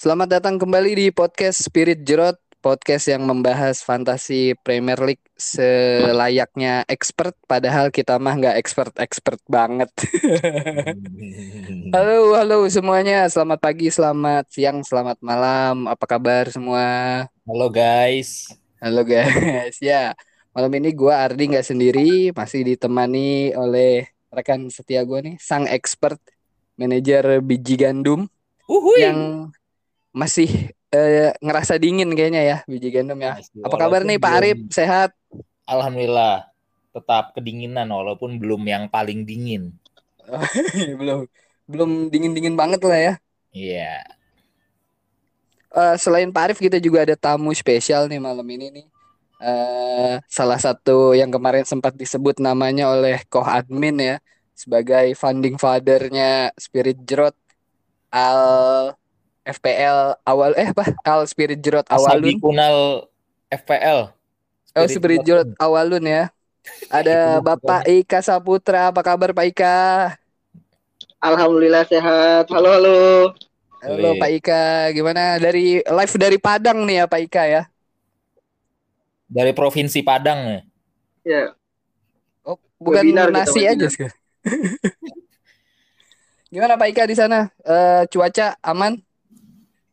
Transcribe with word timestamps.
Selamat 0.00 0.40
datang 0.40 0.56
kembali 0.56 0.96
di 0.96 1.06
podcast 1.12 1.60
Spirit 1.60 2.08
Jerot, 2.08 2.40
podcast 2.64 3.12
yang 3.12 3.28
membahas 3.28 3.84
fantasi 3.84 4.56
Premier 4.64 4.96
League 4.96 5.20
selayaknya 5.36 6.88
expert, 6.88 7.36
padahal 7.44 7.92
kita 7.92 8.16
mah 8.16 8.32
nggak 8.32 8.56
expert-expert 8.64 9.44
banget. 9.44 9.92
halo, 11.92 12.32
halo 12.32 12.64
semuanya, 12.72 13.28
selamat 13.28 13.60
pagi, 13.60 13.92
selamat 13.92 14.48
siang, 14.48 14.80
selamat 14.80 15.20
malam, 15.20 15.84
apa 15.84 16.08
kabar 16.08 16.48
semua? 16.48 17.28
Halo 17.44 17.68
guys. 17.68 18.56
Halo 18.80 19.04
guys, 19.04 19.76
ya 19.84 20.16
malam 20.56 20.72
ini 20.80 20.96
gua 20.96 21.28
Ardi 21.28 21.52
nggak 21.52 21.76
sendiri, 21.76 22.32
masih 22.32 22.64
ditemani 22.64 23.52
oleh 23.52 24.08
rekan 24.32 24.64
setia 24.72 25.04
gue 25.04 25.20
nih, 25.28 25.36
sang 25.36 25.68
expert 25.68 26.16
manajer 26.80 27.44
biji 27.44 27.76
gandum 27.76 28.32
Uhuy. 28.64 29.04
yang 29.04 29.52
masih 30.10 30.74
eh, 30.90 31.32
ngerasa 31.38 31.78
dingin 31.78 32.10
kayaknya 32.14 32.42
ya 32.42 32.56
biji 32.66 32.90
gandum 32.90 33.18
ya. 33.22 33.38
Masih, 33.38 33.62
Apa 33.62 33.76
kabar 33.78 34.02
nih 34.02 34.18
Pak 34.18 34.32
Arif? 34.42 34.58
Sehat? 34.74 35.10
Alhamdulillah 35.66 36.50
tetap 36.90 37.32
kedinginan 37.38 37.86
walaupun 37.86 38.42
belum 38.42 38.62
yang 38.66 38.84
paling 38.90 39.22
dingin. 39.22 39.70
belum 41.00 41.26
belum 41.70 41.90
dingin-dingin 42.10 42.58
banget 42.58 42.82
lah 42.82 42.98
ya. 42.98 43.14
Iya. 43.54 43.94
Eh, 45.70 45.96
selain 46.02 46.34
Pak 46.34 46.42
Arif 46.50 46.58
kita 46.58 46.82
juga 46.82 47.06
ada 47.06 47.14
tamu 47.14 47.54
spesial 47.54 48.10
nih 48.10 48.18
malam 48.18 48.46
ini 48.50 48.66
nih. 48.74 48.86
Eh, 49.40 50.14
salah 50.26 50.58
satu 50.58 51.14
yang 51.16 51.30
kemarin 51.30 51.64
sempat 51.64 51.96
disebut 51.96 52.42
namanya 52.42 52.90
oleh 52.92 53.22
Koh 53.30 53.46
Admin 53.46 53.96
ya 53.96 54.16
sebagai 54.52 55.16
founding 55.16 55.56
fathernya 55.56 56.52
Spirit 56.60 57.00
Jerot 57.08 57.32
Al 58.12 58.92
FPL 59.50 60.14
awal 60.22 60.54
eh 60.54 60.70
apa 60.70 60.94
Al 61.02 61.26
Spirit 61.26 61.58
Jerot 61.58 61.86
Asabi 61.90 62.34
awalun 62.34 62.38
Kunal 62.38 62.76
FPL. 63.50 64.14
Oh 64.78 64.86
Spirit 64.86 65.26
Jerot 65.26 65.50
awalun 65.58 66.04
ya 66.06 66.30
ada 66.92 67.42
Bapak 67.42 67.90
Ika 67.90 68.22
Saputra 68.22 68.94
apa 68.94 69.02
kabar 69.02 69.34
Pak 69.34 69.46
Ika 69.50 69.74
Alhamdulillah 71.20 71.84
sehat. 71.84 72.48
Halo 72.48 72.68
halo. 72.72 72.96
Halo 73.84 74.16
Wih. 74.16 74.20
Pak 74.20 74.30
Ika 74.40 74.62
gimana 74.96 75.36
dari 75.36 75.84
live 75.84 76.14
dari 76.16 76.38
Padang 76.40 76.88
nih 76.88 77.02
ya 77.02 77.04
Pak 77.08 77.20
Ika 77.28 77.42
ya 77.44 77.62
Dari 79.30 79.52
Provinsi 79.52 80.00
Padang 80.02 80.40
ya. 80.48 80.60
Ya, 81.20 81.42
Oh, 82.44 82.56
bukan 82.80 83.04
Webinar 83.04 83.28
nasi 83.28 83.68
aja 83.68 83.86
sekarang. 83.86 84.16
Gimana 86.50 86.74
Pak 86.74 86.88
Ika 86.90 87.04
di 87.06 87.14
sana? 87.14 87.46
Eh, 87.62 88.02
cuaca 88.10 88.58
aman? 88.64 88.98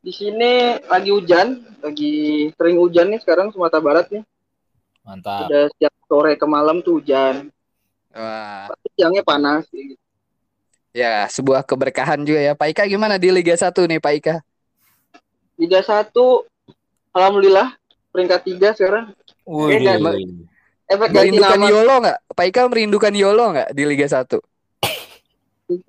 Di 0.08 0.16
sini 0.16 0.80
lagi 0.88 1.12
hujan, 1.12 1.60
lagi 1.84 2.48
sering 2.56 2.80
hujan 2.80 3.12
nih 3.12 3.20
sekarang 3.20 3.52
Sumatera 3.52 3.84
Barat 3.84 4.08
nih. 4.08 4.24
Mantap. 5.04 5.52
Udah 5.52 5.68
setiap 5.76 5.94
sore 6.08 6.40
ke 6.40 6.48
malam 6.48 6.80
tuh 6.80 7.04
hujan. 7.04 7.52
Wah, 8.16 8.72
Tapi 8.72 8.88
siangnya 8.96 9.24
panas. 9.28 9.68
gitu. 9.68 10.00
ya 10.96 11.28
sebuah 11.28 11.62
keberkahan 11.68 12.24
juga 12.24 12.40
ya. 12.40 12.54
Pak 12.56 12.72
Ika 12.72 12.84
gimana 12.88 13.20
di 13.20 13.36
Liga 13.36 13.52
1 13.52 13.70
nih 13.84 14.00
Pak 14.00 14.14
Ika? 14.24 14.36
Liga 15.60 15.84
1 15.84 16.10
Alhamdulillah 17.12 17.76
peringkat 18.16 18.42
3 18.48 18.80
sekarang. 18.80 19.06
Wih. 19.44 19.76
Efek 20.88 21.12
ganti 21.12 21.36
Merindukan 21.36 21.60
nama. 21.60 21.68
Yolo 21.68 21.96
nggak? 22.00 22.18
Pak 22.32 22.46
Ika 22.48 22.62
merindukan 22.72 23.14
Yolo 23.14 23.46
nggak 23.52 23.70
di 23.76 23.84
Liga 23.84 24.08
1? 24.08 24.40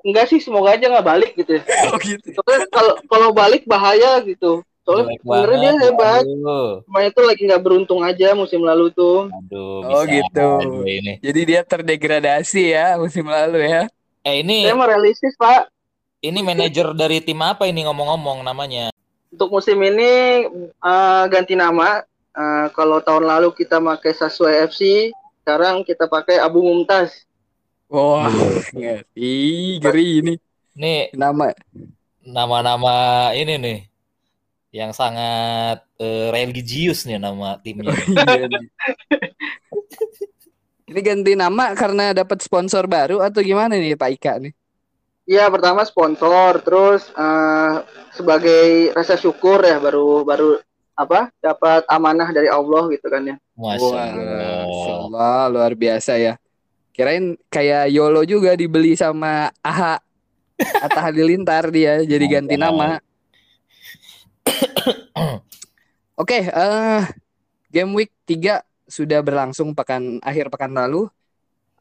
Enggak 0.02 0.26
sih, 0.26 0.42
semoga 0.42 0.74
aja 0.74 0.90
nggak 0.90 1.06
balik 1.06 1.32
gitu. 1.34 1.58
ya. 1.58 1.62
Oh 1.94 1.98
gitu. 1.98 2.34
Soalnya 2.34 2.66
kalau 2.68 2.94
kalau 3.06 3.28
balik 3.30 3.62
bahaya 3.64 4.18
gitu. 4.22 4.66
Soalnya 4.82 5.14
sebenarnya 5.20 5.58
dia 5.60 5.72
hebat. 5.84 6.22
Cuma 6.82 6.98
itu 7.04 7.20
lagi 7.20 7.42
nggak 7.44 7.62
beruntung 7.62 8.00
aja 8.00 8.32
musim 8.32 8.64
lalu 8.64 8.88
tuh. 8.90 9.28
Aduh, 9.28 9.84
Oh, 9.84 10.02
gitu. 10.02 10.46
ini. 10.82 11.20
Jadi 11.20 11.40
dia 11.44 11.60
terdegradasi 11.62 12.72
ya 12.72 12.96
musim 12.96 13.28
lalu 13.28 13.68
ya. 13.68 13.84
Eh 14.24 14.42
ini 14.42 14.64
Saya 14.64 14.74
mau 14.74 14.88
realistis 14.88 15.36
Pak. 15.36 15.70
ini 16.18 16.42
manajer 16.42 16.90
dari 16.98 17.22
tim 17.22 17.38
apa 17.38 17.70
ini 17.70 17.86
ngomong-ngomong 17.86 18.42
namanya? 18.42 18.90
Untuk 19.30 19.52
musim 19.52 19.78
ini 19.78 20.42
eh, 20.64 21.24
ganti 21.28 21.54
nama. 21.54 22.02
Eh, 22.32 22.66
kalau 22.72 22.98
tahun 22.98 23.28
lalu 23.28 23.52
kita 23.52 23.78
pakai 23.78 24.10
Sasua 24.10 24.50
FC, 24.64 25.10
sekarang 25.42 25.84
kita 25.84 26.08
pakai 26.08 26.40
Abu 26.40 26.62
Mumtaz. 26.62 27.27
Wah, 27.88 28.28
ngeri, 28.76 29.80
ngeri 29.80 30.08
ini 30.20 30.34
Nih 30.78 31.10
nama. 31.16 31.50
nama-nama 32.20 33.32
ini 33.32 33.56
nih 33.56 33.78
yang 34.76 34.92
sangat 34.92 35.80
eh, 35.96 36.28
religius 36.28 37.08
nih 37.08 37.16
nama 37.16 37.56
timnya. 37.64 37.96
Iya 38.28 38.44
nih. 38.46 38.64
Ini 40.88 41.00
ganti 41.04 41.32
nama 41.36 41.72
karena 41.72 42.12
dapat 42.12 42.44
sponsor 42.44 42.84
baru 42.84 43.24
atau 43.24 43.40
gimana 43.40 43.76
nih 43.76 43.96
Pak 43.96 44.10
Ika 44.20 44.32
nih? 44.40 44.52
Iya, 45.28 45.48
pertama 45.52 45.84
sponsor, 45.84 46.60
terus 46.64 47.08
eh, 47.12 47.74
sebagai 48.12 48.92
rasa 48.96 49.16
syukur 49.16 49.60
ya 49.64 49.76
baru 49.80 50.24
baru 50.24 50.60
apa 50.96 51.28
dapat 51.40 51.84
amanah 51.88 52.28
dari 52.32 52.48
Allah 52.52 52.88
gitu 52.92 53.08
kan 53.08 53.24
ya. 53.24 53.36
Masya 53.56 53.96
Allah. 53.96 54.06
Masya 54.68 54.92
Allah, 55.08 55.40
luar 55.52 55.72
biasa 55.76 56.12
ya. 56.20 56.36
Kirain 56.98 57.38
kayak 57.46 57.94
Yolo 57.94 58.26
juga 58.26 58.58
dibeli 58.58 58.98
sama 58.98 59.54
AHA 59.62 60.02
Atta 60.58 61.00
Halilintar 61.06 61.70
dia 61.70 62.02
jadi 62.02 62.26
ganti 62.26 62.58
nama. 62.58 62.98
Oke, 66.18 66.50
eh 66.50 67.02
game 67.70 67.94
week 67.94 68.10
3 68.26 68.66
sudah 68.90 69.22
berlangsung 69.22 69.78
pekan 69.78 70.18
akhir 70.26 70.50
pekan 70.50 70.74
lalu. 70.74 71.06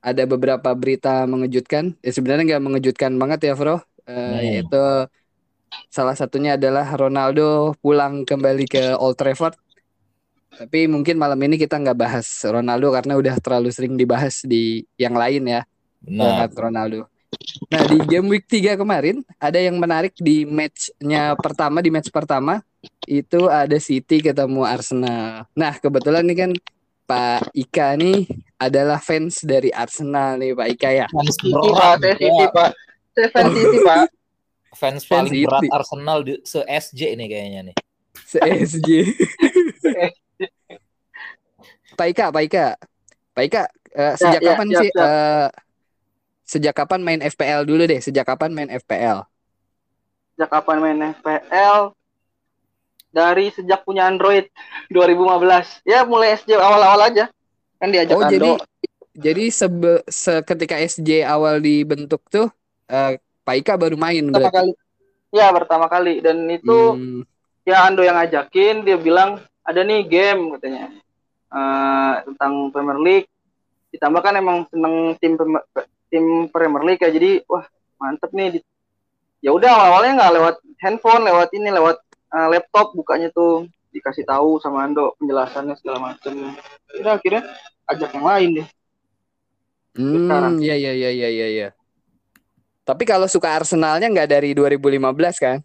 Ada 0.05 0.29
beberapa 0.29 0.69
berita 0.77 1.25
mengejutkan. 1.25 1.97
Ya 2.05 2.11
sebenarnya 2.13 2.55
nggak 2.55 2.63
mengejutkan 2.69 3.17
banget 3.17 3.49
ya, 3.49 3.53
Bro. 3.57 3.81
Eh, 4.05 4.13
Hmm. 4.13 4.39
Yaitu 4.45 4.83
salah 5.89 6.13
satunya 6.13 6.55
adalah 6.55 6.85
Ronaldo 6.93 7.73
pulang 7.81 8.23
kembali 8.23 8.69
ke 8.69 8.93
Old 9.01 9.17
Trafford. 9.17 9.57
Tapi 10.57 10.89
mungkin 10.89 11.21
malam 11.21 11.37
ini 11.45 11.55
kita 11.61 11.77
nggak 11.77 11.97
bahas 11.97 12.25
Ronaldo 12.41 12.89
karena 12.89 13.13
udah 13.13 13.35
terlalu 13.37 13.69
sering 13.69 13.93
dibahas 13.93 14.41
di 14.41 14.81
yang 14.97 15.13
lain 15.13 15.45
ya. 15.45 15.61
Benar. 16.01 16.49
Banget 16.49 16.51
Ronaldo. 16.57 17.01
Nah 17.69 17.83
di 17.85 17.97
game 18.07 18.27
week 18.33 18.49
3 18.49 18.79
kemarin 18.79 19.21
ada 19.37 19.59
yang 19.61 19.77
menarik 19.77 20.15
di 20.17 20.47
matchnya 20.47 21.37
pertama 21.37 21.83
di 21.83 21.89
match 21.93 22.09
pertama 22.09 22.63
itu 23.05 23.45
ada 23.51 23.77
City 23.77 24.23
ketemu 24.23 24.65
Arsenal. 24.65 25.45
Nah 25.53 25.73
kebetulan 25.77 26.25
nih 26.25 26.37
kan 26.47 26.51
Pak 27.07 27.53
Ika 27.53 27.95
nih 27.95 28.25
adalah 28.57 28.97
fans 28.97 29.45
dari 29.45 29.69
Arsenal 29.69 30.41
nih 30.41 30.57
Pak 30.57 30.67
Ika 30.73 30.89
ya. 30.89 31.05
Fans 31.11 31.35
City 31.37 31.53
berat, 31.53 31.77
Pak, 31.77 31.93
saya 32.01 32.15
City. 32.17 32.45
Pak. 32.49 32.71
Saya 33.13 33.27
fans 33.29 33.51
City 33.61 33.79
Pak. 33.85 33.99
Fans 34.77 35.01
Fans 35.05 35.29
paling 35.29 35.45
berat. 35.45 35.61
Arsenal 35.69 36.19
di 36.25 36.33
se 36.41 36.59
SJ 36.65 37.01
ini 37.13 37.25
kayaknya 37.29 37.61
nih. 37.71 37.75
Se-SG. 38.27 38.89
Pak 41.97 42.07
Ika, 42.13 42.25
Pak 42.35 42.43
Ika. 42.47 42.65
Pak 43.35 43.43
Ika, 43.47 43.61
eh, 43.97 44.13
sejak 44.21 44.41
ya, 44.41 44.53
kapan 44.53 44.67
siap, 44.67 44.85
sih 44.85 44.89
siap. 44.93 45.09
eh, 45.09 45.47
sejak 46.51 46.73
kapan 46.79 47.01
main 47.05 47.21
FPL 47.21 47.61
dulu 47.69 47.83
deh? 47.91 47.99
Sejak 48.05 48.25
kapan 48.29 48.51
main 48.55 48.69
FPL? 48.81 49.19
Sejak 50.33 50.49
kapan 50.53 50.77
main 50.83 50.99
FPL? 51.13 51.81
Dari 53.11 53.45
sejak 53.51 53.81
punya 53.87 54.05
Android 54.07 54.45
2015. 54.93 55.81
Ya 55.83 56.05
mulai 56.05 56.37
SJ 56.37 56.55
awal-awal 56.59 57.01
aja. 57.09 57.25
Kan 57.81 57.89
diajak 57.93 58.17
Oh, 58.17 58.23
Ando. 58.23 58.55
jadi 58.55 58.57
jadi 59.17 59.43
sebe, 59.51 59.87
seketika 60.07 60.75
SJ 60.79 61.09
awal 61.25 61.55
dibentuk 61.67 62.21
tuh 62.33 62.47
eh, 62.91 63.17
Pak 63.45 63.55
Ika 63.59 63.73
baru 63.81 63.95
main 63.99 64.23
pertama 64.27 64.49
berarti. 64.49 64.61
kali. 64.61 64.71
Ya, 65.35 65.47
pertama 65.51 65.87
kali 65.91 66.13
dan 66.25 66.37
itu 66.49 66.97
Hmm, 66.97 67.23
ya 67.67 67.87
Ando 67.87 68.01
yang 68.05 68.17
ngajakin 68.19 68.87
dia 68.87 68.97
bilang 68.97 69.43
ada 69.67 69.81
nih 69.83 70.01
game 70.07 70.55
katanya 70.57 70.91
Eh, 71.47 72.13
tentang 72.27 72.73
Premier 72.75 72.99
League. 72.99 73.27
Ditambah 73.95 74.19
kan 74.19 74.35
emang 74.35 74.67
seneng 74.67 75.15
tim 75.19 75.39
tim 76.11 76.25
Premier 76.51 76.83
League 76.83 77.01
ya. 77.03 77.11
Jadi 77.11 77.43
wah 77.47 77.63
mantep 77.99 78.31
nih. 78.35 78.59
Ya 79.39 79.55
udah 79.55 79.69
awal-awalnya 79.71 80.11
nggak 80.19 80.33
lewat 80.35 80.55
handphone 80.83 81.23
lewat 81.23 81.49
ini 81.55 81.69
lewat 81.71 81.97
eh, 82.35 82.47
laptop 82.51 82.91
bukanya 82.91 83.31
tuh. 83.31 83.67
Dikasih 83.95 84.27
tahu 84.27 84.59
sama 84.59 84.83
Ando 84.83 85.15
penjelasannya 85.17 85.79
segala 85.79 86.11
macam 86.11 86.33
udah 86.99 87.13
akhirnya 87.15 87.43
ajak 87.87 88.11
yang 88.11 88.27
lain 88.27 88.49
deh. 88.61 88.67
Sekarang. 89.95 90.53
hmm, 90.59 90.61
ya 90.61 90.75
ya 90.75 90.93
ya 90.93 91.09
ya 91.09 91.29
ya 91.31 91.47
ya. 91.49 91.67
Tapi 92.83 93.03
kalau 93.07 93.27
suka 93.27 93.55
Arsenalnya 93.55 94.11
nggak 94.11 94.29
dari 94.29 94.51
2015 94.51 95.39
kan? 95.39 95.63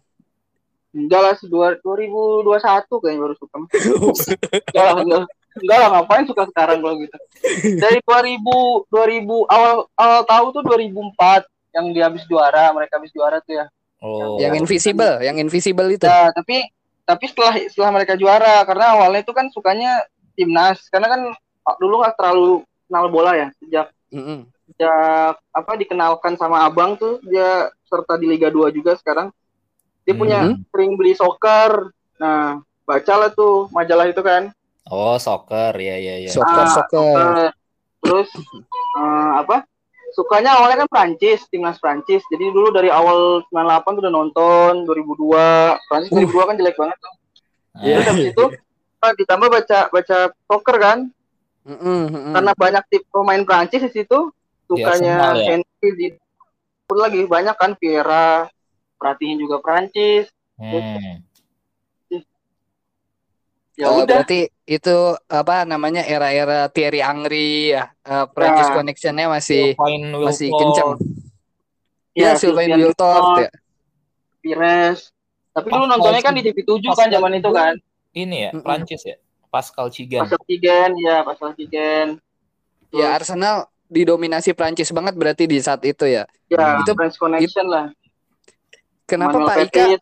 enggak 0.93 1.21
lah 1.25 1.35
dua- 1.49 1.79
2021 1.81 3.01
kayaknya 3.01 3.21
baru 3.25 3.35
suka. 3.37 3.55
Enggak 4.69 4.85
lah 4.85 4.95
enggak, 5.01 5.23
enggak 5.59 5.77
lah 5.77 5.89
ngapain 5.93 6.25
suka 6.25 6.43
sekarang 6.49 6.81
kalau 6.81 6.95
gitu 6.97 7.17
dari 7.77 7.99
2000 8.01 8.89
2000 8.89 9.53
awal 9.53 9.75
awal 9.93 10.21
tahu 10.25 10.45
tuh 10.51 10.63
2004 10.65 11.45
yang 11.73 11.85
dia 11.91 12.03
habis 12.09 12.23
juara 12.25 12.69
mereka 12.71 12.97
habis 12.97 13.13
juara 13.13 13.37
tuh 13.41 13.61
ya 13.61 13.67
Oh. 14.03 14.35
Yang 14.35 14.67
invisible, 14.67 15.23
yang 15.23 15.39
invisible 15.39 15.87
itu. 15.87 16.03
Ya, 16.03 16.27
tapi 16.35 16.67
tapi 17.07 17.23
setelah 17.23 17.55
setelah 17.71 17.91
mereka 17.95 18.19
juara 18.19 18.59
karena 18.67 18.99
awalnya 18.99 19.23
itu 19.23 19.31
kan 19.31 19.47
sukanya 19.47 20.03
timnas 20.35 20.91
karena 20.91 21.07
kan 21.07 21.21
dulu 21.79 22.03
nggak 22.03 22.19
terlalu 22.19 22.67
kenal 22.83 23.07
bola 23.07 23.31
ya 23.39 23.47
sejak 23.63 23.87
Mm-mm. 24.11 24.43
sejak 24.67 25.39
apa 25.55 25.71
dikenalkan 25.79 26.35
sama 26.35 26.67
abang 26.67 26.99
tuh 26.99 27.23
dia 27.23 27.71
serta 27.87 28.19
di 28.19 28.27
Liga 28.27 28.51
2 28.51 28.75
juga 28.75 28.99
sekarang 28.99 29.31
dia 30.03 30.15
punya 30.19 30.51
Mhm. 30.51 30.67
sering 30.67 30.91
beli 30.99 31.15
soccer 31.15 31.87
nah 32.19 32.59
bacalah 32.83 33.31
tuh 33.31 33.71
majalah 33.71 34.11
itu 34.11 34.19
kan 34.19 34.51
Oh, 34.87 35.15
soccer. 35.15 35.71
Ya, 35.79 35.95
ya, 35.95 36.15
ya. 36.19 36.29
Soccer, 36.29 36.65
soccer. 36.67 37.51
Terus 38.03 38.27
eh, 38.99 39.31
apa 39.39 39.63
sukanya 40.13 40.59
awalnya 40.59 40.85
kan 40.85 40.89
Prancis 40.91 41.41
timnas 41.49 41.81
Prancis 41.81 42.21
jadi 42.29 42.53
dulu 42.53 42.69
dari 42.69 42.85
awal 42.85 43.41
98 43.49 43.97
tuh 43.97 44.01
udah 44.05 44.13
nonton 44.13 44.71
2002 44.85 45.89
Prancis 45.89 46.11
2002 46.13 46.49
kan 46.53 46.55
jelek 46.59 46.77
banget 46.77 46.97
tuh 47.01 47.13
Iya. 47.81 47.97
terus 47.97 48.05
habis 48.13 48.25
itu 48.29 48.45
ah, 49.01 49.13
ditambah 49.17 49.49
baca 49.49 49.79
baca 49.89 50.17
soccer 50.45 50.77
kan 50.77 51.09
Mm-mm, 51.65 52.01
mm-mm. 52.13 52.33
karena 52.37 52.51
banyak 52.53 52.83
tip 52.93 53.03
pemain 53.09 53.41
Prancis 53.41 53.81
di 53.81 53.91
situ 53.91 54.29
Di 54.29 54.85
sukanya 54.85 55.33
Arsenal 55.33 55.33
ya? 55.33 55.45
Henry 55.57 55.89
di 55.97 56.07
pun 56.85 56.97
lagi 57.01 57.21
banyak 57.25 57.55
kan 57.57 57.73
Vieira 57.81 58.45
perhatiin 59.01 59.41
juga 59.41 59.57
Prancis 59.57 60.29
Hmm. 60.53 61.25
ya 63.73 63.89
Oh, 63.89 64.05
udah 64.05 64.21
berarti 64.21 64.52
itu 64.63 64.95
apa 65.27 65.67
namanya 65.67 66.01
era-era 66.01 66.71
Thierry 66.71 67.03
Henry 67.03 67.75
ya. 67.75 67.91
Eh, 68.01 68.25
Prancis 68.31 68.67
Ya. 68.67 68.73
connection-nya 68.73 69.27
masih 69.27 69.75
Sylvain 69.75 70.03
masih 70.17 70.49
kenceng. 70.49 70.89
ya, 72.15 72.31
Ya, 72.31 72.31
Sylvain 72.35 72.71
Wiltord 72.71 73.25
ya. 73.43 73.49
Pires 74.39 75.11
tapi 75.51 75.67
dulu 75.69 75.85
Pascal 75.85 75.91
nontonnya 75.93 76.21
kan 76.21 76.33
di. 76.33 76.41
TV 76.41 76.57
7 76.61 76.81
kan 76.81 76.89
Pascal 76.89 77.11
zaman 77.11 77.31
itu 77.35 77.49
kan 77.49 77.73
Ini 78.13 78.37
ya. 78.39 78.51
Prancis 78.55 79.01
ya. 79.03 79.17
Pascal 79.47 79.87
Cigan. 79.89 80.25
Pascal 80.25 80.41
Cigen 80.45 80.91
ya 80.97 81.17
Pascal 81.21 81.51
Cigen 81.53 82.07
Ya 82.89 83.11
Arsenal 83.11 83.65
didominasi 83.85 84.53
Prancis 84.53 84.89
banget 84.89 85.13
berarti 85.13 85.43
di 85.45 85.57
saat 85.59 85.83
itu 85.83 86.05
ya. 86.05 86.23
ya 86.47 86.79
Itu- 86.79 86.93
French 86.93 87.17
Connection 87.17 87.67
lah 87.67 87.91
Kenapa 89.03 89.35
Manuel 89.35 89.47
Pak 89.47 89.57
Ika? 89.59 89.83
Petit. 89.83 90.01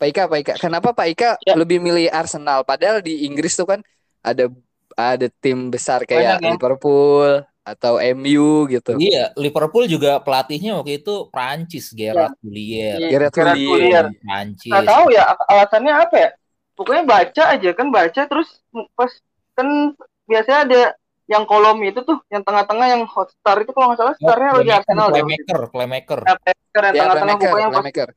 Pak 0.00 0.08
Ika, 0.08 0.22
Pak 0.26 0.38
Ika. 0.40 0.54
Kenapa 0.56 0.96
Pak 0.96 1.06
Ika 1.12 1.30
Ya. 1.44 1.52
lebih 1.52 1.76
milih 1.76 2.08
Arsenal? 2.08 2.64
Padahal 2.64 3.04
di 3.04 3.28
Inggris 3.28 3.52
tuh 3.52 3.68
kan 3.68 3.84
ada 4.24 4.48
ada 4.96 5.26
tim 5.44 5.68
besar 5.68 6.08
kayak 6.08 6.40
Banyak 6.40 6.40
ya. 6.40 6.50
Liverpool 6.56 7.30
atau 7.60 8.00
MU 8.00 8.64
gitu. 8.66 8.96
Iya, 8.96 9.36
Liverpool 9.36 9.84
juga 9.84 10.16
pelatihnya 10.24 10.80
waktu 10.80 11.04
itu 11.04 11.28
Prancis, 11.28 11.92
Gerard 11.92 12.32
Houllier. 12.40 12.96
Iya, 12.96 13.08
Gerard 13.12 13.36
Houllier. 13.36 14.06
Prancis. 14.24 14.72
nggak 14.72 14.86
tahu 14.88 15.04
ya 15.12 15.22
alasannya 15.46 15.92
apa 15.94 16.14
ya 16.16 16.28
pokoknya 16.72 17.04
baca 17.04 17.42
aja 17.52 17.70
kan 17.76 17.86
baca 17.92 18.20
terus 18.24 18.48
pas 18.96 19.12
kan 19.52 19.92
biasanya 20.24 20.58
ada 20.64 20.80
yang 21.28 21.44
kolom 21.46 21.78
itu 21.86 22.00
tuh 22.02 22.18
yang 22.26 22.42
tengah-tengah 22.42 22.86
yang 22.90 23.02
hotstar 23.06 23.60
itu 23.62 23.70
kalau 23.70 23.92
nggak 23.92 24.00
salah 24.02 24.14
Oh, 24.16 24.22
starnya 24.24 24.50
lagi 24.50 24.56
playmaker, 24.66 24.78
Arsenal 24.82 25.06
deh. 25.06 25.14
playmaker, 25.14 25.60
playmaker. 25.70 26.20
Ya, 26.24 26.34
playmaker 26.34 26.82
yang 26.82 26.94
Ya, 26.96 27.00
tengah-tengah 27.04 27.14
playmaker, 27.14 27.50
pokoknya 27.52 27.68
pas 27.68 27.74
playmaker. 27.78 28.08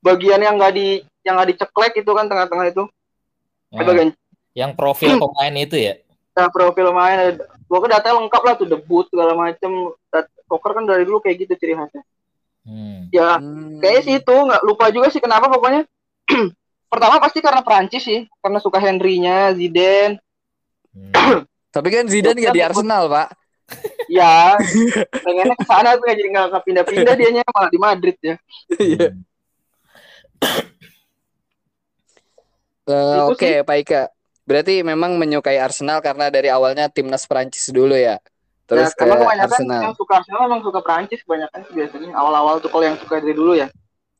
Bagian 0.00 0.40
yang 0.40 0.56
nggak 0.56 0.72
di 0.74 0.88
yang 1.22 1.36
nggak 1.36 1.50
diceklek 1.56 1.92
itu 1.96 2.10
kan 2.10 2.26
tengah-tengah 2.26 2.66
itu 2.68 2.84
Nah, 3.70 3.86
bagian 3.86 4.10
yang 4.50 4.74
profil 4.74 5.14
pemain 5.20 5.54
itu 5.54 5.78
ya. 5.78 5.94
nah, 6.34 6.50
profil 6.50 6.90
main 6.90 7.38
pokoknya 7.70 8.00
datanya 8.02 8.18
lengkap 8.18 8.42
lah 8.42 8.54
tuh 8.58 8.66
debut 8.66 9.06
segala 9.06 9.38
macem 9.38 9.70
poker 10.50 10.70
kan 10.74 10.84
dari 10.88 11.06
dulu 11.06 11.22
kayak 11.22 11.46
gitu 11.46 11.54
ciri 11.54 11.78
khasnya 11.78 12.02
Hmm. 12.60 13.08
ya 13.08 13.40
Hmm. 13.40 13.80
kayaknya 13.80 14.02
sih 14.04 14.14
itu 14.20 14.34
nggak 14.36 14.62
lupa 14.68 14.92
juga 14.92 15.08
sih 15.08 15.16
kenapa 15.16 15.48
pokoknya 15.48 15.88
pertama 16.92 17.16
pasti 17.16 17.40
karena 17.40 17.64
Prancis 17.64 18.04
sih 18.04 18.28
karena 18.44 18.58
suka 18.60 18.76
Henry-nya 18.76 19.54
Zidane 19.56 20.20
Hmm. 20.90 21.14
Tapi 21.74 21.88
kan 21.88 22.04
Zidane 22.10 22.34
nggak 22.34 22.50
di 22.50 22.62
Arsenal, 22.66 23.06
Pak. 23.06 23.28
ya 24.10 24.58
pengennya 25.22 25.54
ke 25.54 25.62
sana 25.62 25.94
tuh 25.94 26.10
jadi 26.10 26.26
nggak 26.26 26.66
pindah-pindah 26.66 27.14
dianya 27.14 27.42
malah 27.54 27.70
di 27.70 27.78
Madrid 27.78 28.16
ya 28.18 28.34
Itu 32.90 33.32
Oke, 33.34 33.62
Pak 33.62 33.76
Ika. 33.86 34.02
Berarti 34.48 34.82
memang 34.82 35.14
menyukai 35.14 35.62
Arsenal 35.62 36.02
karena 36.02 36.26
dari 36.26 36.50
awalnya 36.50 36.90
timnas 36.90 37.28
Prancis 37.28 37.70
dulu 37.70 37.94
ya. 37.94 38.18
Terus 38.66 38.90
ya, 38.90 38.94
ke 38.94 39.02
karena 39.02 39.14
kebanyakan 39.18 39.50
Arsenal. 39.50 39.82
yang 39.82 39.96
suka 39.98 40.12
Arsenal 40.22 40.42
emang 40.46 40.62
suka 40.62 40.80
Prancis 40.82 41.20
kebanyakan 41.26 41.60
biasanya 41.74 42.10
awal-awal 42.14 42.62
tuh 42.62 42.70
kalau 42.70 42.84
yang 42.86 42.98
suka 43.02 43.18
dari 43.18 43.34
dulu 43.34 43.58
ya 43.58 43.66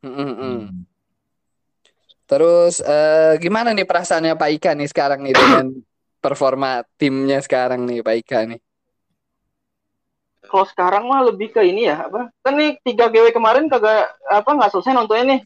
Mm-mm-mm. 0.03 0.35
Hmm. 0.67 0.83
Terus 2.27 2.83
eh, 2.83 3.39
gimana 3.39 3.71
nih 3.71 3.87
perasaannya 3.87 4.35
Pak 4.35 4.51
Ika 4.59 4.71
nih 4.75 4.91
sekarang 4.91 5.23
nih 5.23 5.35
dengan 5.39 5.71
performa 6.19 6.83
timnya 6.99 7.39
sekarang 7.47 7.87
nih 7.87 8.03
Pak 8.03 8.17
Ika 8.27 8.39
nih? 8.51 8.61
kalau 10.51 10.67
sekarang 10.67 11.07
mah 11.07 11.23
lebih 11.31 11.55
ke 11.55 11.63
ini 11.63 11.87
ya 11.87 12.11
apa 12.11 12.27
kan 12.43 12.55
nih 12.59 12.75
tiga 12.83 13.07
GW 13.07 13.31
kemarin 13.31 13.71
kagak 13.71 14.11
apa 14.27 14.51
nggak 14.51 14.71
selesai 14.75 14.99
nontonnya 14.99 15.39
nih 15.39 15.41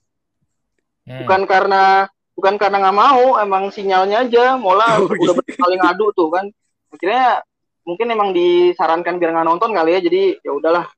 Hmm. 1.04 1.20
bukan 1.20 1.44
karena 1.44 2.08
bukan 2.32 2.54
karena 2.56 2.80
nggak 2.80 2.96
mau 2.96 3.36
emang 3.36 3.68
sinyalnya 3.68 4.24
aja 4.24 4.56
Mola 4.56 5.04
Oh, 5.04 5.06
udah 5.06 5.36
berkali 5.36 5.76
ngadu 5.76 6.10
tuh 6.16 6.32
kan. 6.32 6.48
Akhirnya 6.90 7.44
mungkin 7.84 8.06
emang 8.08 8.32
disarankan 8.32 9.20
biar 9.20 9.36
nggak 9.36 9.44
nonton 9.44 9.70
kali 9.70 9.92
ya 9.92 10.00
jadi 10.00 10.22
ya 10.40 10.52
udahlah 10.56 10.88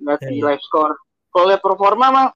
nggak 0.00 0.18
di 0.24 0.40
Iya. 0.40 0.44
live 0.48 0.62
score. 0.64 0.96
Kalau 1.28 1.44
lihat 1.52 1.60
performa 1.60 2.06
mah 2.08 2.26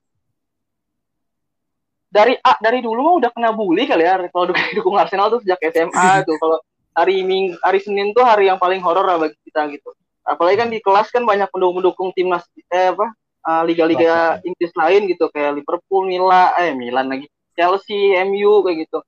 dari 2.13 2.37
A 2.39 2.53
dari 2.61 2.79
dulu 2.79 2.99
mah 3.01 3.15
udah 3.25 3.31
kena 3.33 3.49
bully 3.57 3.89
kali 3.89 4.05
ya 4.05 4.21
kalau 4.29 4.53
dukung, 4.53 4.61
dukung 4.77 4.95
Arsenal 5.01 5.33
tuh 5.33 5.41
sejak 5.41 5.57
SMA 5.73 5.89
tuh. 6.29 6.37
Kalau 6.37 6.61
hari 6.93 7.25
Ming 7.25 7.57
hari 7.65 7.81
Senin 7.81 8.13
tuh 8.13 8.21
hari 8.21 8.53
yang 8.53 8.61
paling 8.61 8.77
horor 8.85 9.01
lah 9.01 9.17
bagi 9.17 9.37
kita 9.49 9.65
gitu. 9.73 9.89
Apalagi 10.21 10.55
kan 10.55 10.69
di 10.69 10.77
kelas 10.79 11.09
kan 11.09 11.25
banyak 11.25 11.49
pendukung-pendukung 11.49 12.13
timnas 12.13 12.45
eh 12.69 12.93
apa 12.93 13.11
uh, 13.43 13.63
liga-liga 13.67 14.39
Inggris 14.41 14.71
lain 14.73 15.07
gitu 15.11 15.27
kayak 15.29 15.59
Liverpool, 15.59 16.07
Milan, 16.07 16.51
eh 16.59 16.71
Milan 16.73 17.07
lagi, 17.11 17.27
Chelsea, 17.53 18.15
MU 18.23 18.63
kayak 18.63 18.87
gitu. 18.87 18.99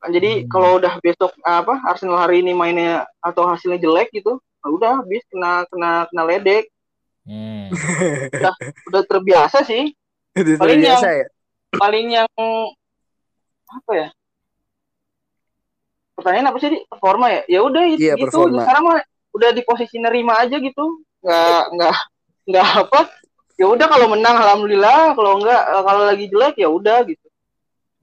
Kan 0.00 0.10
jadi 0.16 0.42
Hmm. 0.42 0.48
kalau 0.48 0.70
udah 0.80 0.96
besok 1.04 1.36
apa 1.44 1.76
Arsenal 1.84 2.16
hari 2.16 2.40
ini 2.40 2.56
mainnya 2.56 3.04
atau 3.20 3.44
hasilnya 3.44 3.76
jelek 3.76 4.08
gitu, 4.16 4.40
nah 4.64 4.70
udah 4.72 4.90
habis 5.04 5.20
kena 5.28 5.68
kena 5.68 6.08
kena 6.08 6.22
ledek. 6.24 6.64
Hmm. 7.28 7.68
Udah 8.88 9.02
terbiasa 9.04 9.60
sih. 9.62 9.92
Itu 10.38 10.56
Paling 10.56 10.80
terbiasa 10.80 11.08
ya. 11.12 11.26
Paling 11.76 12.06
yang 12.16 12.30
apa 13.70 13.92
ya? 13.92 14.08
Pertanyaan 16.16 16.48
apa 16.52 16.58
sih 16.60 16.70
di 16.72 16.78
performa 16.88 17.26
ya? 17.32 17.42
Ya 17.48 17.60
udah 17.64 17.84
itu 17.88 18.00
Iya, 18.00 18.14
gitu. 18.18 18.24
performa. 18.28 18.60
Sekarang 18.64 18.84
mah 18.88 18.98
udah 19.36 19.50
di 19.56 19.62
posisi 19.64 19.96
nerima 20.00 20.36
aja 20.42 20.56
gitu. 20.60 20.84
Nggak 21.24 21.62
nggak 21.76 21.96
nggak 22.50 22.68
apa? 22.86 23.00
Ya 23.60 23.66
udah 23.68 23.86
kalau 23.92 24.06
menang 24.14 24.36
alhamdulillah, 24.40 25.12
kalau 25.16 25.32
enggak 25.40 25.60
kalau 25.86 26.02
lagi 26.08 26.24
jelek 26.32 26.54
ya 26.56 26.68
udah 26.72 26.98
gitu. 27.06 27.26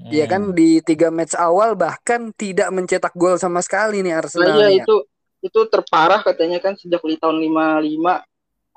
Iya 0.07 0.25
kan 0.29 0.41
Hmm. 0.47 0.55
di 0.55 0.79
tiga 0.85 1.09
match 1.09 1.33
awal 1.35 1.73
bahkan 1.73 2.29
tidak 2.37 2.69
mencetak 2.71 3.11
gol 3.17 3.35
sama 3.41 3.59
sekali 3.65 4.05
nih 4.05 4.13
Nah, 4.13 4.19
Arsenal 4.21 4.57
iya 4.61 4.67
ya. 4.69 4.85
itu 4.85 4.95
itu 5.43 5.59
terparah 5.73 6.21
katanya 6.27 6.57
kan 6.63 6.73
sejak 6.77 7.01
di 7.01 7.15
tahun 7.21 7.37
55. 7.41 8.15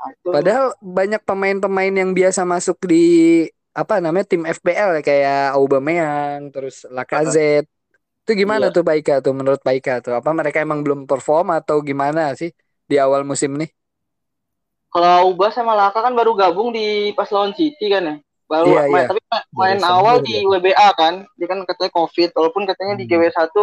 Nah, 0.00 0.08
itu 0.16 0.28
Padahal 0.34 0.66
banyak 0.80 1.22
pemain-pemain 1.28 1.92
yang 2.00 2.10
biasa 2.16 2.40
masuk 2.48 2.78
di 2.88 3.04
apa 3.76 4.02
namanya 4.02 4.26
tim 4.32 4.42
FPL 4.48 4.90
ya, 4.98 5.02
kayak 5.04 5.40
Aubameyang, 5.56 6.50
terus 6.54 6.82
Lacazette. 6.90 7.68
Itu 8.24 8.32
gimana 8.40 8.68
Iya. 8.68 8.74
tuh 8.76 8.82
Pak 8.88 8.96
Ika 9.00 9.14
tuh 9.24 9.32
menurut 9.38 9.60
Pak 9.66 9.74
Ika 9.80 9.94
tuh? 10.04 10.14
Apa 10.20 10.30
mereka 10.36 10.58
emang 10.66 10.80
belum 10.86 11.00
perform 11.10 11.46
atau 11.58 11.76
gimana 11.88 12.32
sih 12.40 12.50
di 12.90 12.96
awal 13.00 13.22
musim 13.30 13.52
nih? 13.60 13.70
Kalau 14.90 15.30
Uba 15.30 15.54
sama 15.54 15.78
Laka 15.78 16.02
kan 16.02 16.12
baru 16.12 16.34
gabung 16.34 16.74
di 16.74 17.14
pas 17.14 17.30
lawan 17.30 17.54
City 17.54 17.86
kan 17.86 18.02
ya. 18.02 18.14
Baru 18.50 18.74
Iya, 18.74 18.82
main, 18.90 18.90
iya. 18.90 19.06
tapi 19.06 19.20
ma- 19.30 19.46
main 19.54 19.78
Baru 19.78 19.94
awal 19.94 20.16
di 20.20 20.42
WBA 20.42 20.88
kan. 20.98 21.22
Dia 21.38 21.46
kan 21.46 21.62
katanya 21.62 21.92
Covid 21.94 22.28
walaupun 22.34 22.66
katanya 22.66 22.98
di 22.98 23.06
Hmm. 23.06 23.22
GW1 23.22 23.54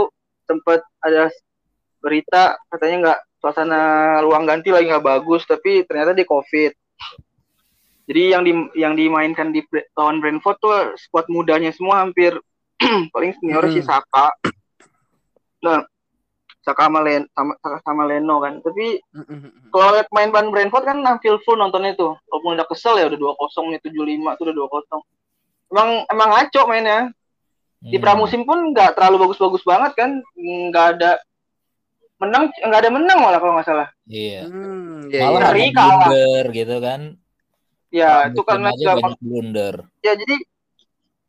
sempat 0.47 0.79
ada 1.03 1.27
berita 1.99 2.55
katanya 2.71 2.95
nggak 3.03 3.19
suasana 3.43 3.81
ruang 4.23 4.47
ganti 4.47 4.71
lagi 4.71 4.87
nggak 4.87 5.03
bagus 5.03 5.43
tapi 5.43 5.83
ternyata 5.83 6.15
di 6.15 6.23
Covid. 6.23 6.71
Jadi 8.07 8.23
yang 8.31 8.43
di 8.47 8.51
yang 8.79 8.95
dimainkan 8.95 9.51
di 9.51 9.59
lawan 9.91 10.23
Brentford 10.23 10.57
tuh 10.63 10.71
skuad 10.95 11.27
mudanya 11.27 11.75
semua 11.75 11.99
hampir 11.99 12.31
paling 13.13 13.35
senior 13.43 13.67
si 13.67 13.83
Hmm. 13.83 13.91
Saka. 13.91 14.31
Nah, 15.59 15.83
Saka 16.67 16.91
sama, 16.91 16.99
Len, 16.99 17.23
sama, 17.31 17.55
Saka 17.57 17.79
sama 17.79 18.03
Leno 18.03 18.43
kan. 18.43 18.59
Tapi 18.59 18.99
kalau 19.71 19.95
lihat 19.95 20.11
main 20.11 20.27
ban 20.29 20.51
Brentford 20.51 20.83
kan 20.83 20.99
nampil 20.99 21.39
full 21.41 21.55
nontonnya 21.55 21.95
tuh. 21.95 22.19
Walaupun 22.27 22.59
udah 22.59 22.67
kesel 22.67 22.99
ya 22.99 23.07
udah 23.07 23.15
2-0 23.15 23.71
nih 23.71 23.79
75 23.79 23.95
tuh 24.35 24.43
udah 24.43 24.55
2-0. 24.59 24.99
Emang 25.71 25.89
emang 26.05 26.29
ngaco 26.29 26.61
mainnya. 26.67 26.99
Di 27.77 27.95
Hmm. 27.95 28.03
pramusim 28.03 28.43
pun 28.43 28.75
nggak 28.75 28.99
terlalu 28.99 29.23
bagus-bagus 29.23 29.63
banget 29.63 29.95
kan. 29.95 30.11
Nggak 30.35 30.85
ada 30.97 31.11
menang 32.17 32.49
nggak 32.51 32.81
ada 32.81 32.91
menang 32.91 33.17
malah 33.21 33.39
kalau 33.39 33.53
nggak 33.55 33.67
salah. 33.67 33.87
Iya. 34.03 34.43
Hmm, 34.43 35.07
ya, 35.07 35.21
Malah 35.23 35.39
ya. 35.39 35.47
Hari 35.47 35.63
kalah. 35.71 36.09
blunder 36.09 36.45
gitu 36.51 36.75
kan. 36.81 37.01
Ya, 37.87 38.11
itu 38.27 38.41
karena 38.43 38.75
aja 38.75 38.83
gampang. 38.83 39.15
banyak 39.15 39.19
blunder. 39.23 39.75
Ya, 40.03 40.13
jadi 40.17 40.35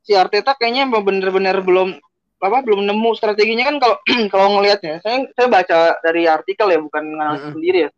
si 0.02 0.12
Arteta 0.16 0.56
kayaknya 0.56 0.88
emang 0.88 1.04
bener-bener 1.04 1.62
belum 1.62 1.94
apa 2.38 2.62
belum 2.62 2.86
nemu 2.86 3.10
strateginya 3.18 3.66
kan 3.66 3.76
kalau 3.82 3.96
kalau 4.32 4.46
ngelihatnya. 4.58 5.02
Saya 5.02 5.26
saya 5.34 5.46
baca 5.50 5.78
dari 6.02 6.24
artikel 6.30 6.66
ya, 6.70 6.78
bukan 6.78 7.02
nganalisis 7.02 7.42
Mm-mm. 7.50 7.54
sendiri 7.58 7.78
ya. 7.86 7.90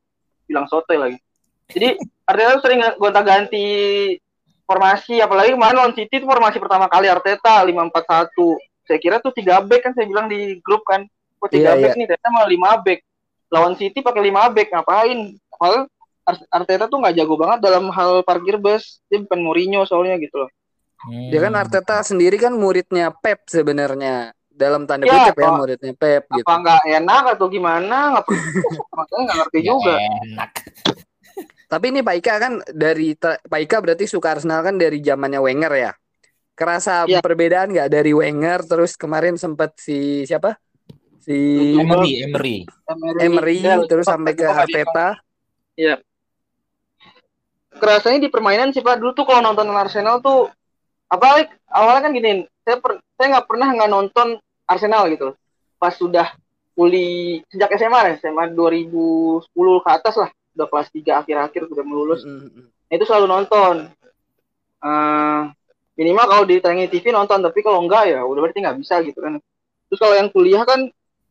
Bilang 0.48 0.66
sotoy 0.66 0.96
lagi. 0.98 1.18
Jadi 1.70 1.94
Arteta 2.26 2.58
sering 2.58 2.80
gonta-ganti 2.98 3.66
formasi 4.66 5.18
apalagi 5.22 5.54
kemarin 5.54 5.76
lawan 5.78 5.94
City 5.94 6.22
itu 6.22 6.26
formasi 6.26 6.58
pertama 6.58 6.90
kali 6.90 7.06
Arteta 7.06 7.62
541. 7.62 8.58
Saya 8.86 8.98
kira 8.98 9.16
tuh 9.22 9.30
3 9.30 9.62
back 9.62 9.86
kan 9.86 9.92
saya 9.94 10.06
bilang 10.10 10.26
di 10.26 10.58
grup 10.62 10.82
kan. 10.82 11.06
Kok 11.38 11.50
3 11.50 11.56
Iya, 11.56 11.72
back 11.78 11.94
nih 11.94 12.06
ternyata 12.10 12.28
malah 12.34 12.50
5 12.50 12.84
back. 12.86 13.00
Lawan 13.50 13.74
City 13.78 13.98
pakai 14.02 14.30
5 14.30 14.50
back 14.50 14.68
ngapain? 14.74 15.18
Ar- 16.26 16.46
Arteta 16.50 16.86
tuh 16.86 16.98
nggak 17.02 17.14
jago 17.18 17.34
banget 17.38 17.58
dalam 17.62 17.90
hal 17.90 18.22
parkir 18.26 18.58
bus. 18.58 18.98
Dia 19.10 19.22
bukan 19.22 19.38
Mourinho 19.42 19.82
soalnya 19.86 20.18
gitu 20.18 20.46
loh. 20.46 20.50
Hmm. 21.00 21.32
Dia 21.32 21.40
kan 21.40 21.54
Arteta 21.56 21.96
sendiri 22.04 22.36
kan 22.36 22.52
muridnya 22.52 23.08
Pep 23.14 23.48
sebenarnya. 23.48 24.36
Dalam 24.50 24.84
tanda 24.84 25.08
Ya, 25.08 25.24
kutip 25.24 25.40
ya 25.40 25.48
apa- 25.48 25.56
muridnya 25.56 25.92
Pep 25.96 26.22
gitu. 26.28 26.44
Apa 26.44 26.54
nggak 26.60 26.80
enak 27.00 27.24
atau 27.32 27.46
gimana? 27.48 27.96
Makanya 28.96 29.20
nggak 29.24 29.36
ngerti 29.40 29.58
Ya 29.58 29.64
juga. 29.64 29.94
Enak. 29.96 30.50
Tapi 31.70 31.84
ini 31.88 32.00
Pak 32.02 32.14
Ika 32.18 32.34
kan 32.36 32.52
dari 32.68 33.14
Pak 33.16 33.60
Ika 33.62 33.76
berarti 33.80 34.04
suka 34.04 34.36
Arsenal 34.36 34.60
kan 34.60 34.76
dari 34.76 35.00
zamannya 35.00 35.40
Wenger 35.40 35.72
ya. 35.72 35.92
Kerasa 36.52 37.08
Iya. 37.08 37.24
perbedaan 37.24 37.72
nggak 37.72 37.88
dari 37.88 38.12
Wenger 38.12 38.68
terus 38.68 38.98
kemarin 39.00 39.40
sempat 39.40 39.78
si 39.80 40.28
siapa? 40.28 40.60
Si 41.24 41.36
Emery, 41.78 42.26
Emery. 42.26 42.56
Emery 43.16 43.56
Del, 43.60 43.88
terus 43.88 44.04
sampai 44.04 44.32
ke 44.34 44.44
Arteta. 44.44 45.16
kerasanya 47.70 48.20
di 48.20 48.28
permainan 48.28 48.74
sih 48.74 48.84
Pak 48.84 49.00
dulu 49.00 49.14
tuh 49.14 49.24
kalau 49.24 49.40
nonton 49.40 49.72
Arsenal 49.72 50.20
tuh 50.20 50.52
apa 51.10 51.50
awalnya 51.74 52.06
kan 52.06 52.12
gini 52.14 52.46
saya 52.62 52.78
per, 52.78 53.02
saya 53.18 53.26
nggak 53.34 53.46
pernah 53.50 53.68
nggak 53.74 53.90
nonton 53.90 54.28
Arsenal 54.70 55.10
gitu. 55.10 55.34
Pas 55.74 55.90
sudah 55.90 56.30
pulih 56.78 57.42
sejak 57.50 57.74
SMA 57.74 58.00
ya 58.06 58.12
SMA 58.22 58.54
2010 58.54 59.50
ke 59.84 59.90
atas 59.90 60.14
lah. 60.14 60.30
Udah 60.54 60.66
kelas 60.70 60.88
3 60.94 61.20
akhir-akhir 61.26 61.62
udah 61.66 61.84
mau 61.84 62.02
lulus 62.02 62.22
Mm-mm. 62.22 62.70
Nah, 62.70 62.94
itu 62.94 63.04
selalu 63.06 63.26
nonton. 63.26 63.74
Eh, 64.80 65.42
minimal 65.98 66.26
kalau 66.26 66.44
di 66.46 66.62
tayangin 66.62 66.88
TV 66.88 67.12
nonton 67.12 67.44
tapi 67.44 67.60
kalau 67.60 67.84
enggak 67.84 68.08
ya 68.08 68.24
udah 68.24 68.40
berarti 68.40 68.62
nggak 68.62 68.78
bisa 68.78 69.02
gitu 69.02 69.18
kan. 69.18 69.42
Terus 69.90 69.98
kalau 69.98 70.14
yang 70.14 70.30
kuliah 70.30 70.62
kan 70.62 70.86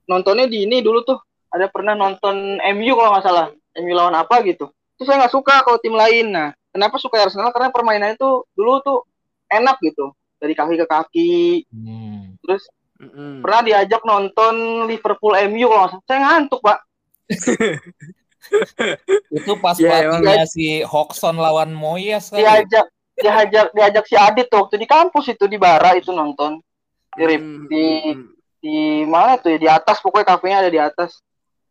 nontonnya 0.07 0.47
di 0.51 0.67
ini 0.67 0.83
dulu 0.83 1.03
tuh. 1.07 1.19
Ada 1.49 1.65
pernah 1.65 1.97
nonton 1.97 2.61
MU 2.61 2.93
kalau 2.93 3.09
nggak 3.17 3.25
salah. 3.25 3.47
MU 3.79 3.93
lawan 3.97 4.13
apa 4.13 4.45
gitu. 4.45 4.69
Terus 4.99 5.07
saya 5.07 5.25
nggak 5.25 5.33
suka 5.33 5.65
kalau 5.65 5.81
tim 5.81 5.97
lain. 5.97 6.29
Nah 6.29 6.53
kenapa 6.69 7.01
suka 7.01 7.25
Arsenal? 7.25 7.49
Karena 7.49 7.73
permainannya 7.73 8.15
tuh 8.21 8.45
dulu 8.53 8.79
tuh 8.85 9.08
enak 9.51 9.77
gitu 9.79 10.11
dari 10.37 10.53
kaki 10.53 10.75
ke 10.75 10.85
kaki 10.85 11.33
Hmm. 11.67 12.37
terus 12.39 12.63
Mm-mm. 12.95 13.39
pernah 13.39 13.61
diajak 13.61 14.01
nonton 14.03 14.55
Liverpool 14.85 15.31
MU 15.47 15.67
kalau 15.67 15.87
saya 16.03 16.19
ngantuk 16.21 16.59
pak 16.59 16.79
Itu 19.29 19.53
pas 19.59 19.77
Ya, 19.77 20.01
emang. 20.01 20.23
pelatihnya 20.23 20.45
si 20.45 20.81
Hodgson 20.81 21.37
lawan 21.37 21.69
Moyes 21.71 22.29
kan. 22.29 22.39
diajak 22.39 22.85
diajak 23.13 23.67
diajak 23.71 24.05
si 24.05 24.15
Adit 24.15 24.47
tuh 24.47 24.63
waktu 24.63 24.79
di 24.79 24.87
kampus 24.87 25.27
itu 25.29 25.45
di 25.45 25.55
bara 25.55 25.93
itu 25.93 26.09
nonton 26.09 26.57
di 27.11 27.23
Mm-mm. 27.27 27.67
di- 27.67 28.15
di 28.57 28.77
mana 29.03 29.35
tuh 29.35 29.51
ya 29.51 29.59
di 29.59 29.69
atas 29.69 29.99
pokoknya 29.99 30.27
kafenya 30.29 30.57
ada 30.59 30.69
di 30.69 30.79
atas 30.79 31.19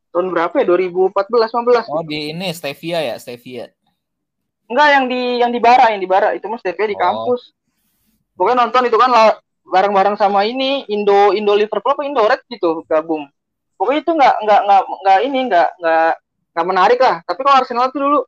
tahun 0.08 0.28
berapa 0.28 0.54
ya 0.54 0.64
2014 0.64 1.52
15 1.52 1.88
Oh 1.88 2.00
di 2.02 2.32
ini 2.32 2.48
Stevia 2.50 3.00
ya, 3.02 3.14
Stevia. 3.16 3.68
enggak 4.64 4.88
yang 4.90 5.04
di 5.04 5.20
yang 5.36 5.50
di 5.50 5.58
bara 5.58 5.92
yang 5.92 6.00
di 6.00 6.06
bara 6.06 6.32
itu 6.32 6.44
mas 6.46 6.60
TV 6.60 6.78
di 6.86 6.96
Oh. 6.96 7.00
kampus 7.00 7.52
pokoknya 8.38 8.62
nonton 8.62 8.86
itu 8.86 8.94
kan 8.94 9.10
bareng-bareng 9.66 10.14
sama 10.14 10.46
ini 10.46 10.86
Indo 10.86 11.34
Indo 11.34 11.52
Liverpool 11.58 11.92
apa 11.98 12.06
Indo 12.06 12.22
Red 12.22 12.46
gitu 12.46 12.86
gabung. 12.86 13.26
Pokoknya 13.74 14.00
itu 14.06 14.12
nggak 14.14 14.34
nggak 14.46 14.60
nggak 14.64 14.82
nggak 15.02 15.18
ini 15.26 15.38
nggak 15.50 15.68
nggak 15.82 16.12
nggak 16.54 16.66
menarik 16.66 17.00
lah. 17.02 17.16
Tapi 17.26 17.40
kalau 17.42 17.56
Arsenal 17.58 17.90
tuh 17.90 18.00
dulu 18.00 18.18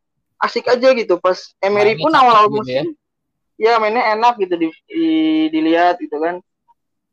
asik 0.42 0.66
aja 0.66 0.88
gitu. 0.92 1.16
Pas 1.22 1.38
Emery 1.62 1.94
pun 1.96 2.10
awal-awal 2.10 2.50
gitu 2.50 2.58
musim 2.60 2.84
ya 3.60 3.76
mainnya 3.76 4.16
enak 4.16 4.40
gitu 4.40 4.56
di, 4.56 4.66
di- 4.88 5.48
dilihat 5.52 6.00
gitu 6.00 6.16
kan. 6.16 6.40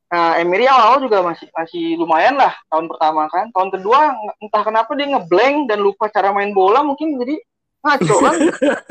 Nah, 0.07 0.39
Emery 0.39 0.63
awal 0.71 1.03
juga 1.03 1.19
masih 1.19 1.51
masih 1.51 1.99
lumayan 1.99 2.39
lah 2.39 2.55
tahun 2.71 2.87
pertama 2.87 3.27
kan. 3.27 3.51
Tahun 3.51 3.69
kedua 3.75 4.15
entah 4.39 4.63
kenapa 4.63 4.95
dia 4.95 5.11
ngeblank 5.11 5.67
dan 5.67 5.83
lupa 5.83 6.07
cara 6.07 6.31
main 6.31 6.55
bola 6.55 6.79
mungkin 6.79 7.19
jadi 7.19 7.35
ngaco 7.83 8.15
kan. 8.23 8.35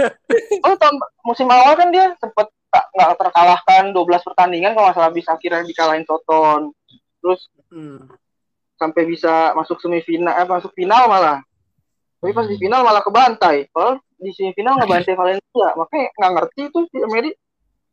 oh 0.69 0.77
tahun 0.77 0.97
musim 1.25 1.49
awal 1.49 1.73
kan 1.73 1.89
dia 1.89 2.13
sempat 2.21 2.53
nggak 2.95 3.11
terkalahkan 3.21 3.83
12 3.95 4.27
pertandingan 4.27 4.73
kalau 4.75 4.89
nggak 4.89 4.97
salah 4.99 5.13
bisa 5.13 5.35
akhirnya 5.35 5.63
dikalahin 5.65 6.05
Soton. 6.05 6.73
Terus 7.23 7.41
Mm. 7.67 8.07
sampai 8.79 9.03
bisa 9.11 9.51
masuk 9.59 9.83
semifinal 9.83 10.39
eh 10.39 10.47
masuk 10.47 10.71
final 10.77 11.11
malah. 11.11 11.43
Tapi 12.23 12.33
pas 12.33 12.47
di 12.47 12.57
final 12.57 12.87
malah 12.87 13.03
kebantai. 13.03 13.67
Kalau 13.75 13.99
di 14.17 14.31
semifinal 14.33 14.81
ngebantai 14.81 15.15
Valencia, 15.19 15.69
makanya 15.77 16.07
nggak 16.17 16.33
ngerti 16.39 16.61
itu 16.73 16.79
si 16.89 16.97
Emery. 17.03 17.33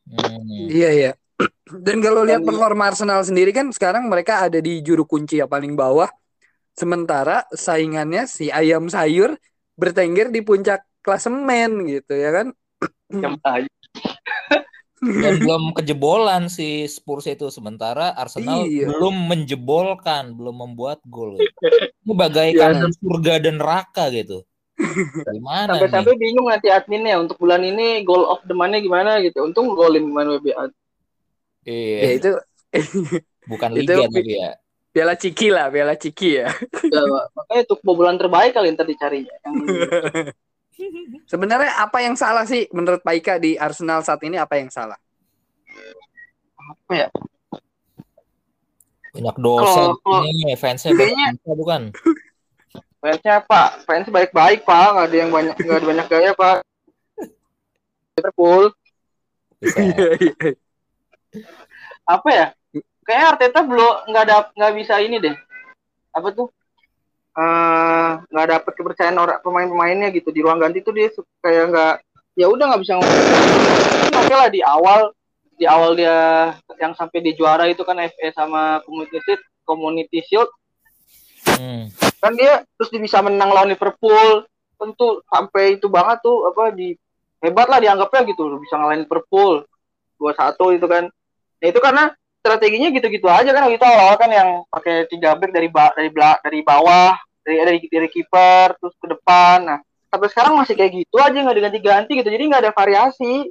Hmm. 0.07 0.67
Iya 0.71 0.89
iya. 0.93 1.11
Dan 1.85 2.03
kalau 2.03 2.23
lihat 2.27 2.43
performa 2.43 2.91
Arsenal 2.91 3.23
sendiri 3.23 3.51
kan 3.55 3.71
sekarang 3.71 4.07
mereka 4.07 4.43
ada 4.45 4.59
di 4.59 4.79
juru 4.83 5.03
kunci 5.07 5.39
yang 5.39 5.51
paling 5.51 5.75
bawah. 5.75 6.07
Sementara 6.73 7.45
saingannya 7.53 8.25
si 8.25 8.49
ayam 8.49 8.89
sayur 8.89 9.37
bertengger 9.77 10.33
di 10.33 10.41
puncak 10.41 10.85
klasemen 11.05 11.85
gitu 11.89 12.13
ya 12.13 12.29
kan. 12.31 12.47
Yang 13.23 13.37
aja. 13.45 13.72
Dan 15.03 15.33
belum 15.38 15.63
kejebolan 15.74 16.48
si 16.48 16.88
Spurs 16.88 17.27
itu 17.27 17.48
sementara 17.48 18.12
Arsenal 18.13 18.63
Iya. 18.63 18.88
belum 18.88 19.27
menjebolkan, 19.27 20.31
belum 20.31 20.55
membuat 20.55 21.03
gol. 21.03 21.36
Ini 22.03 22.13
bagaikan 22.13 22.72
Iya. 22.79 22.95
surga 22.95 23.33
dan 23.39 23.60
neraka 23.60 24.07
gitu. 24.10 24.48
Gimana 25.25 25.75
nih? 25.75 25.86
Sampai-sampai 25.86 26.15
bingung 26.15 26.48
nanti 26.48 26.67
adminnya 26.67 27.15
untuk 27.15 27.38
bulan 27.38 27.62
ini 27.62 28.01
goal 28.01 28.25
of 28.25 28.41
the 28.43 28.55
money 28.55 28.79
gimana 28.79 29.19
gitu. 29.19 29.43
Untung 29.43 29.72
golin 29.72 30.07
main 30.07 30.27
WBA. 30.29 30.72
Iya, 31.63 31.98
Ya 32.00 32.10
itu 32.17 32.29
bukan 33.45 33.69
itu 33.77 33.83
liga 33.86 33.95
pi- 33.95 34.03
tapi 34.10 34.33
ya. 34.33 34.51
Piala 34.93 35.17
Ciki 35.17 35.50
lah, 35.50 35.67
Piala 35.67 35.98
Ciki 35.98 36.38
ya. 36.38 36.53
Ya, 36.86 37.01
makanya 37.33 37.62
untuk 37.65 37.81
kebobolan 37.81 38.13
terbaik 38.15 38.53
kali 38.53 38.69
ntar 38.72 38.86
dicarinya. 38.86 39.33
Yang 39.43 39.55
Sebenarnya 41.29 41.71
apa 41.77 42.01
yang 42.01 42.17
salah 42.17 42.43
sih 42.43 42.65
menurut 42.73 43.01
Pak 43.01 43.13
Ika 43.19 43.33
di 43.37 43.55
Arsenal 43.55 44.01
saat 44.01 44.21
ini 44.25 44.37
apa 44.37 44.57
yang 44.57 44.69
salah? 44.73 44.97
apa 46.63 46.93
ya? 46.95 47.07
Banyak 49.13 49.37
dosa 49.37 49.93
Kalau- 49.99 50.57
fansnya 50.57 50.91
Kayaknya- 50.95 51.37
bukan? 51.53 51.81
Fansnya 53.03 53.43
Pak, 53.43 53.83
fans 53.85 54.07
baik-baik 54.09 54.63
Pak, 54.63 54.87
nggak 54.95 55.05
ada 55.11 55.17
yang 55.17 55.29
banyak 55.29 55.55
nggak 55.59 55.77
ada 55.77 55.87
banyak 55.91 56.07
gaya 56.07 56.31
Pak. 56.33 56.57
Liverpool 58.15 58.71
Bisa. 59.59 59.79
apa 62.05 62.29
ya? 62.31 62.47
Kayaknya 63.03 63.27
Arteta 63.35 63.59
belum 63.67 63.93
nggak 64.07 64.23
ada 64.23 64.35
nggak 64.55 64.73
bisa 64.79 64.95
ini 65.03 65.17
deh. 65.19 65.35
Apa 66.15 66.31
tuh? 66.31 66.47
Eh, 67.33 68.11
nggak 68.29 68.47
dapet 68.53 68.73
kepercayaan 68.77 69.17
orang 69.17 69.41
pemain-pemainnya 69.41 70.13
gitu. 70.13 70.29
Di 70.29 70.45
ruang 70.45 70.61
ganti 70.61 70.85
tuh 70.85 70.93
dia 70.93 71.09
kayak 71.41 71.73
nggak 71.73 71.93
ya 72.37 72.45
udah 72.45 72.65
nggak 72.69 72.81
bisa 72.85 72.93
ngomong. 73.01 73.21
Oke 74.21 74.33
lah 74.37 74.49
di 74.53 74.61
awal 74.61 75.09
di 75.57 75.65
awal 75.65 75.97
dia 75.97 76.17
yang 76.77 76.93
sampai 76.93 77.25
di 77.25 77.33
juara 77.33 77.65
itu 77.65 77.81
kan 77.81 77.97
FA 77.97 78.29
sama 78.37 78.85
Community 78.85 79.17
Shield, 79.25 79.41
Community 79.65 80.19
Shield. 80.21 80.49
Hmm. 81.43 81.91
kan 82.23 82.31
dia 82.39 82.63
terus 82.79 82.87
dia 82.87 83.01
bisa 83.01 83.17
menang 83.25 83.49
lawan 83.49 83.73
Liverpool. 83.73 84.45
Tentu 84.77 85.25
sampai 85.25 85.81
itu 85.81 85.89
banget 85.89 86.21
tuh 86.21 86.53
apa 86.53 86.69
di 86.69 86.93
hebat 87.41 87.65
lah 87.65 87.81
dianggapnya 87.81 88.29
gitu 88.29 88.61
bisa 88.61 88.77
ngalahin 88.77 89.09
Liverpool. 89.09 89.65
2-1 90.21 90.77
itu 90.77 90.85
kan. 90.85 91.09
Ya 91.57 91.67
itu 91.73 91.81
karena 91.81 92.13
strateginya 92.43 92.91
gitu-gitu 92.91 93.23
aja 93.31 93.47
kan 93.55 93.71
gitu 93.71 93.88
awal 93.88 94.19
kan 94.19 94.27
yang 94.27 94.67
pakai 94.67 95.07
tiga 95.07 95.31
back 95.39 95.55
dari 95.55 95.71
ba 95.71 95.95
dari 95.95 96.12
bela 96.12 96.35
dari 96.43 96.59
bawah 96.59 97.15
dari 97.39 97.55
dari 97.63 97.79
dari 97.88 98.09
kiper 98.12 98.75
terus 98.83 98.91
ke 99.00 99.07
depan. 99.07 99.63
Nah 99.63 99.79
sampai 100.12 100.27
sekarang 100.27 100.59
masih 100.59 100.75
kayak 100.75 100.91
gitu 100.91 101.23
aja 101.23 101.39
nggak 101.39 101.55
diganti-ganti 101.55 102.12
gitu. 102.19 102.27
Jadi 102.27 102.43
nggak 102.51 102.62
ada 102.67 102.71
variasi. 102.75 103.47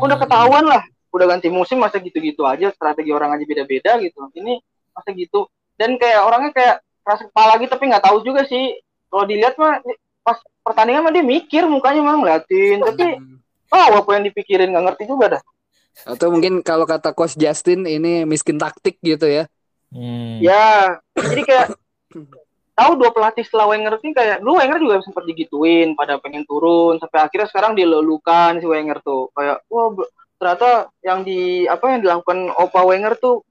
Udah 0.00 0.16
Hmm. 0.16 0.24
ketahuan 0.24 0.64
lah 0.64 0.80
udah 1.12 1.26
ganti 1.36 1.52
musim 1.52 1.76
masa 1.76 2.00
gitu-gitu 2.00 2.46
aja 2.48 2.72
strategi 2.72 3.12
orang 3.12 3.36
aja 3.36 3.44
beda-beda 3.44 4.00
gitu. 4.00 4.16
Ini 4.32 4.56
masa 4.96 5.12
gitu. 5.12 5.44
Dan 5.76 6.00
kayak 6.00 6.24
orangnya 6.24 6.50
kayak 6.56 6.76
keras 7.04 7.20
kepala 7.28 7.60
gitu 7.60 7.68
tapi 7.68 7.84
nggak 7.84 8.04
tahu 8.08 8.24
juga 8.24 8.48
sih. 8.48 8.80
Kalau 9.12 9.28
dilihat 9.28 9.60
mah 9.60 9.76
pas 10.24 10.40
pertandingan 10.64 11.04
mah 11.04 11.12
dia 11.12 11.20
mikir 11.20 11.68
mukanya 11.68 12.00
mah 12.00 12.16
ngeliatin. 12.16 12.80
Tapi 12.80 13.20
oh 13.76 13.86
apa 14.00 14.10
yang 14.16 14.24
dipikirin 14.24 14.72
nggak 14.72 14.84
ngerti 14.88 15.04
juga 15.04 15.36
dah 15.36 15.42
Atau 16.06 16.32
mungkin 16.32 16.64
kalau 16.64 16.88
kata 16.88 17.12
Coach 17.12 17.36
Justin 17.36 17.84
ini 17.84 18.24
miskin 18.24 18.56
taktik 18.56 18.96
gitu 19.02 19.28
ya. 19.28 19.44
Hmm. 19.90 20.38
ya 20.38 21.02
jadi 21.18 21.42
kayak 21.42 21.66
tahu 22.78 22.92
dua 22.94 23.10
pelatih 23.10 23.42
setelah 23.42 23.74
Wenger 23.74 23.98
ini 24.06 24.14
kayak 24.14 24.38
dulu 24.38 24.62
Wenger 24.62 24.78
juga 24.78 24.96
sempat 25.02 25.26
digituin 25.26 25.98
pada 25.98 26.14
pengen 26.22 26.46
turun 26.46 26.94
sampai 27.02 27.26
akhirnya 27.26 27.50
sekarang 27.50 27.74
dilulukan 27.74 28.62
si 28.62 28.66
Wenger 28.70 29.02
tuh 29.02 29.34
kayak 29.34 29.66
wah 29.66 29.90
ternyata 30.38 30.94
yang 31.02 31.26
di 31.26 31.66
apa 31.66 31.90
yang 31.90 32.06
dilakukan 32.06 32.54
Opa 32.54 32.86
Wenger 32.86 33.18
tuh 33.18 33.42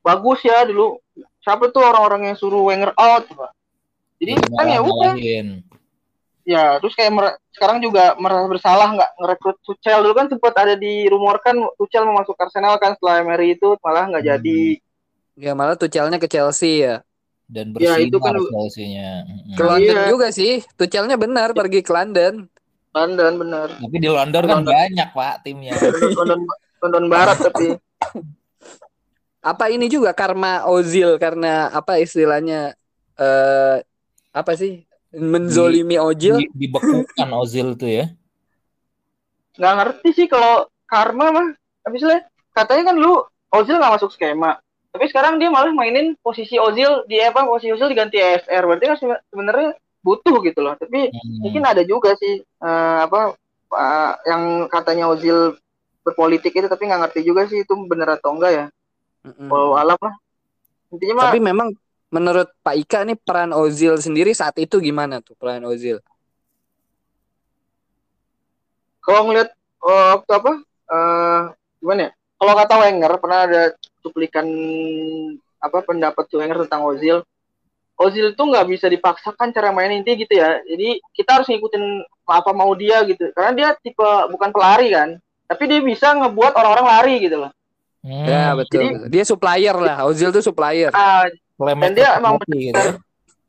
bagus 0.00 0.40
ya 0.42 0.64
dulu 0.64 0.96
siapa 1.44 1.68
tuh 1.68 1.84
orang-orang 1.84 2.32
yang 2.32 2.36
suruh 2.40 2.64
Wenger 2.64 2.96
out 2.96 3.28
Pak? 3.28 3.52
jadi 4.16 4.32
kan 4.48 4.66
ya 4.72 4.80
udah. 4.80 5.12
Ya 6.42 6.78
terus 6.78 6.92
kayak 6.92 7.10
mer- 7.10 7.38
sekarang 7.50 7.78
juga 7.78 8.16
merasa 8.16 8.46
bersalah 8.46 8.88
nggak 8.90 9.10
ngerekrut 9.16 9.56
Tuchel 9.62 10.00
dulu 10.00 10.14
kan 10.14 10.26
sempat 10.26 10.54
ada 10.54 10.74
dirumorkan 10.74 11.54
Tuchel 11.74 12.02
mau 12.02 12.18
masuk 12.18 12.34
Arsenal 12.34 12.74
kan 12.76 12.94
setelah 12.94 13.20
Emery 13.20 13.54
itu 13.54 13.76
malah 13.78 14.06
nggak 14.06 14.22
Hmm. 14.22 14.32
jadi 14.34 14.62
Ya 15.32 15.52
malah 15.52 15.74
Tuchelnya 15.74 16.16
ke 16.16 16.26
Chelsea 16.26 16.82
ya. 16.82 17.00
dan 17.48 17.68
Ya, 17.74 17.96
bersinar 17.96 18.00
itu 18.02 18.16
kan- 18.16 18.36
Chelsea-nya. 18.38 19.24
Mm-mm. 19.24 19.56
Ke 19.56 19.62
London 19.62 19.96
Iya. 19.98 20.08
juga 20.08 20.28
sih. 20.28 20.52
Tuchelnya 20.72 21.16
benar 21.16 21.52
pergi 21.52 21.80
ke 21.80 21.88
London. 21.88 22.48
London 22.90 23.32
bener 23.38 23.68
Tapi 23.72 23.96
di 23.98 24.08
London 24.08 24.42
kan 24.42 24.56
London. 24.60 24.72
banyak 24.72 25.08
pak 25.10 25.34
timnya. 25.40 25.72
London 26.20 26.40
London 26.78 27.04
Barat 27.06 27.36
tapi 27.38 27.76
Apa 29.40 29.68
ini 29.68 29.86
juga 29.86 30.12
karma 30.12 30.62
Ozil 30.64 31.16
karena 31.16 31.66
apa 31.68 31.98
istilahnya 31.98 32.76
eh 33.14 33.76
apa 34.30 34.52
sih 34.54 34.86
menzolimi 35.12 35.96
Ozil? 36.00 36.40
Di, 36.40 36.46
dibekukan 36.66 37.28
Ozil 37.36 37.76
tuh 37.76 37.90
ya. 37.90 38.06
nggak 39.58 39.74
ngerti 39.78 40.08
sih 40.16 40.26
kalau 40.28 40.66
karma 40.88 41.26
mah. 41.32 41.48
Habisnya 41.84 42.24
katanya 42.54 42.92
kan 42.92 42.96
lu 42.96 43.20
Ozil 43.52 43.76
nggak 43.76 43.94
masuk 44.00 44.10
skema. 44.14 44.56
Tapi 44.92 45.08
sekarang 45.08 45.40
dia 45.40 45.48
malah 45.48 45.72
mainin 45.72 46.16
posisi 46.20 46.56
Ozil 46.60 47.04
di 47.08 47.20
apa 47.20 47.44
posisi 47.48 47.72
Ozil 47.72 47.92
diganti 47.92 48.20
ESR 48.20 48.64
berarti 48.68 48.84
kan 48.88 48.96
sebe- 49.00 49.22
sebenarnya 49.32 49.68
butuh 50.04 50.36
gitu 50.44 50.60
loh. 50.64 50.74
Tapi 50.76 51.12
Hmm. 51.12 51.40
mungkin 51.44 51.62
ada 51.64 51.82
juga 51.84 52.16
sih 52.16 52.40
eh, 52.40 52.98
apa 53.06 53.36
eh, 53.72 54.12
yang 54.28 54.42
katanya 54.68 55.08
Ozil 55.12 55.56
berpolitik 56.02 56.52
itu 56.52 56.66
tapi 56.66 56.88
nggak 56.88 57.00
ngerti 57.08 57.20
juga 57.22 57.46
sih 57.46 57.62
itu 57.64 57.72
bener 57.88 58.16
atau 58.16 58.32
enggak 58.36 58.52
ya. 58.52 58.66
Kalau 59.22 59.78
alam 59.78 59.98
lah 60.00 60.14
intinya 60.92 61.14
mah 61.14 61.24
Tapi 61.30 61.40
memang 61.40 61.68
menurut 62.12 62.52
Pak 62.60 62.76
Ika 62.76 63.08
nih 63.08 63.16
peran 63.16 63.56
Ozil 63.56 63.96
sendiri 63.96 64.36
saat 64.36 64.54
itu 64.60 64.76
gimana 64.78 65.24
tuh 65.24 65.32
peran 65.34 65.64
Ozil? 65.64 65.98
kalau 69.02 69.26
ngeliat 69.28 69.50
eh, 69.82 70.06
waktu 70.14 70.32
apa 70.38 70.52
eh 70.92 71.40
gimana 71.82 72.00
ya 72.06 72.10
kalau 72.38 72.52
kata 72.54 72.74
Wenger 72.86 73.12
pernah 73.18 73.40
ada 73.50 73.62
cuplikan 73.98 74.46
apa 75.58 75.78
pendapat 75.82 76.24
Wenger 76.30 76.62
tentang 76.66 76.86
Ozil 76.86 77.26
Ozil 77.98 78.34
tuh 78.38 78.46
nggak 78.50 78.66
bisa 78.70 78.86
dipaksakan 78.86 79.50
cara 79.50 79.74
main 79.74 79.90
inti 79.90 80.14
gitu 80.14 80.38
ya 80.38 80.62
jadi 80.62 81.02
kita 81.18 81.42
harus 81.42 81.50
ngikutin 81.50 82.06
apa 82.30 82.50
mau 82.54 82.70
dia 82.78 83.02
gitu 83.04 83.34
karena 83.34 83.52
dia 83.52 83.68
tipe 83.82 84.06
bukan 84.30 84.54
pelari 84.54 84.94
kan 84.94 85.18
tapi 85.50 85.68
dia 85.68 85.82
bisa 85.82 86.14
ngebuat 86.16 86.54
orang-orang 86.54 86.86
lari 86.86 87.16
gitu 87.26 87.42
loh 87.42 87.52
Hmm. 88.02 88.26
Ya 88.26 88.50
betul. 88.58 88.82
jadi-. 88.82 89.14
Dia 89.14 89.22
supplier 89.22 89.78
lah. 89.78 90.02
Ozil 90.10 90.34
tuh 90.34 90.42
supplier. 90.42 90.90
Playmaker 90.90 91.38
Dan 91.60 91.92
dia 91.92 92.16
emang 92.18 92.40
gitu 92.42 92.72
ya. 92.72 92.96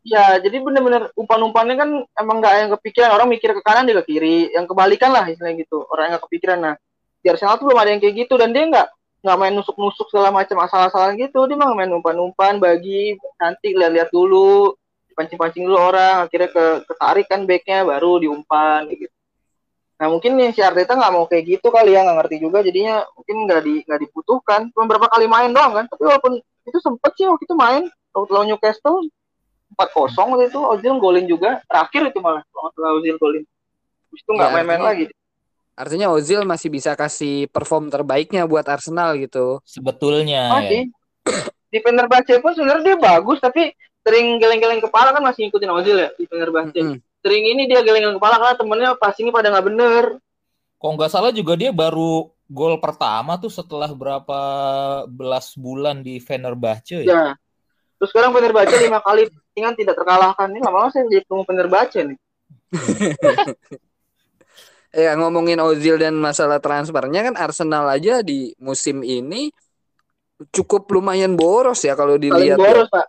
ya 0.04 0.26
jadi 0.44 0.60
bener-bener 0.60 1.10
umpan-umpannya 1.16 1.76
kan 1.80 1.90
emang 2.20 2.38
nggak 2.44 2.54
yang 2.60 2.70
kepikiran. 2.78 3.10
Orang 3.16 3.28
mikir 3.32 3.56
ke 3.56 3.62
kanan 3.64 3.88
dia 3.88 3.98
ke 4.04 4.16
kiri. 4.16 4.52
Yang 4.52 4.76
kebalikan 4.76 5.12
lah 5.16 5.24
istilahnya 5.28 5.64
gitu. 5.64 5.88
Orang 5.88 6.10
yang 6.10 6.14
nggak 6.18 6.26
kepikiran. 6.28 6.60
Nah 6.60 6.74
di 7.24 7.28
Arsenal 7.32 7.56
tuh 7.56 7.72
belum 7.72 7.80
ada 7.80 7.90
yang 7.96 8.02
kayak 8.04 8.16
gitu. 8.28 8.34
Dan 8.36 8.52
dia 8.52 8.64
nggak 8.68 8.88
nggak 9.24 9.38
main 9.40 9.54
nusuk-nusuk 9.56 10.12
segala 10.12 10.30
macam 10.36 10.60
asal-asalan 10.62 11.16
gitu. 11.16 11.48
Dia 11.48 11.56
mah 11.56 11.72
main 11.72 11.92
umpan-umpan 11.92 12.60
bagi 12.60 13.16
cantik 13.40 13.74
lihat-lihat 13.74 14.12
dulu. 14.12 14.76
Pancing-pancing 15.14 15.70
dulu 15.70 15.78
orang 15.78 16.26
akhirnya 16.26 16.50
ke 16.50 16.66
ketarik 16.90 17.30
kan 17.30 17.46
backnya 17.46 17.86
baru 17.86 18.18
diumpan 18.18 18.90
gitu. 18.90 19.14
Nah 20.02 20.10
mungkin 20.10 20.36
nih 20.36 20.52
si 20.52 20.60
Arteta 20.60 20.98
nggak 20.98 21.14
mau 21.14 21.30
kayak 21.30 21.44
gitu 21.48 21.70
kali 21.70 21.96
ya 21.96 22.04
nggak 22.04 22.18
ngerti 22.20 22.36
juga. 22.44 22.60
Jadinya 22.60 23.08
mungkin 23.16 23.36
nggak 23.48 23.62
di 23.64 23.74
nggak 23.88 24.00
dibutuhkan. 24.04 24.62
Cuma 24.74 24.84
berapa 24.90 25.08
kali 25.08 25.26
main 25.32 25.54
doang 25.54 25.72
kan. 25.72 25.86
Tapi 25.88 26.04
walaupun 26.04 26.44
itu 26.68 26.78
sempet 26.80 27.12
sih 27.16 27.28
waktu 27.28 27.44
itu 27.44 27.56
main. 27.56 27.84
Waktu 28.14 28.32
lawan 28.32 28.48
Newcastle 28.52 29.10
empat 29.74 29.90
kosong 29.92 30.38
waktu 30.38 30.54
itu. 30.54 30.60
Ozil 30.60 30.96
golin 31.02 31.26
juga. 31.26 31.60
Terakhir 31.66 32.14
itu 32.14 32.20
malah 32.24 32.44
kalau 32.52 33.00
Ozil 33.00 33.16
golin. 33.18 33.44
Habis 34.10 34.22
itu 34.22 34.32
nggak 34.32 34.50
Ya, 34.50 34.56
main-main 34.56 34.84
lagi. 34.84 35.06
Artinya 35.74 36.14
Ozil 36.14 36.46
masih 36.46 36.70
bisa 36.70 36.94
kasih 36.94 37.50
perform 37.50 37.90
terbaiknya 37.90 38.46
buat 38.46 38.64
Arsenal 38.70 39.18
gitu. 39.18 39.58
Sebetulnya 39.66 40.54
oh 40.54 40.62
ya. 40.62 40.70
sih 40.70 40.84
di 41.74 41.80
Fenerbahce 41.82 42.38
pun 42.38 42.54
sebenarnya 42.54 42.94
dia 42.94 42.98
bagus 43.02 43.42
tapi 43.42 43.74
sering 44.06 44.38
geleng-geleng 44.38 44.84
kepala 44.84 45.10
kan 45.16 45.24
masih 45.26 45.50
ngikutin 45.50 45.72
Ozil 45.74 45.98
ya 45.98 46.10
di 46.14 46.28
Fenerbahce 46.30 46.78
Mm-mm. 46.78 47.00
sering 47.24 47.44
ini 47.50 47.66
dia 47.66 47.82
geleng-geleng 47.82 48.22
kepala 48.22 48.38
karena 48.38 48.56
temennya 48.60 48.90
passingnya 49.00 49.34
pada 49.34 49.50
nggak 49.50 49.66
bener. 49.74 50.04
Kalau 50.78 50.94
nggak 51.00 51.10
salah 51.10 51.32
juga 51.32 51.56
dia 51.56 51.72
baru 51.72 52.30
gol 52.50 52.78
pertama 52.78 53.40
tuh 53.40 53.50
setelah 53.50 53.88
berapa 53.92 54.40
belas 55.08 55.56
bulan 55.56 56.04
di 56.04 56.20
Fenerbahce 56.20 57.04
ya. 57.04 57.12
ya 57.12 57.26
terus 58.00 58.10
sekarang 58.12 58.36
Fenerbahce 58.36 58.76
lima 58.84 59.00
kali 59.00 59.28
ingat 59.56 59.74
tidak 59.80 59.96
terkalahkan 59.96 60.52
ini 60.52 60.60
lama-lama 60.60 60.92
saya 60.92 61.08
jadi 61.08 61.24
tunggu 61.26 61.44
Fenerbahce 61.48 62.04
nih 62.04 62.18
Ya 64.94 65.18
ngomongin 65.18 65.58
Ozil 65.58 65.98
dan 65.98 66.14
masalah 66.22 66.62
transfernya 66.62 67.26
kan 67.26 67.34
Arsenal 67.34 67.90
aja 67.90 68.22
di 68.22 68.54
musim 68.62 69.02
ini 69.02 69.50
cukup 70.54 70.86
lumayan 70.94 71.34
boros 71.34 71.82
ya 71.82 71.98
kalau 71.98 72.14
paling 72.14 72.30
dilihat. 72.30 72.58
ya. 72.58 72.62
boros 72.62 72.88
pak 72.94 73.06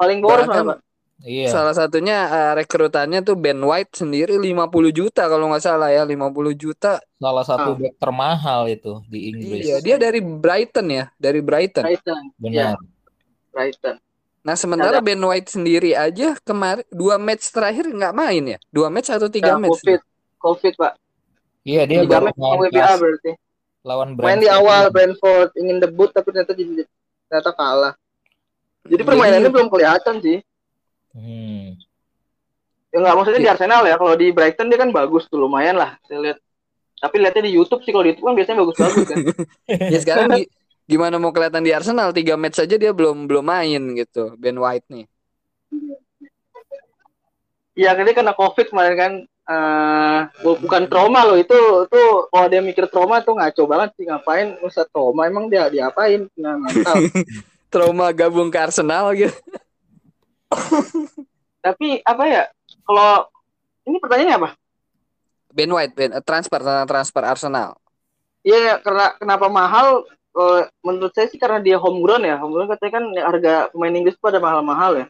paling 0.00 0.18
boros 0.24 0.48
Bahkan- 0.48 0.64
pak 0.64 0.78
Iya. 1.16 1.48
Salah 1.48 1.72
satunya 1.72 2.28
eh, 2.28 2.52
rekrutannya 2.60 3.24
tuh 3.24 3.40
Ben 3.40 3.56
White 3.56 4.04
sendiri 4.04 4.36
50 4.36 4.92
juta 4.92 5.24
kalau 5.24 5.48
nggak 5.48 5.64
salah 5.64 5.88
ya, 5.88 6.04
50 6.04 6.52
juta. 6.52 7.00
Salah 7.16 7.44
satu 7.44 7.72
Ah. 7.72 7.76
back 7.76 7.94
termahal 7.96 8.68
itu 8.68 9.00
di 9.08 9.32
Inggris. 9.32 9.64
Iya, 9.64 9.76
dia 9.80 9.96
dari 9.96 10.20
Brighton 10.20 10.86
ya, 10.86 11.08
dari 11.16 11.40
Brighton. 11.40 11.84
Brighton 11.84 12.20
Benar. 12.36 12.76
Brighton 13.50 13.96
Nah, 14.46 14.54
sementara 14.54 15.02
Ben 15.02 15.18
White 15.18 15.50
sendiri 15.50 15.98
aja 15.98 16.38
kemarin 16.38 16.86
dua 16.94 17.18
match 17.18 17.50
terakhir 17.50 17.90
nggak 17.90 18.14
main 18.14 18.54
ya? 18.54 18.58
Dua 18.70 18.86
match 18.86 19.10
atau 19.10 19.26
tiga 19.26 19.54
Ya, 19.54 19.58
match? 19.58 19.82
covid 19.82 20.00
covid 20.38 20.72
pak 20.78 20.92
Iya, 21.66 21.82
dia 21.82 22.06
tiga 22.06 22.22
baru 22.22 22.24
match 22.30 22.38
WBA 22.70 22.92
berarti 22.94 23.30
lawan 23.82 24.08
main 24.14 24.38
di 24.38 24.46
awal 24.46 24.90
Brentford 24.90 25.50
ingin 25.58 25.78
debut 25.78 26.10
tapi 26.10 26.30
ternyata 26.30 26.54
jadi 26.54 26.86
ternyata 27.26 27.50
kalah 27.54 27.94
jadi 28.84 29.02
permainannya 29.02 29.50
belum 29.50 29.66
kelihatan 29.66 30.14
sih 30.18 30.38
Hmm. 31.16 31.72
ya 32.92 32.96
nggak 33.00 33.16
maksudnya 33.16 33.40
di 33.40 33.48
Iya. 33.48 33.54
Arsenal 33.56 33.82
ya 33.88 33.96
kalau 33.96 34.14
di 34.14 34.28
Brighton 34.36 34.68
dia 34.68 34.76
kan 34.76 34.92
bagus 34.92 35.24
tuh 35.26 35.40
lumayan 35.40 35.80
lah 35.80 35.96
saya 36.04 36.20
lihat 36.20 36.38
tapi 36.96 37.16
lihatnya 37.20 37.44
di 37.44 37.52
YouTube 37.56 37.80
sih 37.80 37.92
kalau 37.92 38.04
di 38.04 38.12
YouTube 38.12 38.28
kan 38.28 38.36
biasanya 38.36 38.58
bagus-bagus 38.60 39.04
kan 39.08 39.18
Ya 39.92 39.98
sekarang 40.00 40.28
gi- 40.36 40.50
gimana 40.84 41.16
mau 41.16 41.32
kelihatan 41.32 41.64
di 41.64 41.72
Arsenal 41.72 42.12
tiga 42.12 42.36
match 42.36 42.60
saja 42.60 42.76
dia 42.76 42.92
belum 42.92 43.24
belum 43.24 43.44
main 43.44 43.80
gitu 43.96 44.36
Ben 44.36 44.60
White 44.60 44.86
nih. 44.92 45.04
Iya 47.76 47.92
dia 47.92 48.14
kena 48.16 48.32
covid 48.32 48.72
kemarin 48.72 48.96
kan 48.96 49.12
eh 49.46 50.20
bukan 50.42 50.82
trauma 50.90 51.22
loh 51.22 51.38
itu 51.38 51.54
itu 51.86 52.02
kalau 52.34 52.46
dia 52.50 52.58
mikir 52.58 52.90
trauma 52.90 53.22
tuh 53.22 53.38
ngaco 53.38 53.62
banget 53.70 53.94
sih 53.94 54.04
ngapain 54.08 54.58
usah 54.58 54.82
trauma 54.90 55.28
emang 55.30 55.46
dia 55.46 55.70
diapain 55.70 56.26
nah 56.34 56.58
Trauma 57.70 58.10
gabung 58.14 58.48
ke 58.48 58.58
Arsenal 58.58 59.10
gitu. 59.14 59.34
tapi 61.66 62.00
apa 62.06 62.24
ya 62.26 62.42
kalau 62.86 63.26
ini 63.86 63.96
pertanyaannya 63.98 64.36
apa? 64.38 64.50
Ben 65.56 65.70
White, 65.72 65.94
Ben, 65.96 66.12
eh, 66.12 66.22
transfer 66.22 66.60
tentang 66.60 66.84
transfer 66.84 67.22
Arsenal. 67.24 67.80
Iya 68.44 68.78
karena 68.84 69.16
kenapa 69.16 69.46
mahal? 69.48 70.04
Eh, 70.36 70.62
menurut 70.84 71.16
saya 71.16 71.32
sih 71.32 71.40
karena 71.40 71.64
dia 71.64 71.80
homegrown 71.80 72.22
ya. 72.22 72.36
Homegrown 72.36 72.68
katanya 72.68 72.92
kan 73.00 73.04
harga 73.32 73.54
pemain 73.72 73.96
Inggris 73.96 74.20
pada 74.20 74.36
mahal-mahal 74.36 74.92
ya. 75.00 75.06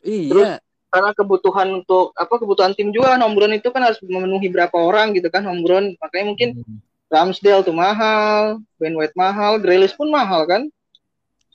Iya, 0.00 0.62
karena 0.90 1.10
kebutuhan 1.14 1.68
untuk 1.70 2.10
apa 2.18 2.34
kebutuhan 2.34 2.74
tim 2.74 2.90
juga 2.90 3.14
kan 3.14 3.22
homegrown 3.22 3.54
itu 3.54 3.70
kan 3.70 3.86
harus 3.86 4.02
memenuhi 4.02 4.50
berapa 4.50 4.74
orang 4.74 5.14
gitu 5.14 5.30
kan 5.30 5.46
homegrown 5.46 5.94
makanya 6.02 6.26
mungkin 6.26 6.48
Hmm. 6.56 6.78
Ramsdale 7.10 7.66
tuh 7.66 7.74
mahal 7.74 8.62
Ben 8.78 8.94
White 8.94 9.18
mahal 9.18 9.58
Grealish 9.58 9.98
pun 9.98 10.06
mahal 10.14 10.46
kan? 10.46 10.62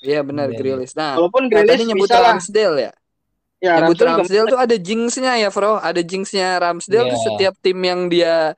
Iya 0.03 0.19
benar 0.19 0.51
Iya, 0.51 0.59
Grealish. 0.59 0.95
Nah, 0.99 1.15
walaupun 1.15 1.47
Grealish 1.47 1.79
tadi 1.79 1.83
nyebut 1.87 2.07
bisa 2.11 2.19
Ramsdale 2.19 2.75
ya. 2.79 2.91
Ya 3.63 3.79
Ramsdale 3.81 3.95
juga 3.95 4.11
Ramsdale 4.19 4.47
tuh 4.51 4.59
ada 4.59 4.75
jinxnya 4.75 5.33
ya, 5.39 5.49
Bro. 5.51 5.79
Ada 5.79 6.01
jinxnya 6.03 6.47
Ramsdale 6.59 7.07
tuh 7.11 7.19
Iya. 7.19 7.25
setiap 7.31 7.53
tim 7.63 7.79
yang 7.81 8.07
dia 8.11 8.53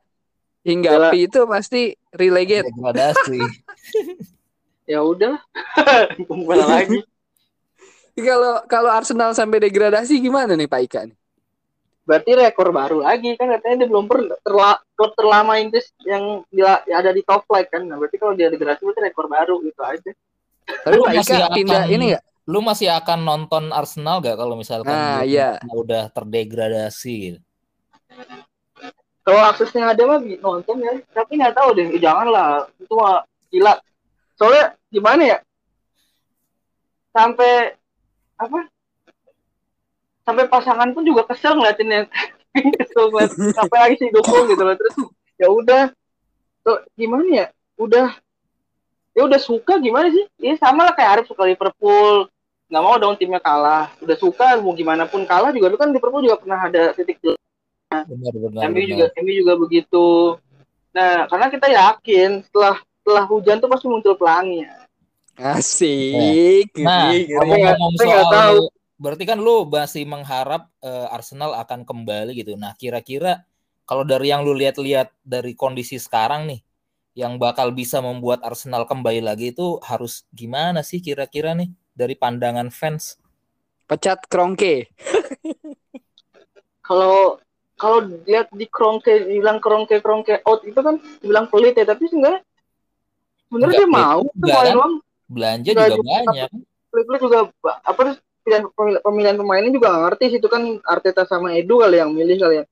hinggapi 0.67 1.31
itu 1.31 1.39
pasti 1.47 1.95
relegate. 2.11 2.67
Degradasi. 2.71 3.39
ya 4.87 5.03
udah 5.03 5.35
ke 6.15 6.33
mana 6.47 6.65
lagi 6.65 7.03
Kalau 8.17 8.65
kalau 8.65 8.89
Arsenal 8.89 9.35
sampai 9.35 9.61
degradasi 9.61 10.17
gimana 10.17 10.57
nih 10.57 10.65
Pak 10.65 10.81
Ika 10.89 11.01
nih? 11.11 11.17
berarti 12.07 12.31
rekor 12.39 12.71
baru 12.71 13.03
lagi 13.03 13.35
kan 13.35 13.51
katanya 13.51 13.83
dia 13.83 13.87
belum 13.91 14.07
pernah 14.07 14.39
terla, 14.39 14.79
klub 14.95 15.11
terlama 15.19 15.59
Inggris 15.59 15.91
yang 16.07 16.39
bila, 16.47 16.79
ya 16.87 17.03
ada 17.03 17.11
di 17.11 17.19
top 17.19 17.43
flight 17.43 17.67
kan 17.67 17.83
nah, 17.83 17.99
berarti 17.99 18.15
kalau 18.15 18.31
dia 18.31 18.47
degradasi 18.47 18.87
berarti 18.87 19.01
rekor 19.11 19.27
baru 19.27 19.59
gitu 19.59 19.83
aja 19.83 20.11
Tapi 20.87 20.95
Pak 21.03 21.13
Ika 21.19 21.51
pindah 21.51 21.83
ini 21.91 22.15
nggak? 22.15 22.23
Lu 22.47 22.63
masih 22.63 22.87
akan 22.87 23.27
nonton 23.27 23.75
Arsenal 23.75 24.23
gak 24.23 24.39
kalau 24.39 24.55
misalkan 24.55 24.95
Nah, 24.95 25.27
iya. 25.27 25.59
udah 25.67 26.07
terdegradasi? 26.15 27.43
Kalau 29.27 29.43
aksesnya 29.51 29.91
ada 29.91 30.03
mah 30.07 30.23
nonton 30.23 30.79
ya. 30.79 30.95
Tapi 31.11 31.35
nggak 31.35 31.59
tahu 31.59 31.75
deh. 31.75 31.91
Eh, 31.91 31.99
Janganlah. 31.99 32.71
Itu 32.79 32.95
mah 32.95 33.27
gila. 33.51 33.75
Soalnya 34.39 34.79
gimana 34.87 35.21
ya? 35.35 35.37
Sampai 37.11 37.75
apa? 38.39 38.71
Sampai 40.23 40.47
pasangan 40.47 40.95
pun 40.95 41.03
juga 41.03 41.27
kesel 41.27 41.59
ngeliatinnya. 41.59 42.07
kesel 42.79 43.11
sampai 43.51 43.77
lagi 43.83 43.95
sih 43.99 44.07
dukung 44.15 44.47
gitu 44.47 44.63
loh. 44.63 44.79
Terus 44.79 44.95
ya 45.35 45.51
udah. 45.51 45.83
Tuh, 46.63 46.79
gimana 46.95 47.27
ya? 47.27 47.45
Udah 47.75 48.15
ya 49.11 49.27
udah 49.27 49.39
suka 49.43 49.75
gimana 49.83 50.07
sih? 50.07 50.23
Ya 50.39 50.55
sama 50.55 50.87
lah 50.87 50.95
kayak 50.95 51.11
Arif 51.19 51.25
suka 51.27 51.43
Liverpool. 51.43 52.31
Nggak 52.67 52.83
mau 52.83 52.95
dong 52.99 53.15
timnya 53.15 53.39
kalah. 53.39 53.91
Udah 54.03 54.17
suka 54.19 54.59
mau 54.59 54.75
gimana 54.75 55.07
pun 55.07 55.23
kalah 55.23 55.55
juga. 55.55 55.71
Lu 55.71 55.79
kan 55.79 55.89
Liverpool 55.91 56.23
juga 56.23 56.37
pernah 56.39 56.59
ada 56.67 56.91
titik 56.91 57.19
Benar 57.87 58.33
benar. 58.35 58.61
MU 58.67 58.83
juga 58.83 59.05
MU 59.15 59.31
juga 59.31 59.53
begitu. 59.55 60.07
Nah, 60.91 61.23
karena 61.31 61.47
kita 61.47 61.67
yakin 61.71 62.43
setelah 62.43 62.75
setelah 62.83 63.23
hujan 63.31 63.63
tuh 63.63 63.69
pasti 63.71 63.87
muncul 63.87 64.13
pelangi. 64.19 64.67
Asik. 65.39 66.75
Nah, 66.83 67.15
Saya 67.15 67.55
nggak 67.55 67.77
soal 67.95 68.33
tahu. 68.33 68.59
berarti 68.97 69.23
kan 69.23 69.37
lu 69.39 69.63
masih 69.69 70.03
mengharap 70.03 70.67
eh, 70.83 71.07
Arsenal 71.15 71.55
akan 71.63 71.87
kembali 71.87 72.35
gitu. 72.35 72.59
Nah, 72.59 72.75
kira-kira 72.75 73.47
kalau 73.87 74.03
dari 74.03 74.35
yang 74.35 74.43
lu 74.43 74.51
lihat-lihat 74.51 75.15
dari 75.23 75.55
kondisi 75.55 75.95
sekarang 75.95 76.51
nih 76.51 76.59
yang 77.15 77.39
bakal 77.39 77.71
bisa 77.71 78.03
membuat 78.03 78.43
Arsenal 78.43 78.83
kembali 78.83 79.23
lagi 79.23 79.55
itu 79.55 79.79
harus 79.81 80.27
gimana 80.35 80.83
sih 80.83 80.99
kira-kira 80.99 81.55
nih 81.55 81.71
dari 81.97 82.13
pandangan 82.13 82.69
fans? 82.69 83.17
Pecat 83.89 84.29
Kronke. 84.29 84.93
Kalau 86.87 87.35
kalau 87.77 87.99
lihat 88.25 88.49
di 88.55 88.65
Kronke 88.65 89.27
bilang 89.27 89.61
Kronke 89.61 90.01
Kronke 90.01 90.41
out 90.47 90.65
itu 90.65 90.79
kan 90.81 90.97
dibilang 91.21 91.45
pelit 91.51 91.77
ya, 91.77 91.85
tapi 91.85 92.09
sebenarnya 92.09 92.41
sebenarnya 93.51 93.77
dia 93.77 93.89
mau 93.91 94.23
pelit 94.23 94.33
tuh 94.33 94.47
juga, 94.47 94.55
main 94.55 94.65
kan? 94.65 94.73
doang. 94.73 94.93
Belanja 95.27 95.71
juga 95.75 95.85
juga, 95.93 96.15
banyak. 96.25 96.49
Pelit-pelit 96.89 97.21
juga 97.21 97.37
apa 97.83 97.99
terus 98.01 98.17
pilihan 98.41 98.63
pemilihan, 98.71 99.01
pemilihan 99.03 99.37
pemainnya 99.37 99.71
juga 99.75 99.87
nggak 99.93 100.03
ngerti 100.09 100.25
sih 100.31 100.39
itu 100.39 100.49
kan 100.49 100.63
Arteta 100.87 101.23
sama 101.27 101.53
Edu 101.53 101.75
kali 101.77 102.01
yang 102.01 102.11
milih 102.15 102.37
kali 102.39 102.55
ya. 102.63 102.65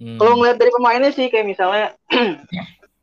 Hmm. 0.00 0.16
Kalau 0.16 0.32
ngeliat 0.40 0.56
dari 0.56 0.72
pemainnya 0.72 1.10
sih 1.12 1.26
kayak 1.28 1.46
misalnya 1.50 1.92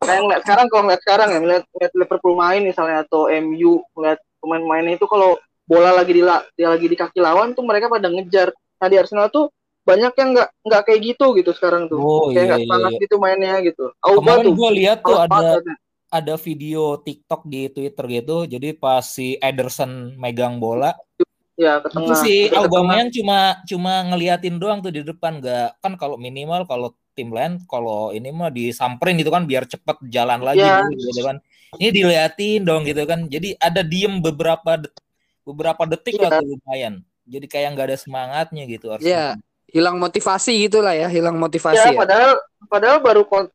kayak 0.08 0.22
ngeliat 0.26 0.42
sekarang 0.48 0.66
kalau 0.74 0.82
ngeliat 0.90 1.02
sekarang 1.06 1.30
ya 1.30 1.40
ngeliat, 1.44 1.64
ngeliat 1.70 1.94
Liverpool 1.94 2.36
main 2.40 2.62
misalnya 2.66 3.06
atau 3.06 3.30
MU 3.30 3.84
ngeliat 3.94 4.20
pemain-pemainnya 4.42 4.98
itu 4.98 5.06
kalau 5.06 5.38
bola 5.64 5.96
lagi 5.96 6.12
di 6.12 6.24
la- 6.24 6.46
dia 6.54 6.68
lagi 6.70 6.88
di 6.88 6.98
kaki 6.98 7.20
lawan 7.20 7.56
tuh 7.56 7.64
mereka 7.64 7.88
pada 7.88 8.08
ngejar. 8.12 8.52
Nah 8.54 8.88
di 8.92 8.96
Arsenal 9.00 9.32
tuh 9.32 9.50
banyak 9.84 10.14
yang 10.16 10.30
nggak 10.32 10.50
nggak 10.64 10.82
kayak 10.88 11.02
gitu 11.04 11.26
gitu 11.36 11.52
sekarang 11.52 11.92
tuh. 11.92 12.00
Oh, 12.00 12.32
kayak 12.32 12.36
iya, 12.36 12.44
nggak 12.48 12.60
iya, 12.60 12.68
semangat 12.68 12.92
iya. 12.92 13.02
gitu 13.04 13.16
mainnya 13.20 13.56
gitu. 13.64 13.86
Auba 14.00 14.20
Kemarin 14.20 14.46
tuh. 14.46 14.54
gue 14.56 14.70
lihat 14.80 15.00
tuh 15.04 15.18
ada 15.20 15.36
katanya. 15.36 15.76
ada 16.14 16.34
video 16.40 16.84
TikTok 17.04 17.42
di 17.48 17.62
Twitter 17.72 18.06
gitu. 18.08 18.38
Jadi 18.48 18.70
pas 18.76 19.04
si 19.04 19.36
Ederson 19.40 20.16
megang 20.16 20.60
bola, 20.60 20.96
Ya 21.54 21.78
ke 21.78 21.88
itu 21.94 22.14
si. 22.18 22.36
Aubameyang 22.50 23.14
cuma 23.14 23.62
cuma 23.70 24.02
ngeliatin 24.10 24.58
doang 24.58 24.82
tuh 24.82 24.90
di 24.90 25.06
depan 25.06 25.38
nggak 25.38 25.86
kan 25.86 25.94
kalau 26.02 26.18
minimal 26.18 26.66
kalau 26.66 26.98
tim 27.14 27.30
lain 27.30 27.62
kalau 27.70 28.10
ini 28.10 28.34
mah 28.34 28.50
disamperin 28.50 29.22
gitu 29.22 29.30
kan 29.30 29.46
biar 29.46 29.70
cepet 29.70 30.02
jalan 30.10 30.42
lagi 30.42 30.66
dulu 30.66 30.98
gitu 30.98 31.22
kan. 31.22 31.38
Ini 31.78 31.90
diliatin 31.94 32.62
dong 32.66 32.90
gitu 32.90 33.06
kan. 33.06 33.30
Jadi 33.30 33.54
ada 33.62 33.86
diem 33.86 34.18
beberapa 34.18 34.82
beberapa 35.44 35.84
detik 35.86 36.16
lah 36.18 36.30
Iya. 36.30 36.40
tuh 36.40 36.48
lumayan. 36.56 36.94
Jadi 37.24 37.46
kayak 37.48 37.70
nggak 37.72 37.88
ada 37.88 37.98
semangatnya 37.98 38.64
gitu 38.66 38.92
Iya. 38.96 38.96
Arsenal. 38.98 39.32
Hilang 39.74 39.98
motivasi 39.98 40.52
gitulah 40.62 40.94
ya, 40.94 41.08
hilang 41.08 41.34
Ya, 41.34 41.42
motivasi 41.42 41.88
ya. 41.88 41.98
padahal 41.98 42.32
padahal 42.68 42.98
baru 43.00 43.24
kon- 43.24 43.50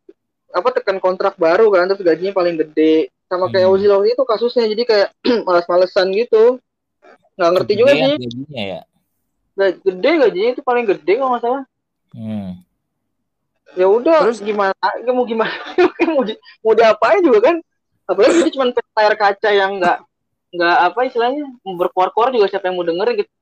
apa 0.49 0.69
tekan 0.73 0.99
kontrak 0.99 1.37
baru 1.37 1.69
kan 1.69 1.87
terus 1.87 2.01
gajinya 2.01 2.33
paling 2.33 2.57
gede 2.57 3.07
sama 3.25 3.47
kayak 3.47 3.69
Hmm. 3.69 3.75
Ozil 3.77 3.93
waktu 3.93 4.09
itu 4.11 4.23
kasusnya 4.25 4.65
jadi 4.67 4.83
kayak 4.83 5.09
malas-malesan 5.47 6.09
gitu 6.11 6.57
nggak 7.37 7.51
ngerti 7.55 7.73
juga 7.77 7.93
Kegedean 7.93 8.11
sih 8.11 8.25
gajinya 8.25 8.63
ya. 8.65 8.81
Gede 9.79 10.11
gajinya 10.19 10.49
itu 10.51 10.63
paling 10.65 10.85
gede 10.87 11.13
kalau 11.15 11.31
nggak 11.31 11.45
salah 11.45 11.63
Hmm. 12.09 12.49
ya 13.77 13.87
udah 13.87 14.19
Terus- 14.27 14.41
gimana 14.41 14.73
ya 14.99 15.13
mau 15.13 15.23
gimana 15.23 15.53
mau 16.17 16.25
di, 16.25 16.35
mau 16.65 16.73
diapain 16.73 17.21
juga 17.21 17.53
kan 17.53 17.57
apalagi 18.09 18.43
dia 18.43 18.53
cuma 18.57 18.65
layar 18.97 19.15
kaca 19.15 19.51
yang 19.53 19.77
nggak 19.77 19.99
nggak 20.49 20.77
apa 20.93 21.01
istilahnya 21.05 21.45
berkuar-kuar 21.63 22.33
juga 22.33 22.49
siapa 22.49 22.73
yang 22.73 22.77
mau 22.81 22.87
denger 22.87 23.09
gitu 23.25 23.33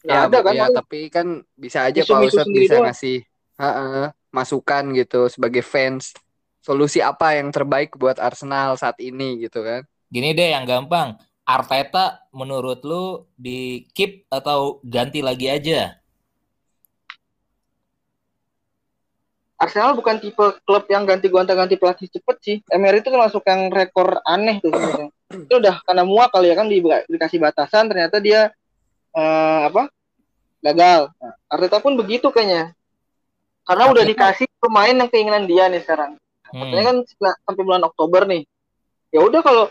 nggak 0.00 0.16
Ya, 0.16 0.26
ada 0.32 0.38
kan 0.40 0.54
ya, 0.56 0.66
tapi 0.72 1.00
kan 1.12 1.26
bisa 1.52 1.84
aja 1.84 2.00
Pak 2.00 2.24
Ustadz 2.24 2.48
sendiri 2.48 2.64
bisa 2.64 2.76
doang. 2.80 2.86
ngasih 2.88 3.16
ha-ha, 3.60 4.04
masukan 4.32 4.84
gitu 4.96 5.28
sebagai 5.28 5.60
fans. 5.60 6.16
Solusi 6.64 7.04
apa 7.04 7.36
yang 7.36 7.52
terbaik 7.52 7.96
buat 8.00 8.16
Arsenal 8.16 8.80
saat 8.80 8.96
ini 9.00 9.44
gitu 9.44 9.60
kan? 9.60 9.84
Gini 10.08 10.32
deh 10.32 10.56
yang 10.56 10.64
gampang. 10.64 11.20
Arteta 11.44 12.24
menurut 12.32 12.80
lu 12.80 13.28
di 13.36 13.88
keep 13.92 14.24
atau 14.32 14.80
ganti 14.84 15.20
lagi 15.20 15.52
aja? 15.52 16.00
Arsenal 19.60 19.92
bukan 19.92 20.16
tipe 20.16 20.46
klub 20.64 20.88
yang 20.88 21.04
ganti 21.04 21.28
gonta-ganti 21.28 21.76
pelatih 21.76 22.08
cepet 22.08 22.36
sih. 22.40 22.56
Emery 22.72 23.04
itu 23.04 23.12
termasuk 23.12 23.44
yang 23.44 23.68
rekor 23.68 24.24
aneh 24.24 24.64
tuh 24.64 24.72
sebenarnya. 24.72 25.12
Itu 25.30 25.54
udah 25.54 25.78
karena 25.86 26.02
muak 26.02 26.34
kali 26.34 26.50
ya 26.50 26.56
kan 26.58 26.66
di- 26.66 26.82
dikasih 26.82 27.38
batasan 27.38 27.86
ternyata 27.86 28.18
dia 28.18 28.50
eh, 29.10 29.60
apa 29.66 29.90
gagal. 30.62 31.10
Nah, 31.18 31.34
Arteta 31.50 31.82
pun 31.82 31.98
begitu 31.98 32.30
kayaknya. 32.30 32.70
Karena 33.66 33.90
udah 33.90 34.02
Arteta- 34.06 34.10
dikasih 34.38 34.46
pemain 34.58 34.94
yang 34.94 35.10
keinginan 35.10 35.44
dia 35.50 35.66
nih 35.66 35.82
sekarang. 35.82 36.14
Maksudnya 36.50 36.82
Hmm. 36.82 36.90
kan 36.90 36.96
setelah- 37.06 37.38
sampai 37.46 37.62
bulan 37.62 37.82
Oktober 37.86 38.22
nih. 38.26 38.42
Ya 39.10 39.22
udah 39.22 39.40
kalau 39.42 39.64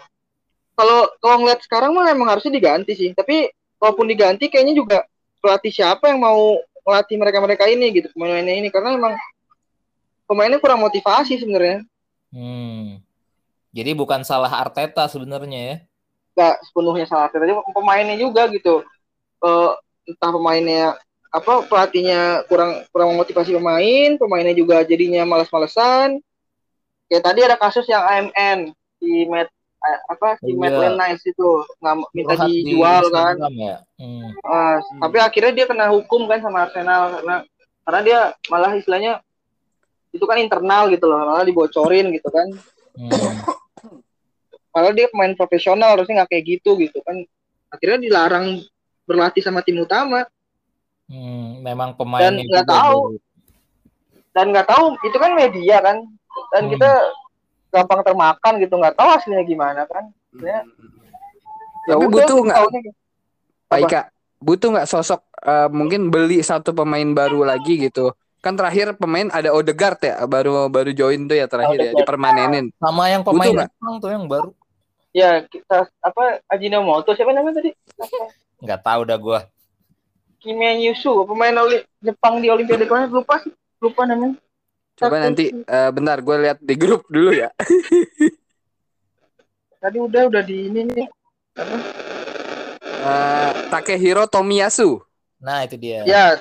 kalau 0.76 1.12
kalau 1.20 1.36
ngeliat 1.44 1.60
sekarang 1.64 1.92
mah 1.92 2.08
emang 2.12 2.32
harusnya 2.32 2.56
diganti 2.56 2.96
sih. 2.96 3.12
Tapi 3.12 3.52
walaupun 3.80 4.08
diganti 4.08 4.48
kayaknya 4.48 4.76
juga 4.76 4.98
pelatih 5.40 5.72
siapa 5.72 6.12
yang 6.12 6.20
mau 6.20 6.60
melatih 6.84 7.16
mereka-mereka 7.20 7.68
ini 7.68 7.92
gitu 7.96 8.08
pemainnya 8.16 8.56
ini 8.56 8.68
karena 8.72 8.96
emang 8.96 9.14
pemainnya 10.28 10.60
kurang 10.60 10.84
motivasi 10.84 11.40
sebenarnya. 11.40 11.84
Hmm. 12.32 13.00
Jadi 13.70 13.92
bukan 13.94 14.26
salah 14.26 14.50
Arteta 14.50 15.06
sebenarnya 15.06 15.60
ya. 15.62 15.76
Gak 16.34 16.56
sepenuhnya 16.66 17.06
salah 17.06 17.30
Arteta, 17.30 17.46
tapi 17.46 17.54
pemainnya 17.74 18.18
juga 18.18 18.50
gitu. 18.50 18.82
Eh, 19.40 19.72
entah 20.10 20.32
pemainnya 20.34 20.98
apa 21.30 21.62
pelatihnya 21.70 22.50
kurang 22.50 22.82
kurang 22.90 23.14
memotivasi 23.14 23.54
pemain, 23.54 24.18
pemainnya 24.18 24.56
juga 24.58 24.82
jadinya 24.82 25.22
malas-malesan. 25.30 26.18
Kayak 27.06 27.24
tadi 27.26 27.40
ada 27.46 27.56
kasus 27.58 27.86
yang 27.86 28.02
AMN 28.02 28.74
di 28.98 29.30
Matt 29.30 29.50
eh, 29.80 30.00
apa 30.10 30.36
si 30.42 30.50
Iya. 30.52 30.58
Maitland 30.58 30.98
Nice 30.98 31.24
itu 31.26 31.48
nggak 31.80 31.96
minta 32.12 32.34
di 32.46 32.66
dijual 32.66 33.06
kan. 33.14 33.38
Instagram 33.38 33.56
ya. 33.56 33.78
Hmm. 34.02 34.30
Ah, 34.44 34.78
Tapi 34.82 35.18
akhirnya 35.22 35.54
dia 35.54 35.66
kena 35.70 35.86
hukum 35.94 36.26
kan 36.26 36.42
sama 36.42 36.66
Arsenal 36.66 37.22
karena 37.22 37.36
karena 37.86 38.00
dia 38.06 38.20
malah 38.50 38.72
istilahnya 38.74 39.22
itu 40.10 40.26
kan 40.26 40.42
internal 40.42 40.90
gitu 40.90 41.06
loh, 41.06 41.22
malah 41.22 41.46
dibocorin 41.46 42.10
gitu 42.10 42.30
kan. 42.34 42.50
Hmm. 42.98 43.10
Padahal 44.70 44.94
dia 44.94 45.10
pemain 45.10 45.34
profesional 45.34 45.98
harusnya 45.98 46.22
nggak 46.24 46.32
kayak 46.32 46.46
gitu 46.46 46.78
gitu 46.78 47.02
kan. 47.02 47.18
Akhirnya 47.70 48.00
dilarang 48.02 48.62
berlatih 49.04 49.42
sama 49.42 49.62
tim 49.62 49.82
utama 49.82 50.26
Hmm. 51.10 51.66
Memang 51.66 51.98
pemainnya 51.98 52.46
nggak 52.46 52.46
juga 52.46 52.62
tahu. 52.70 53.00
baru. 53.10 53.18
dan 54.30 54.46
nggak 54.54 54.68
tahu 54.70 54.86
itu 55.02 55.18
kan 55.18 55.32
media 55.34 55.78
kan 55.82 55.98
dan 56.54 56.62
Hmm. 56.62 56.72
kita 56.78 56.90
gampang 57.74 58.02
termakan 58.06 58.54
gitu 58.62 58.74
nggak 58.78 58.94
tahu 58.94 59.10
hasilnya 59.10 59.42
gimana 59.42 59.90
kan. 59.90 60.06
Ya. 60.38 60.62
Ya 61.90 61.98
udah, 61.98 62.10
butuh 62.14 62.38
nggak, 62.46 62.58
gitu. 62.62 62.92
Pak? 63.66 63.78
Ika? 63.82 64.02
Butuh 64.38 64.70
nggak 64.70 64.86
sosok 64.86 65.26
eh, 65.42 65.68
mungkin 65.74 66.14
beli 66.14 66.46
satu 66.46 66.78
pemain 66.78 67.10
baru 67.10 67.42
lagi 67.42 67.90
gitu? 67.90 68.14
Kan 68.40 68.56
terakhir 68.56 68.96
pemain 68.96 69.28
ada 69.36 69.52
Odegaard 69.52 70.00
ya, 70.00 70.16
baru 70.24 70.72
baru 70.72 70.96
join 70.96 71.28
tuh 71.28 71.36
ya 71.36 71.52
terakhir 71.52 71.76
ya, 71.76 71.92
Odegaard. 71.92 72.08
dipermanenin. 72.08 72.66
Sama 72.80 73.12
yang 73.12 73.28
pemain? 73.28 73.68
Jepang 73.68 73.94
tuh 74.00 74.10
yang 74.16 74.26
baru. 74.32 74.50
Ya 75.12 75.44
kita 75.44 75.92
apa 76.00 76.40
Ajinomoto 76.48 77.12
siapa 77.18 77.36
namanya 77.36 77.60
tadi? 77.60 77.76
Nggak 78.64 78.80
tahu 78.80 79.02
dah 79.04 79.18
gua. 79.20 79.40
Kimia 80.40 80.72
Yusu 80.80 81.28
pemain 81.28 81.52
oli 81.60 81.84
Jepang 82.00 82.40
di 82.40 82.48
Olimpiade 82.48 82.88
kemarin 82.88 83.12
lupa 83.12 83.44
sih 83.44 83.52
lupa 83.84 84.08
namanya. 84.08 84.40
Coba 85.00 85.16
Satu. 85.16 85.24
nanti 85.24 85.46
eh, 85.52 85.90
bentar 85.96 86.20
gue 86.20 86.36
lihat 86.44 86.60
di 86.60 86.76
grup 86.76 87.08
dulu 87.08 87.32
ya. 87.32 87.48
Tadi 89.84 89.96
udah 89.96 90.28
udah 90.28 90.44
di 90.44 90.68
ini 90.68 90.84
nih. 90.88 91.08
Eh, 93.00 93.52
Takehiro 93.72 94.28
Tomiyasu. 94.28 95.00
Nah, 95.40 95.64
itu 95.64 95.80
dia. 95.80 96.04
Ya, 96.04 96.36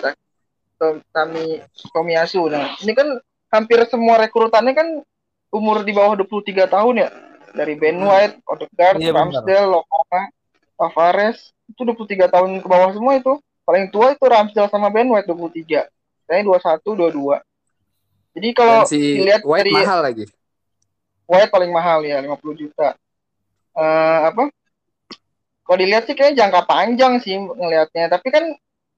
Tami 1.11 1.59
Tomiyasu. 1.91 2.47
Nah, 2.47 2.79
ini 2.79 2.95
kan 2.95 3.19
hampir 3.51 3.83
semua 3.87 4.17
rekrutannya 4.17 4.73
kan 4.73 4.88
umur 5.51 5.83
di 5.83 5.91
bawah 5.91 6.14
23 6.14 6.64
tahun 6.64 7.03
ya. 7.03 7.09
Dari 7.49 7.75
Ben 7.75 7.97
Hmm. 7.97 8.07
White, 8.07 8.37
Odegaard, 8.45 8.99
Iya. 8.99 9.12
Ramsdale, 9.12 9.67
Lokoma, 9.67 10.23
Tavares. 10.75 11.38
itu 11.69 11.85
23 11.85 12.33
tahun 12.33 12.59
ke 12.59 12.67
bawah 12.67 12.91
semua 12.91 13.12
itu 13.14 13.29
paling 13.61 13.93
tua 13.93 14.17
itu 14.17 14.25
Ramsdale 14.25 14.73
sama 14.73 14.88
Ben 14.88 15.05
White 15.05 15.29
23 15.29 15.85
saya 16.25 16.41
21 16.41 16.81
22 16.81 17.45
jadi 18.33 18.49
kalau 18.57 18.77
Dan 18.81 18.88
si 18.88 19.21
dilihat 19.21 19.45
White 19.45 19.69
dari 19.69 19.77
mahal 19.77 20.01
lagi. 20.01 20.25
White 21.29 21.53
paling 21.53 21.69
mahal 21.69 22.01
ya 22.03 22.25
50 22.25 22.57
juta 22.57 22.97
Eh, 23.77 24.19
apa 24.25 24.49
kalau 25.61 25.77
dilihat 25.77 26.09
sih 26.09 26.17
kayaknya 26.17 26.49
jangka 26.49 26.64
panjang 26.64 27.21
sih 27.21 27.37
ngelihatnya 27.37 28.09
tapi 28.09 28.33
kan 28.33 28.49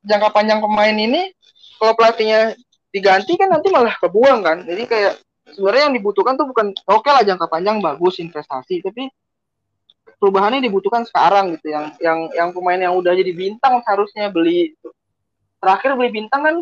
jangka 0.00 0.30
panjang 0.30 0.62
pemain 0.62 0.94
ini 0.94 1.34
kalau 1.80 1.96
pelatihnya 1.96 2.52
diganti 2.92 3.40
kan 3.40 3.48
nanti 3.48 3.72
malah 3.72 3.96
kebuang 3.96 4.40
kan 4.44 4.58
jadi 4.68 4.82
kayak 4.84 5.12
sebenarnya 5.56 5.82
yang 5.88 5.94
dibutuhkan 5.96 6.36
tuh 6.36 6.46
bukan 6.46 6.76
oke 6.86 7.08
lah 7.08 7.24
jangka 7.24 7.48
panjang 7.48 7.80
bagus 7.80 8.20
investasi 8.20 8.84
tapi 8.84 9.08
perubahannya 10.20 10.60
dibutuhkan 10.60 11.08
sekarang 11.08 11.56
gitu 11.56 11.72
yang 11.72 11.96
yang 11.98 12.18
yang 12.36 12.48
pemain 12.52 12.76
yang 12.76 12.92
udah 12.92 13.16
jadi 13.16 13.32
bintang 13.32 13.80
seharusnya 13.80 14.28
beli 14.28 14.76
terakhir 15.58 15.96
beli 15.96 16.12
bintang 16.12 16.42
kan 16.44 16.56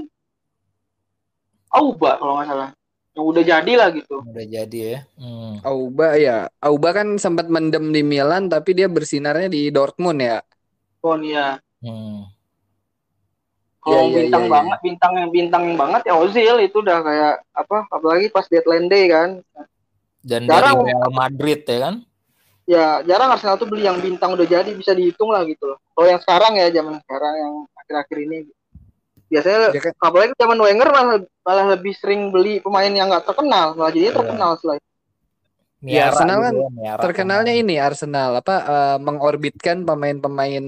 Auba 1.69 2.17
kalau 2.17 2.41
nggak 2.41 2.49
salah 2.49 2.71
yang 3.13 3.25
udah 3.27 3.43
jadi 3.43 3.73
lah 3.75 3.89
gitu 3.91 4.23
Udah 4.23 4.47
jadi 4.47 4.79
ya. 4.79 4.99
Hmm. 5.19 5.59
Auba 5.67 6.15
ya. 6.15 6.47
Auba 6.63 6.95
kan 6.95 7.19
sempat 7.19 7.51
mendem 7.51 7.91
di 7.91 8.01
Milan 8.07 8.47
tapi 8.47 8.79
dia 8.79 8.87
bersinarnya 8.87 9.51
di 9.51 9.69
Dortmund 9.75 10.23
ya. 10.23 10.39
oh 11.03 11.19
iya 11.19 11.59
Hmm. 11.79 12.27
Kalau 13.79 14.03
Iya, 14.05 14.09
iya, 14.09 14.17
bintang 14.27 14.43
iya, 14.43 14.49
iya. 14.49 14.57
banget 14.57 14.79
bintang 14.83 15.13
yang 15.17 15.31
bintang 15.31 15.65
banget 15.75 16.03
ya 16.09 16.15
Ozil 16.19 16.57
itu 16.61 16.77
udah 16.83 16.99
kayak 17.01 17.35
apa 17.55 17.77
apalagi 17.89 18.27
pas 18.29 18.47
deadline 18.47 18.87
day 18.87 19.05
kan 19.09 19.29
Dan 20.21 20.45
Jarang. 20.45 20.83
dari 20.83 20.93
Real 20.93 21.13
Madrid 21.15 21.61
ya 21.65 21.79
kan? 21.89 21.95
ya 22.69 23.01
jarang 23.01 23.33
Arsenal 23.33 23.57
tuh 23.57 23.65
beli 23.65 23.89
yang 23.89 23.97
bintang 23.97 24.37
udah 24.37 24.45
jadi 24.45 24.69
bisa 24.77 24.93
dihitung 24.93 25.33
lah 25.33 25.41
gitu 25.49 25.73
loh 25.73 25.79
kalau 25.97 26.05
yang 26.05 26.21
sekarang 26.21 26.53
ya 26.61 26.69
zaman 26.69 27.01
sekarang 27.01 27.35
yang 27.41 27.53
akhir-akhir 27.81 28.19
ini 28.29 28.39
biasanya 29.29 29.59
Dia 29.73 29.83
kan 29.89 29.93
apalagi 30.05 30.33
zaman 30.37 30.59
Wenger 30.61 30.89
malah, 30.93 31.17
malah 31.45 31.67
lebih 31.73 31.97
sering 31.97 32.29
beli 32.29 32.61
pemain 32.61 32.93
yang 32.93 33.09
nggak 33.09 33.25
terkenal 33.25 33.73
malah 33.73 33.89
jadi 33.89 34.13
Iya. 34.13 34.17
terkenal 34.21 34.51
setelah 34.61 34.77
itu. 34.77 34.87
Ya, 35.79 36.11
Arsenal 36.11 36.39
kan 36.43 36.55
juga 36.59 36.69
ya, 36.83 36.93
terkenalnya 36.99 37.55
ini 37.55 37.75
Arsenal 37.79 38.31
apa 38.37 38.55
eh, 38.67 38.97
mengorbitkan 38.99 39.87
pemain-pemain 39.87 40.65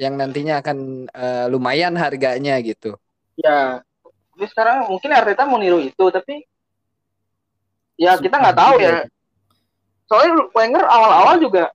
yang 0.00 0.16
nantinya 0.16 0.64
akan 0.64 1.04
eh, 1.12 1.46
lumayan 1.52 1.92
harganya 2.00 2.56
gitu. 2.64 2.96
ya 3.36 3.84
tapi 4.32 4.44
sekarang 4.48 4.88
mungkin 4.88 5.12
Arteta 5.12 5.44
mau 5.44 5.60
niru 5.60 5.76
itu 5.84 6.04
tapi 6.08 6.48
ya 8.00 8.16
kita 8.16 8.40
nggak 8.40 8.56
tahu 8.56 8.74
ya. 8.80 9.04
Soalnya 10.08 10.48
Wenger 10.56 10.84
awal-awal 10.88 11.36
juga 11.44 11.68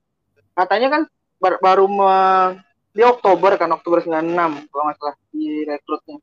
katanya 0.58 0.88
kan 0.98 1.02
bar- 1.38 1.62
baru 1.62 1.86
me- 1.86 2.58
di 2.90 3.04
Oktober 3.06 3.54
kan 3.54 3.70
Oktober 3.70 4.02
96 4.02 4.66
kalau 4.72 4.82
nggak 4.90 4.98
salah 4.98 5.16
di 5.30 5.62
rekrutnya. 5.62 6.18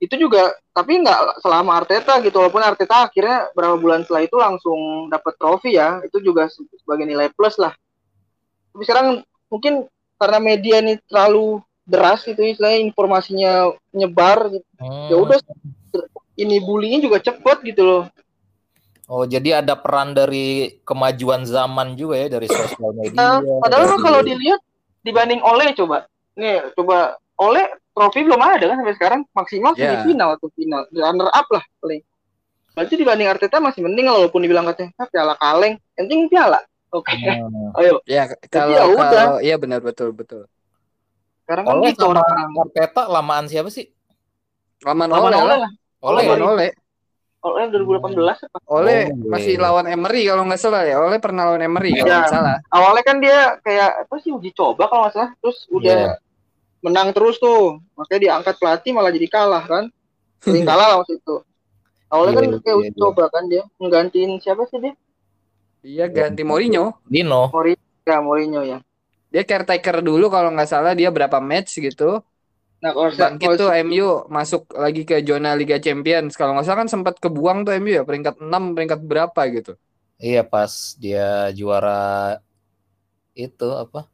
Itu 0.00 0.14
juga 0.16 0.56
tapi 0.72 1.04
nggak 1.04 1.44
selama 1.44 1.84
Arteta 1.84 2.16
gitu 2.24 2.36
walaupun 2.40 2.64
Arteta 2.64 3.04
akhirnya 3.04 3.52
berapa 3.52 3.76
bulan 3.76 4.08
setelah 4.08 4.22
itu 4.24 4.36
langsung 4.40 5.12
dapat 5.12 5.36
trofi 5.36 5.76
ya 5.76 6.00
itu 6.00 6.16
juga 6.24 6.48
se- 6.48 6.64
sebagai 6.80 7.04
nilai 7.04 7.28
plus 7.36 7.60
lah. 7.60 7.76
Tapi 8.72 8.82
sekarang 8.88 9.06
mungkin 9.52 9.84
karena 10.16 10.38
media 10.40 10.76
ini 10.80 10.96
terlalu 11.06 11.60
deras 11.86 12.24
gitu 12.24 12.40
istilahnya 12.40 12.82
informasinya 12.82 13.52
nyebar 13.94 14.50
gitu. 14.50 14.66
Hmm. 14.76 15.06
ya 15.06 15.16
udah 15.16 15.38
ini 16.36 16.60
bullyingnya 16.60 17.00
juga 17.00 17.18
cepet 17.22 17.58
gitu 17.64 17.82
loh 17.84 18.04
Oh, 19.06 19.22
jadi 19.22 19.62
ada 19.62 19.78
peran 19.78 20.18
dari 20.18 20.82
kemajuan 20.82 21.46
zaman 21.46 21.94
juga 21.94 22.18
ya 22.18 22.26
dari 22.26 22.50
sosial 22.50 22.90
media. 22.90 23.38
Nah, 23.38 23.38
padahal 23.62 23.86
dari- 23.86 24.02
kalau 24.02 24.18
dilihat 24.18 24.58
dibanding 25.06 25.38
Oleh 25.46 25.70
coba 25.78 26.10
nih 26.34 26.74
coba 26.74 27.14
Oleh 27.38 27.70
trofi 27.94 28.26
belum 28.26 28.42
ada 28.42 28.66
kan 28.66 28.76
sampai 28.82 28.96
sekarang 28.98 29.20
maksimal 29.30 29.78
Ya. 29.78 29.94
semifinal 29.94 30.34
atau 30.34 30.50
final 30.52 30.82
runner 30.90 31.30
up 31.30 31.46
lah 31.48 31.62
paling 31.78 32.02
berarti 32.74 32.94
dibanding 32.98 33.28
Arteta 33.30 33.56
masih 33.56 33.86
mending 33.86 34.10
walaupun 34.10 34.42
dibilang 34.42 34.66
katanya 34.66 34.90
ah, 34.98 35.06
piala 35.06 35.34
kaleng 35.38 35.78
penting 35.94 36.26
piala 36.26 36.60
oke 36.90 37.10
Hmm. 37.10 37.70
ayo 37.78 37.98
Ya 38.04 38.26
kalau 38.46 38.72
ya 38.72 38.82
udah. 38.86 39.10
kalau 39.10 39.38
iya 39.38 39.56
benar 39.56 39.80
betul 39.80 40.10
betul. 40.10 40.46
sekarang 41.42 41.64
kan 41.64 41.74
Oleh 41.74 41.90
gitu 41.90 42.04
orang 42.04 42.26
Arteta 42.56 43.02
lamaan 43.06 43.46
siapa 43.46 43.68
sih? 43.68 43.86
Laman 44.82 45.08
lawan 45.08 45.30
Oleh 45.30 45.38
Oleh 45.38 45.58
lah. 45.58 45.70
Oleh. 46.00 46.22
Laman 46.24 46.38
ya? 46.38 46.46
Oleh. 46.48 46.70
Oleh 47.38 47.62
2018 47.70 48.18
apa 48.42 48.56
Oleh 48.66 49.00
Oh, 49.06 49.30
masih 49.30 49.54
iya. 49.54 49.62
lawan 49.62 49.86
Emery 49.86 50.22
kalau 50.24 50.42
nggak 50.44 50.58
salah 50.58 50.82
ya. 50.82 50.98
Oleh 50.98 51.16
pernah 51.16 51.46
lawan 51.46 51.62
Emery 51.62 51.94
kalau 51.94 52.02
Iya. 52.04 52.16
nggak 52.18 52.32
salah. 52.32 52.56
awalnya 52.68 53.02
kan 53.02 53.16
dia 53.18 53.38
kayak 53.60 53.90
apa 54.02 54.14
sih 54.18 54.30
uji 54.30 54.50
coba 54.50 54.86
kalau 54.86 55.06
nggak 55.06 55.14
salah 55.14 55.30
terus 55.38 55.58
udah 55.68 55.94
Iya. 55.96 56.14
menang 56.82 57.08
terus 57.10 57.38
tuh 57.38 57.78
makanya 57.94 58.20
diangkat 58.20 58.54
pelatih 58.56 58.90
malah 58.90 59.10
jadi 59.10 59.26
kalah 59.26 59.64
kan 59.64 59.84
sering 60.38 60.66
kalah 60.68 60.86
lah 60.88 60.96
waktu 60.98 61.16
itu 61.16 61.36
awalnya 62.06 62.32
kan 62.34 62.44
Iya, 62.44 62.58
kayak 62.58 62.66
iya, 62.66 62.80
uji 62.80 62.90
iya. 62.90 62.98
coba 62.98 63.24
kan 63.26 63.44
dia 63.46 63.62
menggantiin 63.76 64.30
siapa 64.36 64.66
sih 64.66 64.78
dia 64.80 64.94
Iya 65.86 66.10
ganti 66.10 66.42
Mourinho. 66.42 66.98
Dino. 67.06 67.46
Mourinho 67.54 68.02
ya 68.02 68.18
Mourinho 68.18 68.60
ya 68.66 68.78
Dia 69.30 69.42
caretaker 69.46 70.02
dulu 70.02 70.26
kalau 70.26 70.50
nggak 70.50 70.70
salah 70.70 70.92
dia 70.98 71.10
berapa 71.14 71.38
match 71.38 71.78
gitu. 71.78 72.18
nah 72.76 72.92
kalau 72.92 73.08
Bangkit 73.14 73.48
tuh 73.56 73.70
MU 73.86 74.26
masuk 74.28 74.68
lagi 74.74 75.06
ke 75.06 75.22
zona 75.22 75.54
Liga 75.54 75.78
Champions. 75.78 76.34
Kalau 76.34 76.58
nggak 76.58 76.66
salah 76.66 76.78
kan 76.82 76.90
sempat 76.90 77.22
kebuang 77.22 77.62
tuh 77.62 77.78
MU 77.78 77.90
ya 77.94 78.02
peringkat 78.02 78.42
6 78.42 78.74
peringkat 78.74 79.00
berapa 79.06 79.40
gitu. 79.54 79.72
Iya 80.18 80.42
pas 80.42 80.96
dia 80.98 81.54
juara 81.54 82.40
itu 83.36 83.68
apa? 83.70 84.08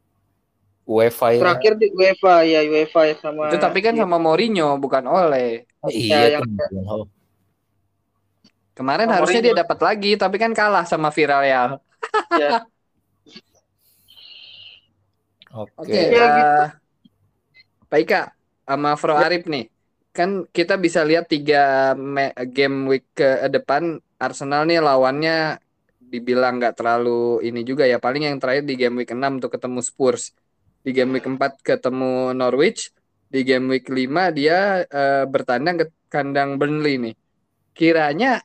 UEFA 0.82 1.38
ya. 1.38 1.40
terakhir 1.46 1.72
di 1.78 1.88
UEFA 1.94 2.35
ya 2.42 2.61
UEFA 2.66 3.00
ya 3.06 3.14
sama 3.22 3.54
Itu 3.54 3.58
tapi 3.62 3.78
kan 3.80 3.94
iya. 3.94 4.02
sama 4.02 4.18
Mourinho 4.18 4.76
bukan 4.82 5.06
Oleh. 5.06 5.64
Oh, 5.80 5.90
Ya, 5.90 6.26
iya 6.28 6.38
yang-. 6.38 7.21
Kemarin 8.72 9.08
harusnya 9.12 9.40
dia 9.44 9.54
dapat 9.62 9.78
lagi 9.85 10.16
tapi 10.16 10.37
kan 10.40 10.52
kalah 10.56 10.85
sama 10.88 11.12
Villarreal. 11.12 11.76
Ya. 12.40 12.64
Oke. 15.52 15.72
Oke, 15.76 15.92
Ya, 15.92 16.08
gitu. 16.08 16.61
eh, 16.64 16.68
Pak 17.92 17.98
Ika 18.00 18.20
sama 18.64 18.90
Fro 18.96 19.12
Arif 19.20 19.44
nih. 19.44 19.68
Kan 20.16 20.44
kita 20.48 20.76
bisa 20.80 21.04
lihat 21.04 21.28
tiga 21.28 21.92
me- 21.96 22.32
game 22.52 22.88
week 22.88 23.04
ke 23.16 23.48
depan 23.52 24.00
Arsenal 24.16 24.64
nih 24.68 24.80
lawannya 24.80 25.61
dibilang 26.00 26.61
nggak 26.61 26.76
terlalu 26.80 27.44
ini 27.44 27.61
juga 27.64 27.85
ya. 27.85 28.00
Paling 28.00 28.28
yang 28.28 28.37
terakhir 28.40 28.64
di 28.64 28.74
game 28.80 28.96
week 29.04 29.12
6 29.12 29.40
tuh 29.40 29.52
ketemu 29.52 29.80
Spurs. 29.85 30.32
Di 30.85 30.90
game 30.96 31.16
week 31.16 31.28
4 31.28 31.61
ketemu 31.61 32.32
Norwich. 32.32 32.92
Di 33.28 33.44
game 33.44 33.68
week 33.72 33.88
5 33.88 34.32
dia 34.32 34.85
eh, 34.85 35.24
bertandang 35.28 35.76
ke 35.85 35.87
kandang 36.12 36.56
Burnley 36.61 36.96
nih. 37.00 37.14
Kiranya 37.72 38.40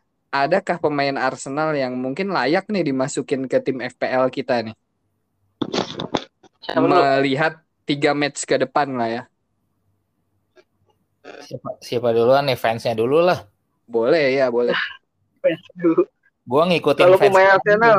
adakah 0.45 0.77
pemain 0.77 1.15
Arsenal 1.17 1.73
yang 1.73 1.97
mungkin 1.97 2.29
layak 2.29 2.69
nih 2.69 2.93
dimasukin 2.93 3.49
ke 3.49 3.57
tim 3.63 3.81
FPL 3.81 4.29
kita 4.29 4.61
nih? 4.61 4.75
Siapa 6.61 6.83
dulu? 6.83 6.93
Melihat 6.93 7.63
tiga 7.87 8.11
match 8.11 8.43
ke 8.43 8.59
depan 8.59 8.91
lah 8.93 9.09
ya. 9.09 9.23
Siapa, 11.43 11.79
siapa 11.79 12.11
duluan 12.11 12.45
nih 12.47 12.59
fansnya 12.59 12.93
dulu 12.93 13.23
lah. 13.23 13.43
Boleh 13.87 14.35
ya, 14.35 14.51
boleh. 14.51 14.75
Gua 16.47 16.63
ngikutin 16.67 17.03
Kalau 17.03 17.17
fans 17.19 17.31
pemain 17.31 17.49
Arsenal. 17.55 17.97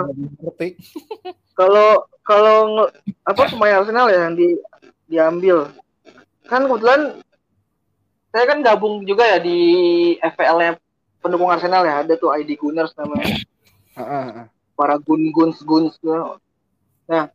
kalau 1.58 1.88
kalau 2.24 2.88
apa 3.24 3.42
pemain 3.48 3.80
Arsenal 3.80 4.06
ya 4.08 4.28
yang 4.28 4.36
di 4.36 4.48
diambil 5.08 5.72
kan 6.48 6.64
kebetulan 6.68 7.20
saya 8.28 8.44
kan 8.44 8.60
gabung 8.60 9.04
juga 9.08 9.24
ya 9.24 9.38
di 9.40 9.58
FPL 10.20 10.58
nya 10.60 10.72
pendukung 11.18 11.50
Arsenal 11.50 11.82
ya 11.84 12.02
ada 12.06 12.14
tuh 12.14 12.30
ID 12.34 12.54
Gunners 12.58 12.94
namanya 12.94 13.36
para 14.78 14.94
gun 15.02 15.34
guns 15.34 15.58
guns 15.66 15.98
gitu. 15.98 16.38
nah 17.10 17.26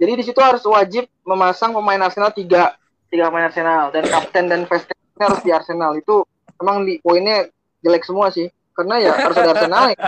jadi 0.00 0.12
di 0.18 0.24
situ 0.26 0.40
harus 0.42 0.64
wajib 0.66 1.06
memasang 1.22 1.70
pemain 1.70 2.00
Arsenal 2.02 2.34
tiga 2.34 2.74
tiga 3.06 3.30
pemain 3.30 3.46
Arsenal 3.46 3.94
dan 3.94 4.04
kapten 4.08 4.44
dan 4.50 4.60
vice 4.66 4.86
captain 4.90 5.22
harus 5.22 5.40
di 5.44 5.50
Arsenal 5.54 5.92
itu 5.94 6.26
emang 6.58 6.82
di 6.82 6.98
poinnya 6.98 7.46
jelek 7.80 8.02
semua 8.02 8.28
sih 8.34 8.50
karena 8.74 8.96
ya 8.98 9.12
harus 9.12 9.36
ada 9.36 9.50
Arsenal 9.54 9.84
ya. 9.92 9.98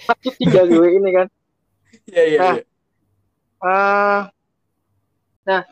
Wajib 0.00 0.32
tiga 0.40 0.64
gue 0.64 0.88
ini 0.96 1.10
kan 1.12 1.26
Iya, 2.10 2.22
iya, 2.26 2.38
Nah. 2.40 2.54
iya. 2.56 2.62
Eh, 3.60 4.20
nah, 5.46 5.62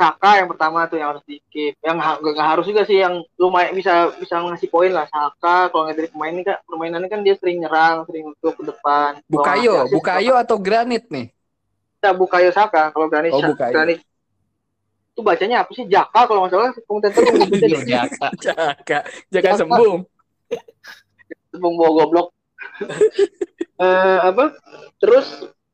Saka 0.00 0.40
yang 0.40 0.48
pertama 0.48 0.88
tuh 0.88 0.96
yang 0.96 1.12
harus 1.12 1.24
di 1.28 1.36
keep. 1.52 1.76
Yang 1.84 1.98
ha- 2.00 2.20
nggak 2.24 2.48
harus 2.56 2.64
juga 2.64 2.82
sih 2.88 3.04
yang 3.04 3.20
lumayan 3.36 3.76
bisa 3.76 4.08
bisa 4.16 4.40
ngasih 4.40 4.72
poin 4.72 4.88
lah 4.88 5.04
Saka. 5.12 5.68
Kalau 5.68 5.84
nggak 5.84 5.96
dari 6.00 6.08
pemain 6.08 6.32
ini 6.32 6.42
kan 6.48 6.56
permainannya 6.64 7.08
kan 7.12 7.20
dia 7.20 7.36
sering 7.36 7.60
nyerang, 7.60 8.08
sering 8.08 8.32
untuk 8.32 8.56
ke 8.56 8.64
depan. 8.64 9.20
Bukayo, 9.28 9.84
assist, 9.84 9.92
Bukayo 9.92 10.34
atau 10.40 10.56
Granit 10.56 11.04
nih? 11.12 11.28
Kita 12.00 12.16
Bukayo 12.16 12.48
Saka. 12.48 12.88
Kalau 12.96 13.12
Granit, 13.12 13.36
Oh, 13.36 13.44
Bukayo. 13.44 13.72
Granit 13.76 14.00
itu 15.10 15.20
bacanya 15.20 15.56
apa 15.60 15.70
sih? 15.76 15.84
Jaka 15.84 16.20
kalau 16.24 16.48
nggak 16.48 16.52
salah 16.56 16.66
yang 16.72 17.36
nyebutnya 17.44 17.68
Iya, 17.68 17.80
Jaka. 17.92 18.28
Jaka, 18.40 18.98
Jaka 19.28 19.50
sembung. 19.60 20.08
Bung 21.60 21.74
bawa 21.76 21.90
goblok. 21.92 22.28
Eh 23.80 24.18
apa? 24.20 24.52
Terus 25.00 25.24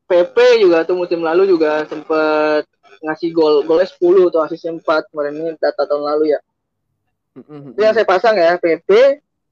PP 0.07 0.63
juga 0.63 0.87
tuh 0.87 0.95
musim 0.95 1.19
lalu 1.19 1.43
juga 1.51 1.83
sempet 1.91 2.63
ngasih 3.01 3.29
gol 3.33 3.63
golnya 3.63 3.87
10 3.87 4.29
atau 4.29 4.41
asisnya 4.43 4.71
4 4.77 5.09
kemarin 5.11 5.33
ini 5.35 5.51
data 5.57 5.83
tahun 5.85 6.03
lalu 6.03 6.35
ya. 6.35 6.39
Itu 7.37 7.77
yang 7.77 7.93
saya 7.93 8.07
pasang 8.07 8.33
ya, 8.33 8.57
PP, 8.57 8.89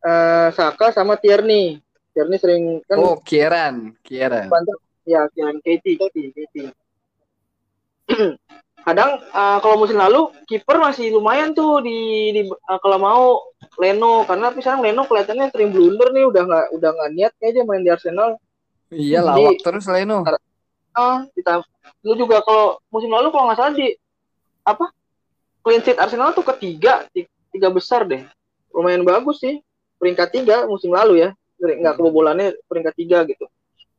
eh, 0.01 0.47
Saka 0.53 0.89
sama 0.89 1.17
Tierney. 1.21 1.77
Tierney 2.15 2.37
sering 2.39 2.63
kan 2.87 2.97
Oh, 2.97 3.19
Kieran, 3.21 3.93
Kieran. 4.01 4.49
ya 5.05 5.29
Kieran 5.29 5.61
Katie, 5.61 5.99
Katie, 6.01 6.33
Katie. 6.33 6.69
Kadang 8.85 9.17
eh, 9.17 9.57
kalau 9.65 9.81
musim 9.81 9.97
lalu 9.97 10.29
kiper 10.45 10.77
masih 10.77 11.09
lumayan 11.13 11.53
tuh 11.57 11.81
di, 11.81 12.29
di 12.33 12.41
eh, 12.45 12.79
kalau 12.81 12.97
mau 13.01 13.23
Leno 13.81 14.23
karena 14.29 14.53
tapi 14.53 14.61
sekarang 14.61 14.81
Leno 14.85 15.03
kelihatannya 15.09 15.49
sering 15.51 15.73
blunder 15.73 16.13
nih 16.13 16.25
udah 16.29 16.41
nggak 16.45 16.65
udah 16.79 16.89
nggak 16.93 17.11
niat 17.17 17.33
kayaknya 17.41 17.61
main 17.65 17.81
di 17.81 17.91
Arsenal. 17.91 18.37
Iya, 18.93 19.25
lawak 19.25 19.57
terus 19.65 19.89
Leno. 19.89 20.21
Ah, 20.95 21.27
kita 21.35 21.59
lu 22.07 22.15
juga 22.15 22.39
kalau 22.39 22.79
musim 22.87 23.11
lalu 23.11 23.27
kalau 23.29 23.51
nggak 23.51 23.59
salah 23.59 23.73
di 23.75 23.91
apa 24.63 24.89
clean 25.59 25.83
sheet 25.83 25.99
Arsenal 25.99 26.31
tuh 26.31 26.47
ketiga 26.55 27.03
ti- 27.11 27.27
tiga 27.51 27.67
besar 27.67 28.07
deh. 28.07 28.23
Lumayan 28.71 29.03
bagus 29.03 29.43
sih 29.43 29.59
peringkat 29.99 30.31
tiga 30.31 30.63
musim 30.71 30.95
lalu 30.95 31.27
ya. 31.27 31.29
Nggak 31.59 31.99
kebobolannya 31.99 32.55
peringkat 32.71 32.95
tiga 32.95 33.27
gitu. 33.27 33.43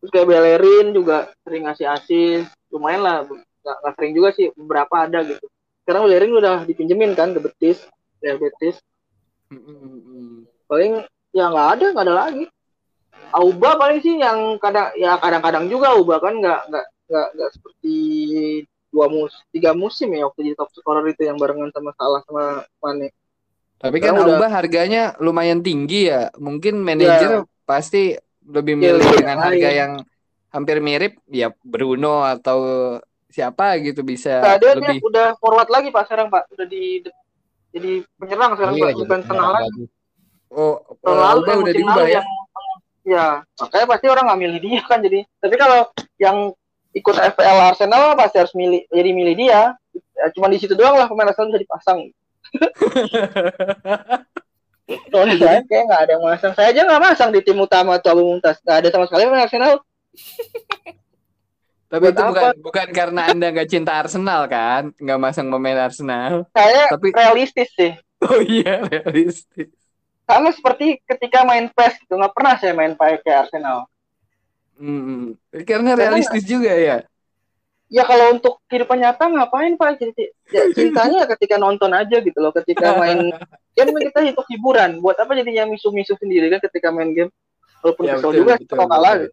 Terus 0.00 0.11
kayak 0.12 0.26
Bellerin 0.28 0.96
juga 0.96 1.28
sering 1.44 1.68
ngasih 1.68 1.87
asis 1.88 2.44
lumayan 2.72 3.04
lah 3.04 3.16
nggak, 3.28 3.76
nggak 3.85 3.94
sering 3.96 4.12
juga 4.16 4.28
sih 4.32 4.46
beberapa 4.56 4.94
ada 5.04 5.20
gitu. 5.24 5.46
Sekarang 5.85 6.09
Bellerin 6.09 6.32
udah 6.32 6.56
dipinjemin 6.64 7.12
kan 7.12 7.37
ke 7.37 7.40
Betis 7.44 7.85
Real 8.24 8.40
Betis. 8.40 8.80
Paling 10.66 11.04
ya 11.37 11.44
nggak 11.52 11.68
ada 11.76 11.87
nggak 11.92 12.06
ada 12.09 12.16
lagi 12.16 12.44
Auba 13.31 13.75
paling 13.77 13.99
sih 13.99 14.17
yang 14.17 14.57
kadang 14.57 14.91
ya 14.95 15.17
kadang-kadang 15.17 15.67
juga 15.67 15.93
Auba 15.93 16.19
kan 16.19 16.37
nggak 16.37 16.61
nggak 16.69 16.87
nggak 17.07 17.27
nggak 17.35 17.51
seperti 17.53 17.97
dua 18.89 19.07
mus 19.07 19.35
tiga 19.51 19.71
musim 19.73 20.09
ya 20.11 20.25
waktu 20.25 20.47
jadi 20.47 20.57
top 20.57 20.71
scorer 20.73 21.05
itu 21.07 21.23
yang 21.23 21.37
barengan 21.37 21.69
sama 21.71 21.91
Salah 21.93 22.21
sama 22.25 22.45
Mane. 22.79 23.11
Tapi 23.77 23.97
kan 24.01 24.17
Sekarang 24.17 24.25
udah- 24.25 24.39
Auba 24.41 24.49
harganya 24.49 25.03
lumayan 25.19 25.61
tinggi 25.61 26.09
ya. 26.09 26.33
Mungkin 26.35 26.81
manajer 26.81 27.45
pasti 27.62 28.17
lebih 28.43 28.75
Iya, 28.75 28.95
milih 28.95 29.01
lebih 29.03 29.19
dengan 29.21 29.37
lain. 29.37 29.47
harga 29.53 29.71
yang 29.71 29.93
hampir 30.49 30.77
mirip 30.81 31.12
ya 31.29 31.53
Bruno 31.61 32.25
atau 32.25 32.59
siapa 33.29 33.77
gitu 33.79 34.01
bisa 34.01 34.41
Nah, 34.41 34.57
dia, 34.57 34.73
dia 34.73 34.97
lebih. 34.97 35.05
udah 35.05 35.27
forward 35.37 35.69
lagi 35.69 35.91
Pak 35.91 36.09
sekarang 36.09 36.33
Pak 36.33 36.49
udah 36.49 36.65
di 36.65 37.05
jadi 37.69 37.91
penyerang 38.17 38.57
sekarang 38.57 38.75
Iya, 38.75 38.85
Pak 38.87 38.93
bukan 38.97 39.21
tengah 39.27 39.49
lagi. 39.53 39.83
Oh, 40.49 40.79
Tahun 41.05 41.19
lalu 41.21 41.41
Auba 41.43 41.53
udah 41.61 41.73
diubah 41.75 42.07
ya. 42.07 42.15
yang 42.17 42.27
ya 43.07 43.47
makanya 43.62 43.87
pasti 43.87 44.07
orang 44.11 44.27
nggak 44.27 44.40
milih 44.42 44.59
dia 44.59 44.83
kan 44.83 44.99
jadi 44.99 45.23
tapi 45.38 45.55
kalau 45.55 45.87
yang 46.19 46.51
ikut 46.90 47.14
FPL 47.14 47.59
Arsenal 47.71 48.19
pasti 48.19 48.42
harus 48.42 48.51
milih 48.59 48.83
jadi 48.90 49.11
milih 49.14 49.35
dia 49.38 49.79
ya, 49.95 50.25
cuma 50.35 50.51
di 50.51 50.59
situ 50.59 50.75
doang 50.75 50.99
lah 50.99 51.07
pemain 51.07 51.31
Arsenal 51.31 51.55
bisa 51.55 51.62
dipasang 51.62 52.11
di 54.87 55.37
saya 55.42 55.61
kayak 55.66 55.85
nggak 55.90 56.03
ada 56.07 56.12
yang 56.14 56.25
masang. 56.25 56.53
Saya 56.55 56.69
aja 56.71 56.81
nggak 56.87 57.03
masang 57.03 57.31
di 57.35 57.40
tim 57.42 57.59
utama 57.59 57.99
atau 57.99 58.14
Abu 58.14 58.23
Mumtaz. 58.23 58.62
Nggak 58.62 58.77
ada 58.79 58.88
sama 58.95 59.05
sekali 59.11 59.27
pemain 59.27 59.47
Arsenal. 59.47 59.75
Tapi 61.87 62.03
Buat 62.03 62.19
itu 62.19 62.23
apa? 62.23 62.31
bukan 62.35 62.55
bukan 62.66 62.88
karena 62.90 63.23
Anda 63.31 63.47
nggak 63.55 63.71
cinta 63.71 63.92
Arsenal 63.95 64.51
kan? 64.51 64.90
Nggak 64.99 65.21
masang 65.23 65.47
pemain 65.51 65.79
Arsenal. 65.79 66.47
Saya 66.51 66.90
Tapi 66.90 67.09
realistis 67.14 67.71
sih. 67.75 67.92
oh 68.27 68.40
iya 68.42 68.83
realistis. 68.87 69.71
Sama 70.27 70.51
seperti 70.51 70.99
ketika 71.07 71.47
main 71.47 71.71
PES 71.71 72.03
gitu. 72.03 72.19
Nggak 72.19 72.35
pernah 72.35 72.55
saya 72.59 72.75
main 72.75 72.99
pakai 72.99 73.47
Arsenal. 73.47 73.87
Hmm, 74.77 75.39
karena 75.65 75.95
Karena- 75.95 75.97
realistis 75.97 76.45
juga 76.45 76.75
ya. 76.75 77.07
Ya 77.87 78.03
kalau 78.03 78.35
untuk 78.35 78.59
kehidupan 78.67 78.99
nyata 78.99 79.31
ngapain 79.31 79.79
Pak? 79.79 80.03
Ya, 80.51 80.67
cintanya 80.75 81.23
ketika 81.39 81.55
nonton 81.55 81.95
aja 81.95 82.19
gitu 82.19 82.35
loh. 82.43 82.51
Ketika 82.51 82.99
main 82.99 83.31
game 83.79 83.95
kita 84.11 84.27
itu 84.27 84.43
hiburan. 84.51 84.99
Buat 84.99 85.23
apa 85.23 85.39
jadinya 85.39 85.71
misu-misu 85.71 86.19
sendiri 86.19 86.51
kan 86.51 86.59
ketika 86.67 86.91
main 86.91 87.15
game? 87.15 87.31
Walaupun 87.87 88.05
Ya, 88.11 88.19
kesel 88.19 88.31
betul, 88.35 88.39
juga 88.43 88.53
betul, 88.59 88.67
kalau 88.75 88.87
kalah. 88.91 89.15
betul. 89.15 89.31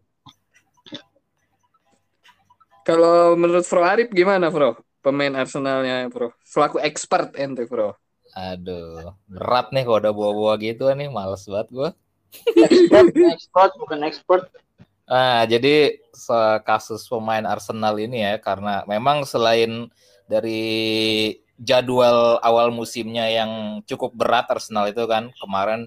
Kalau 2.84 3.32
menurut 3.34 3.64
Bro 3.64 3.82
Arif 3.82 4.08
gimana, 4.12 4.52
Bro? 4.52 4.76
Pemain 5.00 5.32
Arsenalnya, 5.34 6.06
Bro. 6.08 6.32
Selaku 6.44 6.78
expert 6.78 7.32
ente, 7.34 7.64
Bro. 7.64 7.96
Aduh, 8.34 9.14
berat 9.30 9.70
nih 9.70 9.86
kalau 9.86 10.02
udah 10.02 10.10
bawa-bawa 10.10 10.58
gitu 10.58 10.90
nih, 10.90 11.06
males 11.06 11.46
banget 11.46 11.68
gua. 11.70 11.90
Expert, 12.34 13.14
expert 13.14 13.72
bukan 13.78 14.00
expert. 14.02 14.42
Nah, 15.06 15.46
jadi 15.46 16.02
kasus 16.66 17.06
pemain 17.06 17.46
Arsenal 17.46 17.94
ini 18.02 18.26
ya, 18.26 18.34
karena 18.42 18.82
memang 18.90 19.22
selain 19.22 19.86
dari 20.26 21.38
jadwal 21.62 22.42
awal 22.42 22.74
musimnya 22.74 23.30
yang 23.30 23.78
cukup 23.86 24.10
berat 24.18 24.50
Arsenal 24.50 24.90
itu 24.90 25.06
kan, 25.06 25.30
kemarin 25.38 25.86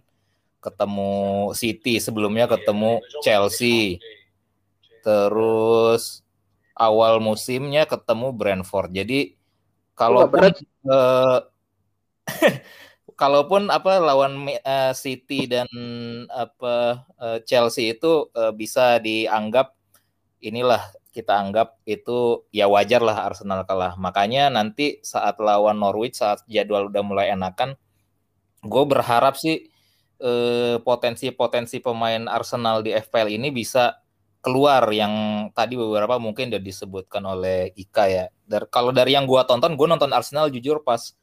ketemu 0.64 1.52
City, 1.52 2.00
sebelumnya 2.00 2.48
ketemu 2.48 3.04
Chelsea. 3.20 4.00
Terus 5.04 6.24
awal 6.72 7.20
musimnya 7.20 7.84
ketemu 7.84 8.32
Brentford. 8.32 8.96
Jadi 8.96 9.36
kalau 10.00 10.24
berat. 10.32 10.64
eh, 10.64 11.40
kalaupun 13.22 13.74
apa 13.74 13.98
lawan 13.98 14.46
eh, 14.52 14.94
City 14.94 15.50
dan 15.50 15.68
apa 16.30 17.06
eh, 17.18 17.40
Chelsea 17.48 17.96
itu 17.96 18.30
eh, 18.36 18.54
bisa 18.54 19.02
dianggap 19.02 19.74
inilah 20.42 20.82
kita 21.18 21.34
anggap 21.34 21.82
itu 21.90 22.46
ya 22.54 22.70
wajar 22.70 23.02
lah 23.02 23.26
Arsenal 23.26 23.66
kalah. 23.66 23.98
Makanya 23.98 24.54
nanti 24.54 25.02
saat 25.02 25.42
lawan 25.42 25.82
Norwich 25.82 26.22
saat 26.22 26.46
jadwal 26.46 26.94
udah 26.94 27.02
mulai 27.02 27.34
enakan, 27.34 27.74
gue 28.62 28.84
berharap 28.86 29.34
sih 29.34 29.66
eh, 30.22 30.78
potensi-potensi 30.78 31.82
pemain 31.82 32.30
Arsenal 32.30 32.86
di 32.86 32.94
FPL 32.94 33.34
ini 33.34 33.50
bisa 33.50 33.98
keluar 34.46 34.86
yang 34.94 35.14
tadi 35.58 35.74
beberapa 35.74 36.22
mungkin 36.22 36.54
udah 36.54 36.62
disebutkan 36.62 37.26
oleh 37.26 37.74
Ika 37.74 38.06
ya. 38.06 38.26
Dar, 38.46 38.70
kalau 38.70 38.94
dari 38.94 39.18
yang 39.18 39.26
gua 39.26 39.44
tonton, 39.44 39.74
gue 39.74 39.88
nonton 39.90 40.14
Arsenal 40.14 40.54
jujur 40.54 40.86
pas 40.86 41.18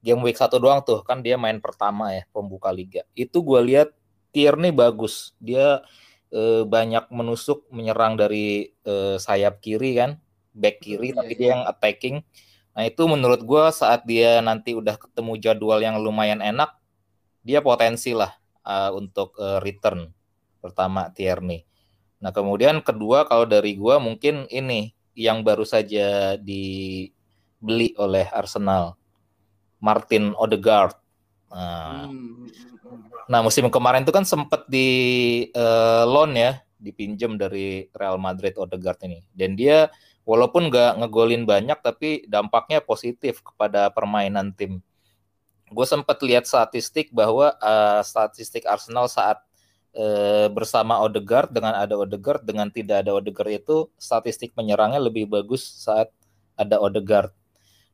game 0.00 0.20
week 0.24 0.36
satu 0.36 0.56
doang 0.56 0.80
tuh 0.80 1.04
kan 1.04 1.20
dia 1.20 1.36
main 1.36 1.60
pertama 1.60 2.12
ya 2.16 2.24
pembuka 2.32 2.72
liga. 2.72 3.04
Itu 3.12 3.44
gue 3.44 3.60
lihat 3.60 3.92
Tierney 4.32 4.72
bagus. 4.72 5.36
Dia 5.40 5.84
eh, 6.32 6.62
banyak 6.64 7.12
menusuk 7.12 7.68
menyerang 7.72 8.16
dari 8.16 8.72
eh, 8.84 9.16
sayap 9.20 9.60
kiri 9.60 10.00
kan, 10.00 10.20
back 10.56 10.80
kiri 10.82 11.12
Iya, 11.12 11.16
tapi 11.20 11.32
iya. 11.36 11.38
dia 11.38 11.48
yang 11.54 11.64
attacking. 11.68 12.16
Nah 12.74 12.84
itu 12.86 13.02
menurut 13.04 13.40
gue 13.44 13.64
saat 13.74 14.06
dia 14.06 14.38
nanti 14.40 14.72
udah 14.72 14.96
ketemu 14.96 15.32
jadwal 15.42 15.78
yang 15.82 15.98
lumayan 16.00 16.40
enak, 16.40 16.76
dia 17.44 17.60
potensi 17.60 18.16
lah 18.16 18.32
eh, 18.64 18.90
untuk 18.94 19.36
eh, 19.36 19.58
return 19.60 20.08
pertama 20.60 21.08
Tierney. 21.12 21.64
Nah 22.20 22.30
kemudian 22.36 22.84
kedua 22.84 23.24
kalau 23.24 23.48
dari 23.48 23.76
gue 23.76 23.96
mungkin 23.96 24.44
ini 24.52 24.92
yang 25.16 25.42
baru 25.42 25.64
saja 25.64 26.36
dibeli 26.38 27.96
oleh 27.96 28.28
Arsenal, 28.30 28.99
Martin 29.80 30.36
Odegaard. 30.36 30.94
Nah, 31.50 32.06
Hmm. 32.06 32.46
Nah, 33.30 33.40
musim 33.46 33.70
kemarin 33.70 34.02
itu 34.02 34.10
kan 34.10 34.26
sempat 34.26 34.66
di 34.66 34.88
eh, 35.54 36.04
loan 36.06 36.34
ya, 36.34 36.58
dipinjam 36.82 37.38
dari 37.38 37.86
Real 37.94 38.18
Madrid 38.18 38.58
Odegaard 38.58 39.06
ini. 39.06 39.22
Dan 39.30 39.54
dia 39.54 39.86
walaupun 40.26 40.66
nggak 40.66 40.98
ngegolin 40.98 41.46
banyak, 41.46 41.78
tapi 41.78 42.26
dampaknya 42.26 42.82
positif 42.82 43.38
kepada 43.46 43.90
permainan 43.94 44.50
tim. 44.50 44.82
Gue 45.70 45.86
sempat 45.86 46.18
lihat 46.26 46.50
statistik 46.50 47.14
bahwa 47.14 47.54
eh, 47.54 48.02
statistik 48.02 48.66
Arsenal 48.66 49.06
saat 49.06 49.38
eh, 49.94 50.50
bersama 50.50 50.98
Odegaard 50.98 51.54
dengan 51.54 51.78
ada 51.78 51.94
Odegaard 51.94 52.42
dengan 52.42 52.66
tidak 52.74 53.06
ada 53.06 53.14
Odegaard 53.14 53.62
itu 53.62 53.86
statistik 53.94 54.50
penyerangnya 54.58 54.98
lebih 54.98 55.30
bagus 55.30 55.62
saat 55.62 56.10
ada 56.58 56.82
Odegaard. 56.82 57.30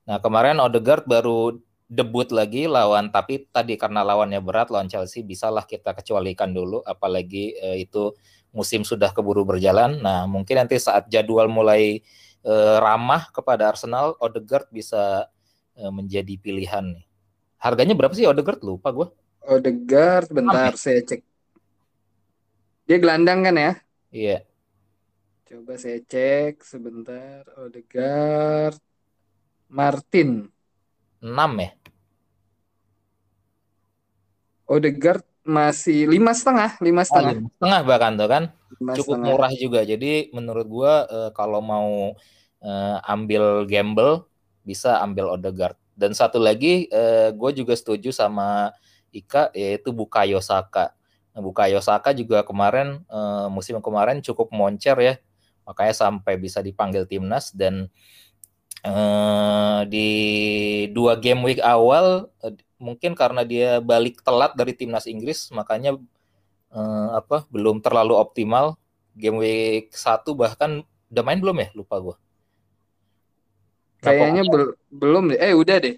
Nah, 0.09 0.17
kemarin 0.23 0.63
Odegaard 0.65 1.05
baru 1.05 1.61
debut 1.87 2.27
lagi 2.35 2.67
lawan 2.67 3.15
tapi 3.15 3.47
tadi 3.47 3.79
karena 3.79 4.03
lawannya 4.03 4.43
berat 4.43 4.75
lawan 4.75 4.91
Chelsea 4.91 5.23
bisalah 5.23 5.63
kita 5.63 5.95
kecualikan 5.95 6.51
dulu 6.51 6.83
apalagi 6.83 7.55
eh, 7.55 7.87
itu 7.87 8.11
musim 8.57 8.89
sudah 8.89 9.13
keburu 9.13 9.45
berjalan. 9.45 10.01
Nah, 10.01 10.25
mungkin 10.25 10.57
nanti 10.57 10.81
saat 10.81 11.13
jadwal 11.13 11.45
mulai 11.53 12.01
eh, 12.41 12.77
ramah 12.81 13.29
kepada 13.29 13.69
Arsenal, 13.69 14.17
Odegaard 14.17 14.73
bisa 14.73 15.29
eh, 15.77 15.93
menjadi 15.93 16.41
pilihan 16.41 16.97
nih. 16.97 17.05
Harganya 17.61 17.93
berapa 17.93 18.17
sih 18.17 18.25
Odegaard? 18.25 18.65
Lupa 18.65 18.89
gue. 18.97 19.13
Odegaard, 19.45 20.33
bentar 20.33 20.73
saya 20.81 21.05
cek. 21.05 21.21
Dia 22.89 22.97
gelandang 22.97 23.45
kan 23.45 23.55
ya? 23.55 23.73
Iya. 24.09 24.39
Coba 25.47 25.77
saya 25.77 26.01
cek 26.01 26.65
sebentar. 26.65 27.45
Odegaard, 27.61 28.81
Martin. 29.69 30.56
6 31.23 31.63
ya. 31.63 31.71
Odegaard 34.67 35.23
masih 35.47 36.11
lima 36.11 36.35
setengah, 36.35 36.75
lima 36.83 37.07
Oh, 37.07 37.07
setengah, 37.07 37.33
lima 37.39 37.49
setengah 37.55 37.81
bahkan 37.87 38.13
tuh 38.19 38.29
kan. 38.29 38.45
lima 38.77 38.93
Cukup 38.99 39.15
setengah. 39.15 39.29
murah 39.31 39.53
juga. 39.55 39.81
Jadi 39.87 40.35
menurut 40.35 40.67
gua 40.67 40.93
eh, 41.07 41.31
kalau 41.39 41.63
mau 41.63 42.19
eh, 42.61 42.97
ambil 43.07 43.63
gamble 43.71 44.27
bisa 44.67 44.99
ambil 44.99 45.31
Odegaard. 45.39 45.79
Dan 45.97 46.13
satu 46.13 46.37
lagi 46.37 46.93
uh, 46.93 47.33
gue 47.33 47.51
juga 47.57 47.73
setuju 47.73 48.13
sama 48.13 48.69
Ika 49.15 49.49
yaitu 49.57 49.97
Bukayo 49.97 50.45
Saka. 50.45 50.93
Nah, 51.33 51.41
Bukayo 51.41 51.81
Saka 51.81 52.13
juga 52.13 52.45
kemarin 52.45 53.01
uh, 53.09 53.49
musim 53.49 53.81
kemarin 53.81 54.21
cukup 54.21 54.53
moncer 54.53 54.99
ya. 55.01 55.15
Makanya 55.65 55.95
sampai 55.97 56.37
bisa 56.37 56.61
dipanggil 56.61 57.09
timnas 57.09 57.49
dan 57.57 57.89
uh, 58.87 59.83
di 59.91 60.09
dua 60.95 61.19
game 61.19 61.43
week 61.43 61.61
awal 61.61 62.31
uh, 62.41 62.55
mungkin 62.79 63.19
karena 63.19 63.43
dia 63.43 63.83
balik 63.83 64.23
telat 64.23 64.55
dari 64.55 64.73
timnas 64.79 65.11
Inggris 65.11 65.51
makanya 65.51 65.99
uh, 66.71 67.09
apa 67.19 67.45
belum 67.51 67.83
terlalu 67.83 68.15
optimal. 68.15 68.79
Game 69.17 69.41
week 69.41 69.97
satu 69.97 70.37
bahkan 70.37 70.85
udah 71.09 71.25
main 71.25 71.41
belum 71.41 71.57
ya? 71.57 71.69
Lupa 71.75 71.99
gue 71.99 72.17
kayaknya 74.07 74.43
bel 74.47 74.65
belum 74.93 75.23
deh. 75.35 75.39
Eh 75.41 75.55
udah 75.57 75.77
deh. 75.83 75.97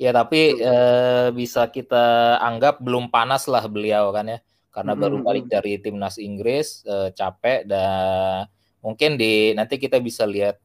Ya 0.00 0.10
tapi 0.16 0.56
uh, 0.64 1.28
bisa 1.36 1.68
kita 1.68 2.36
anggap 2.40 2.80
belum 2.80 3.12
panas 3.12 3.44
lah 3.46 3.64
beliau 3.68 4.10
kan 4.10 4.26
ya. 4.26 4.38
Karena 4.70 4.94
hmm. 4.96 5.02
baru 5.02 5.16
balik 5.20 5.46
dari 5.50 5.76
timnas 5.82 6.16
Inggris 6.16 6.82
uh, 6.86 7.12
capek 7.12 7.66
dan 7.68 8.48
mungkin 8.80 9.20
di 9.20 9.52
nanti 9.52 9.76
kita 9.76 10.00
bisa 10.00 10.24
lihat 10.24 10.56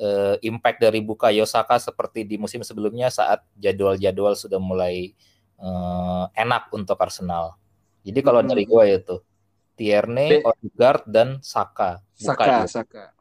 uh, 0.00 0.34
impact 0.40 0.80
dari 0.80 1.04
Bukayo 1.04 1.44
Saka 1.44 1.76
seperti 1.76 2.24
di 2.24 2.40
musim 2.40 2.64
sebelumnya 2.64 3.12
saat 3.12 3.44
jadwal-jadwal 3.60 4.34
sudah 4.34 4.58
mulai 4.58 5.12
uh, 5.60 6.26
enak 6.32 6.72
untuk 6.72 6.96
Arsenal. 6.96 7.60
Jadi 8.00 8.20
kalau 8.24 8.40
hmm. 8.40 8.48
dari 8.48 8.64
gue 8.64 8.84
itu 8.96 9.16
Tierney, 9.76 10.40
Odegaard 10.44 11.04
dan 11.08 11.28
Saka. 11.44 12.00
Saka, 12.16 12.64
Saka. 12.68 13.12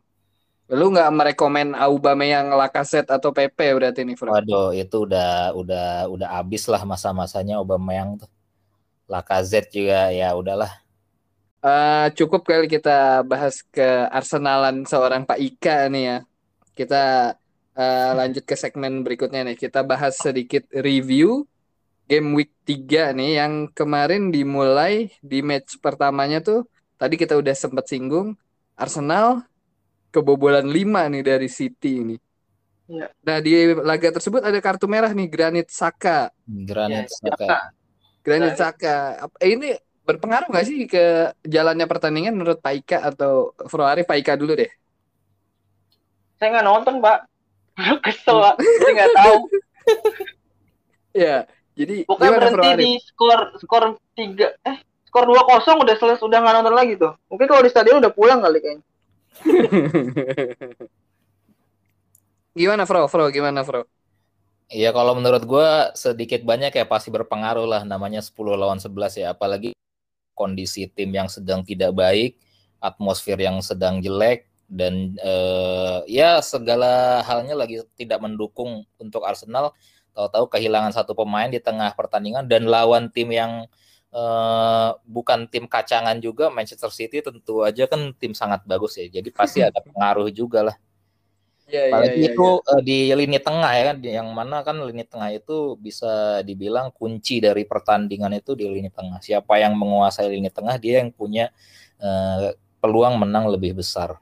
Lu 0.70 0.94
nggak 0.94 1.10
merekomen 1.12 1.74
Aubameyang, 1.74 2.54
Lacazette 2.54 3.10
atau 3.10 3.34
Pepe 3.34 3.74
berarti 3.74 4.06
nih, 4.06 4.14
Frank? 4.14 4.38
Waduh, 4.38 4.76
itu 4.76 5.08
udah 5.08 5.56
udah 5.56 5.88
udah 6.12 6.30
abis 6.38 6.70
lah 6.70 6.84
masa-masanya 6.86 7.58
Aubameyang 7.58 8.22
tuh. 8.22 8.30
Lacazette 9.10 9.74
juga 9.74 10.14
ya 10.14 10.36
udahlah. 10.38 10.70
Uh, 11.60 12.08
cukup 12.16 12.48
kali 12.48 12.72
kita 12.72 13.20
bahas 13.28 13.60
ke 13.68 14.08
Arsenalan 14.14 14.88
seorang 14.88 15.28
Pak 15.28 15.40
Ika 15.44 15.92
nih 15.92 16.04
ya 16.08 16.18
kita 16.80 17.36
uh, 17.76 18.12
lanjut 18.16 18.48
ke 18.48 18.56
segmen 18.56 19.04
berikutnya 19.04 19.44
nih. 19.52 19.60
Kita 19.60 19.84
bahas 19.84 20.16
sedikit 20.16 20.64
review 20.72 21.44
game 22.08 22.32
week 22.40 22.56
3 22.64 23.12
nih 23.20 23.32
yang 23.44 23.68
kemarin 23.76 24.32
dimulai 24.32 25.12
di 25.20 25.44
match 25.44 25.78
pertamanya 25.78 26.40
tuh 26.42 26.66
tadi 26.96 27.20
kita 27.20 27.38
udah 27.38 27.54
sempat 27.54 27.86
singgung 27.86 28.34
Arsenal 28.74 29.46
kebobolan 30.10 30.66
5 30.66 31.14
nih 31.14 31.24
dari 31.28 31.50
City 31.52 32.02
ini. 32.02 32.18
Ya. 32.90 33.14
Nah 33.22 33.38
di 33.38 33.54
laga 33.78 34.10
tersebut 34.10 34.42
ada 34.42 34.58
kartu 34.58 34.90
merah 34.90 35.14
nih 35.14 35.30
Granit 35.30 35.70
Saka. 35.70 36.34
Granit 36.48 37.12
ya, 37.12 37.30
Saka. 37.30 37.60
Granit 38.26 38.56
Saka. 38.58 38.98
Eh, 39.38 39.54
ini 39.54 39.78
berpengaruh 40.02 40.50
nggak 40.50 40.66
sih 40.66 40.90
ke 40.90 41.30
jalannya 41.46 41.86
pertandingan 41.86 42.34
menurut 42.34 42.58
Pak 42.58 42.74
Ika 42.82 42.98
atau 43.14 43.54
Froari 43.70 44.02
Pak 44.02 44.18
Ika 44.18 44.34
dulu 44.34 44.58
deh? 44.58 44.72
Saya 46.40 46.48
nggak 46.56 46.68
nonton 46.68 46.96
pak. 47.04 47.28
Kesel 48.04 48.38
pak. 48.40 48.56
Saya 48.82 48.92
nggak 48.96 49.14
tahu. 49.16 49.36
Ya 51.16 51.36
jadi 51.80 52.04
bukan 52.04 52.30
berhenti 52.36 52.70
di 52.76 52.92
skor 53.00 53.56
skor 53.56 53.96
tiga 54.12 54.52
eh 54.68 54.84
skor 55.08 55.24
dua 55.24 55.48
kosong 55.48 55.80
udah 55.80 55.96
selesai 55.96 56.28
udah 56.28 56.44
nggak 56.44 56.56
nonton 56.60 56.76
lagi 56.76 57.00
tuh. 57.00 57.16
Mungkin 57.32 57.48
kalau 57.48 57.64
di 57.64 57.72
stadion 57.72 58.04
udah 58.04 58.12
pulang 58.12 58.44
kali 58.44 58.60
kayaknya. 58.60 58.84
Gimana 62.60 62.84
Fro 62.84 63.08
Fro 63.08 63.32
gimana 63.32 63.64
Fro 63.64 63.88
Iya 64.68 64.92
kalau 64.92 65.16
menurut 65.16 65.48
gue 65.48 65.70
sedikit 65.96 66.44
banyak 66.44 66.76
ya 66.76 66.86
pasti 66.86 67.10
berpengaruh 67.10 67.66
lah. 67.66 67.82
Namanya 67.88 68.22
10 68.22 68.36
lawan 68.54 68.78
11 68.78 69.18
ya. 69.18 69.34
Apalagi 69.34 69.74
kondisi 70.36 70.86
tim 70.92 71.10
yang 71.10 71.32
sedang 71.32 71.64
tidak 71.64 71.96
baik 71.96 72.36
atmosfer 72.84 73.40
yang 73.40 73.64
sedang 73.64 74.00
jelek 74.00 74.49
dan 74.70 75.18
uh, 75.26 76.06
ya 76.06 76.40
segala 76.46 77.26
halnya 77.26 77.58
lagi 77.58 77.82
tidak 77.98 78.22
mendukung 78.22 78.86
untuk 79.02 79.26
Arsenal 79.26 79.74
tahu-tahu 80.14 80.46
kehilangan 80.54 80.94
satu 80.94 81.18
pemain 81.18 81.50
di 81.50 81.58
tengah 81.58 81.92
pertandingan 81.98 82.46
dan 82.46 82.70
lawan 82.70 83.10
tim 83.10 83.34
yang 83.34 83.66
uh, 84.14 84.94
bukan 85.10 85.50
tim 85.50 85.66
kacangan 85.66 86.22
juga 86.22 86.54
Manchester 86.54 86.94
City 86.94 87.26
tentu 87.26 87.66
aja 87.66 87.90
kan 87.90 88.14
tim 88.14 88.38
sangat 88.38 88.62
bagus 88.70 88.96
ya 89.02 89.10
jadi 89.10 89.30
pasti 89.34 89.66
ada 89.66 89.82
pengaruh 89.90 90.30
juga 90.30 90.70
lah 90.70 90.78
Ya, 91.70 91.86
ya, 91.86 92.02
ya, 92.02 92.34
itu 92.34 92.42
ya. 92.42 92.66
Uh, 92.66 92.82
di 92.82 93.14
lini 93.14 93.38
tengah 93.38 93.70
ya 93.70 93.94
kan, 93.94 93.98
yang 94.02 94.28
mana 94.34 94.66
kan 94.66 94.74
lini 94.82 95.06
tengah 95.06 95.30
itu 95.30 95.78
bisa 95.78 96.42
dibilang 96.42 96.90
kunci 96.90 97.38
dari 97.38 97.62
pertandingan 97.62 98.34
itu 98.34 98.58
di 98.58 98.66
lini 98.66 98.90
tengah. 98.90 99.22
Siapa 99.22 99.62
yang 99.62 99.78
menguasai 99.78 100.34
lini 100.34 100.50
tengah 100.50 100.82
dia 100.82 101.06
yang 101.06 101.14
punya 101.14 101.54
uh, 102.02 102.58
peluang 102.82 103.22
menang 103.22 103.54
lebih 103.54 103.78
besar. 103.78 104.18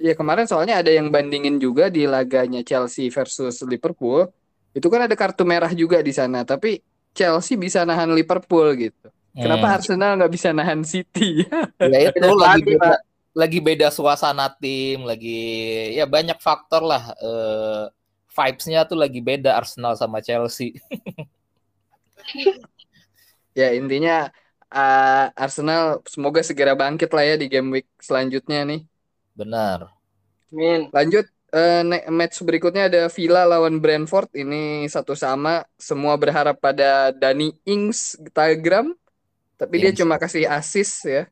Iya 0.00 0.16
kemarin 0.16 0.48
soalnya 0.48 0.80
ada 0.80 0.88
yang 0.88 1.12
bandingin 1.12 1.60
juga 1.60 1.92
di 1.92 2.08
laganya 2.08 2.64
Chelsea 2.64 3.12
versus 3.12 3.60
Liverpool. 3.68 4.32
Itu 4.72 4.88
kan 4.88 5.04
ada 5.04 5.12
kartu 5.12 5.44
merah 5.44 5.68
juga 5.76 6.00
di 6.00 6.08
sana, 6.08 6.40
tapi 6.40 6.80
Chelsea 7.12 7.60
bisa 7.60 7.84
nahan 7.84 8.08
Liverpool 8.16 8.72
gitu. 8.80 9.12
Hmm. 9.36 9.44
Kenapa 9.44 9.76
Arsenal 9.76 10.16
nggak 10.16 10.32
bisa 10.32 10.56
nahan 10.56 10.80
City? 10.88 11.44
ya 11.92 11.98
itu 12.08 12.32
lagi 12.32 12.64
beda, 12.64 12.92
lagi 13.36 13.58
beda 13.60 13.88
suasana 13.92 14.48
tim, 14.56 15.04
lagi 15.04 15.92
ya 15.92 16.08
banyak 16.08 16.40
faktor 16.40 16.80
lah. 16.80 17.12
Uh, 17.20 17.92
vibes-nya 18.30 18.88
tuh 18.88 18.96
lagi 18.96 19.20
beda 19.20 19.52
Arsenal 19.52 20.00
sama 20.00 20.24
Chelsea. 20.24 20.80
ya 23.58 23.74
intinya 23.76 24.32
uh, 24.72 25.26
Arsenal 25.34 26.00
semoga 26.06 26.40
segera 26.40 26.72
bangkit 26.72 27.10
lah 27.10 27.24
ya 27.26 27.34
di 27.36 27.52
game 27.52 27.68
week 27.68 27.88
selanjutnya 28.00 28.64
nih. 28.64 28.80
Benar. 29.40 29.88
Amin. 30.52 30.92
Lanjut 30.92 31.24
uh, 31.56 31.82
match 32.12 32.44
berikutnya 32.44 32.92
ada 32.92 33.08
Villa 33.08 33.48
lawan 33.48 33.80
Brentford. 33.80 34.28
Ini 34.36 34.84
satu 34.92 35.16
sama. 35.16 35.64
Semua 35.80 36.20
berharap 36.20 36.60
pada 36.60 37.08
Dani 37.16 37.56
Ings 37.64 38.20
Tagram. 38.36 38.92
Tapi 39.56 39.74
Ings. 39.80 39.82
dia 39.82 39.92
cuma 40.04 40.20
kasih 40.20 40.44
assist 40.44 41.08
ya. 41.08 41.24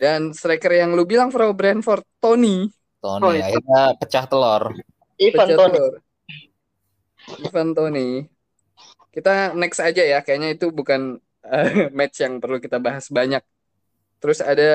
Dan 0.00 0.32
striker 0.34 0.72
yang 0.72 0.96
lu 0.96 1.06
bilang 1.06 1.30
Pro 1.30 1.52
Brentford 1.54 2.02
Tony. 2.18 2.66
Tony 2.98 3.24
oh, 3.24 3.32
akhirnya 3.32 3.82
pecah 3.94 4.24
telur. 4.26 4.74
Ivan 5.20 5.46
pecah 5.46 5.56
Tony. 5.56 5.76
Telur. 5.76 5.94
Ivan 7.46 7.68
Tony. 7.76 8.08
Kita 9.14 9.54
next 9.54 9.78
aja 9.78 10.02
ya. 10.02 10.18
Kayaknya 10.24 10.58
itu 10.58 10.72
bukan 10.74 11.22
uh, 11.46 11.70
match 11.96 12.24
yang 12.24 12.42
perlu 12.42 12.58
kita 12.58 12.82
bahas 12.82 13.06
banyak. 13.06 13.44
Terus 14.20 14.42
ada 14.42 14.72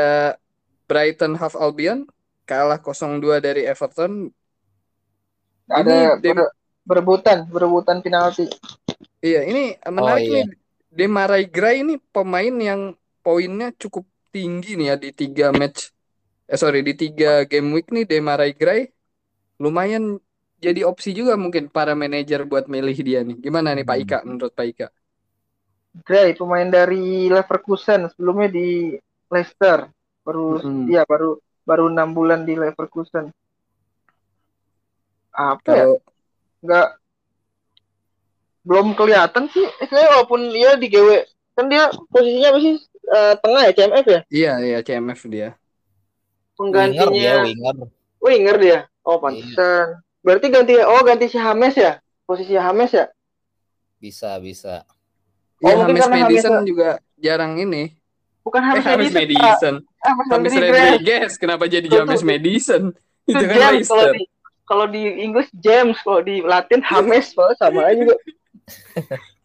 Brighton 0.86 1.38
Half 1.38 1.58
Albion 1.58 2.06
kalah 2.46 2.80
0-2 2.80 3.42
dari 3.42 3.66
Everton. 3.66 4.30
Ada 5.66 6.22
ber 6.22 6.54
berebutan, 6.86 7.50
berebutan 7.50 8.00
penalti. 8.06 8.46
Iya, 9.20 9.42
ini 9.50 9.74
menarik 9.90 10.30
oh, 10.30 10.34
iya. 10.38 10.44
nih. 10.46 10.58
Demarai 10.96 11.46
Gray 11.52 11.84
ini 11.84 12.00
pemain 12.00 12.56
yang 12.56 12.96
poinnya 13.20 13.74
cukup 13.76 14.08
tinggi 14.32 14.80
nih 14.80 14.94
ya 14.94 14.96
di 14.96 15.10
tiga 15.12 15.52
match. 15.52 15.92
Eh 16.46 16.56
sorry 16.56 16.86
di 16.86 16.94
tiga 16.94 17.44
game 17.50 17.74
week 17.74 17.90
nih 17.90 18.06
Demarai 18.06 18.54
Gray 18.54 18.88
lumayan 19.60 20.22
jadi 20.62 20.88
opsi 20.88 21.12
juga 21.12 21.36
mungkin 21.36 21.68
para 21.68 21.98
manajer 21.98 22.48
buat 22.48 22.70
milih 22.72 22.96
dia 23.04 23.26
nih. 23.28 23.36
Gimana 23.44 23.76
nih 23.76 23.84
Pak 23.84 23.98
Ika 24.08 24.18
menurut 24.24 24.54
Pak 24.56 24.66
Ika? 24.72 24.88
Gray 26.04 26.36
pemain 26.36 26.68
dari 26.68 27.28
Leverkusen 27.28 28.08
sebelumnya 28.12 28.52
di 28.52 28.96
Leicester 29.32 29.88
baru 30.26 30.58
hmm. 30.60 30.90
ya 30.90 31.04
baru 31.06 31.38
baru 31.66 31.90
enam 31.90 32.14
bulan 32.14 32.46
di 32.46 32.54
Leverkusen. 32.54 33.34
Apa 35.36 35.70
ya? 35.74 35.86
Nggak 36.64 36.88
belum 38.66 38.98
kelihatan 38.98 39.46
sih. 39.52 39.66
Eh, 39.82 39.90
walaupun 39.90 40.50
dia 40.54 40.78
di 40.78 40.88
GW 40.90 41.26
kan 41.56 41.66
dia 41.68 41.90
posisinya 42.14 42.50
apa 42.54 42.60
sih? 42.62 42.76
Uh, 43.06 43.38
tengah 43.38 43.62
ya 43.70 43.72
CMF 43.78 44.06
ya? 44.10 44.22
Iya 44.34 44.54
iya 44.66 44.80
CMF 44.82 45.22
dia. 45.30 45.50
Penggantinya 46.58 47.06
winger 47.06 47.14
dia, 47.14 47.34
winger. 47.46 47.76
Winger 48.18 48.56
dia? 48.58 48.80
Oh 49.06 49.22
pantesan. 49.22 49.54
Iya. 49.54 50.02
berarti 50.26 50.48
ganti 50.50 50.74
oh 50.82 51.02
ganti 51.06 51.26
si 51.30 51.38
Hames 51.38 51.78
ya? 51.78 52.02
Posisi 52.26 52.58
Hames 52.58 52.90
ya? 52.90 53.06
Bisa 54.02 54.42
bisa. 54.42 54.82
Oh, 55.62 55.70
ya, 55.70 55.86
Hames 55.86 56.10
Madison 56.10 56.66
juga 56.66 56.98
jarang 57.22 57.62
ini. 57.62 57.94
Bukan 58.42 58.62
James 58.82 58.86
eh, 58.86 58.98
Madison. 58.98 59.42
Madison. 59.42 59.76
Ah, 60.06 60.14
James 60.38 60.54
Rodriguez. 60.54 61.32
Kenapa 61.42 61.66
jadi 61.66 61.88
James 61.90 62.22
Madison? 62.22 62.94
Itu, 63.26 63.42
kan 63.42 63.58
James 63.58 63.90
kalau 63.90 64.08
di, 64.14 64.24
kalau 64.66 64.86
di 64.86 65.04
Inggris 65.26 65.50
James, 65.58 65.98
kalau 66.06 66.22
di 66.22 66.46
Latin 66.46 66.86
James, 66.86 67.34
sama 67.34 67.90
aja 67.90 67.98
juga. 67.98 68.16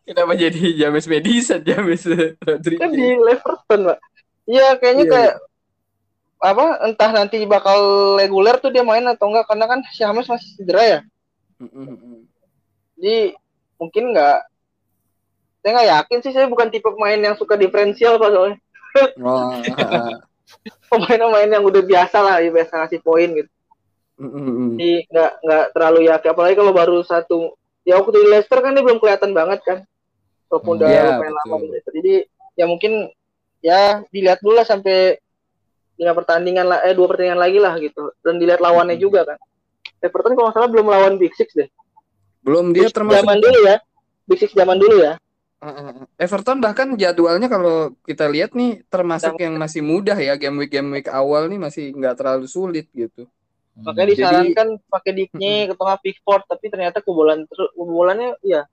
Kenapa 0.08 0.32
jadi 0.36 0.62
James 0.76 1.06
Madison, 1.08 1.60
James 1.64 2.02
Rodriguez? 2.44 2.82
Kan 2.82 2.92
di 2.92 3.08
Leverton, 3.16 3.80
Pak. 3.88 3.98
Iya, 4.44 4.68
kayaknya 4.76 5.04
iya. 5.06 5.12
kayak 5.12 5.34
apa 6.40 6.64
entah 6.88 7.10
nanti 7.12 7.44
bakal 7.44 7.78
reguler 8.16 8.56
tuh 8.56 8.72
dia 8.72 8.80
main 8.80 9.04
atau 9.04 9.28
enggak 9.28 9.44
karena 9.44 9.68
kan 9.68 9.80
si 9.92 10.00
James 10.00 10.24
masih 10.28 10.50
cedera 10.56 10.82
ya. 10.82 11.00
Jadi 12.96 13.36
mungkin 13.76 14.12
nggak 14.12 14.38
saya 15.60 15.70
nggak 15.76 15.90
yakin 15.92 16.18
sih 16.24 16.32
saya 16.32 16.46
bukan 16.48 16.72
tipe 16.72 16.88
pemain 16.88 17.20
yang 17.20 17.36
suka 17.36 17.56
diferensial 17.56 18.16
pak 18.16 18.32
soalnya 18.32 18.56
heeh. 18.96 20.08
Pemain-pemain 20.90 21.48
yang 21.48 21.64
udah 21.64 21.82
biasa 21.82 22.16
lah 22.20 22.36
ya 22.42 22.50
biasa 22.50 22.72
ngasih 22.84 23.00
poin 23.00 23.28
gitu. 23.32 23.50
Mm, 24.20 24.28
mm, 24.28 24.44
mm. 24.52 24.68
jadi 24.76 24.92
nggak 25.08 25.32
nggak 25.40 25.64
terlalu 25.72 26.00
yakin 26.12 26.28
apalagi 26.36 26.54
kalau 26.60 26.72
baru 26.76 26.98
satu 27.00 27.56
ya 27.88 27.96
waktu 27.96 28.20
di 28.20 28.28
Leicester 28.28 28.60
kan 28.60 28.76
dia 28.76 28.84
belum 28.84 29.00
kelihatan 29.00 29.32
banget 29.32 29.60
kan. 29.64 29.78
Walaupun 30.50 30.82
udah 30.82 30.88
Iya, 30.90 31.02
lumayan 31.14 31.34
lama 31.40 31.54
di 31.62 31.68
Leicester 31.72 31.92
jadi 31.94 32.14
ya 32.58 32.64
mungkin 32.68 32.92
ya 33.64 34.04
dilihat 34.12 34.44
dulu 34.44 34.60
lah 34.60 34.66
sampai 34.68 35.16
lima 36.00 36.12
pertandingan 36.16 36.64
lah 36.64 36.78
eh 36.84 36.96
dua 36.96 37.06
pertandingan 37.12 37.40
lagi 37.40 37.58
lah 37.60 37.74
gitu. 37.80 38.12
Dan 38.20 38.36
dilihat 38.40 38.60
lawannya 38.60 38.96
Hmm. 38.96 39.04
juga 39.04 39.20
kan. 39.24 39.38
Everton 40.00 40.32
kalau 40.32 40.48
nggak 40.48 40.56
salah 40.56 40.70
belum 40.72 40.86
lawan 40.88 41.14
Big 41.20 41.32
Six 41.36 41.52
deh. 41.52 41.68
Belum 42.40 42.72
dia 42.72 42.88
termasuk 42.88 43.20
zaman 43.20 43.36
dulu 43.40 43.58
ya. 43.68 43.76
Big 44.24 44.38
Six 44.40 44.50
zaman 44.56 44.76
dulu 44.80 44.96
ya. 45.00 45.20
Everton 46.16 46.56
bahkan 46.58 46.96
jadwalnya 46.96 47.44
kalau 47.46 47.92
kita 48.02 48.24
lihat 48.26 48.52
nih 48.52 48.80
termasuk 48.88 49.36
yang 49.36 49.54
masih 49.54 49.80
mudah 49.80 50.16
ya 50.16 50.32
game 50.34 50.56
week 50.56 50.72
game 50.72 50.88
week 50.90 51.04
awal 51.06 51.46
nih 51.46 51.60
masih 51.60 51.92
nggak 51.92 52.16
terlalu 52.16 52.46
sulit 52.46 52.88
gitu. 52.90 53.28
makanya 53.76 54.08
Jadi- 54.08 54.16
disarankan 54.18 54.68
pakai 54.88 55.12
Digne 55.14 55.54
ke 55.68 55.74
tengah 55.74 55.96
Pickford 55.98 56.42
tapi 56.44 56.66
ternyata 56.66 57.00
kebobolan 57.00 57.44
kebobolannya 57.46 58.36
ya 58.40 58.64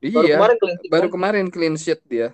baru 0.00 0.24
Iya, 0.24 0.34
kemarin 0.34 0.56
clean 0.58 0.76
sheet 0.76 0.90
baru 0.90 1.00
kan. 1.02 1.12
kemarin 1.12 1.46
clean 1.48 1.76
sheet 1.76 2.00
dia. 2.04 2.28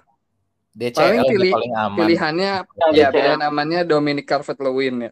DCL 0.73 0.95
Paling 0.95 1.23
pilih- 1.27 1.55
paling 1.55 1.75
aman. 1.75 1.97
Pilihannya 1.97 2.51
Ya, 2.53 2.87
ya 2.87 3.07
DCL. 3.09 3.13
pilihan 3.13 3.41
namanya 3.41 3.81
Dominic 3.83 4.27
Calvert-Lewin 4.27 4.95
ya. 5.01 5.11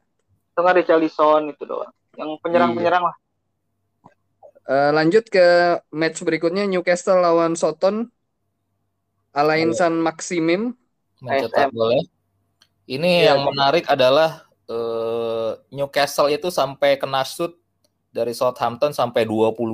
tengah 0.53 0.73
Richarlison 0.73 1.51
itu 1.51 1.63
doang 1.65 1.91
yang 2.15 2.39
penyerang-penyerang 2.39 3.03
lah 3.03 3.17
Eh, 4.65 4.91
lanjut 4.91 5.27
ke 5.27 5.45
match 5.91 6.23
berikutnya 6.23 6.65
Newcastle 6.65 7.19
lawan 7.19 7.53
Soton. 7.53 8.09
Alain 9.35 9.71
San 9.75 9.99
Maximim. 9.99 10.73
mencetak 11.25 11.73
ya. 11.73 12.01
Ini 12.85 13.11
Iya, 13.25 13.33
yang 13.33 13.39
iya. 13.41 13.47
menarik 13.49 13.85
adalah 13.89 14.45
eh, 14.69 15.51
Newcastle 15.73 16.29
itu 16.29 16.53
sampai 16.53 17.01
kena 17.01 17.25
shoot 17.25 17.57
dari 18.13 18.37
Southampton 18.37 18.93
sampai 18.93 19.25
22 19.25 19.65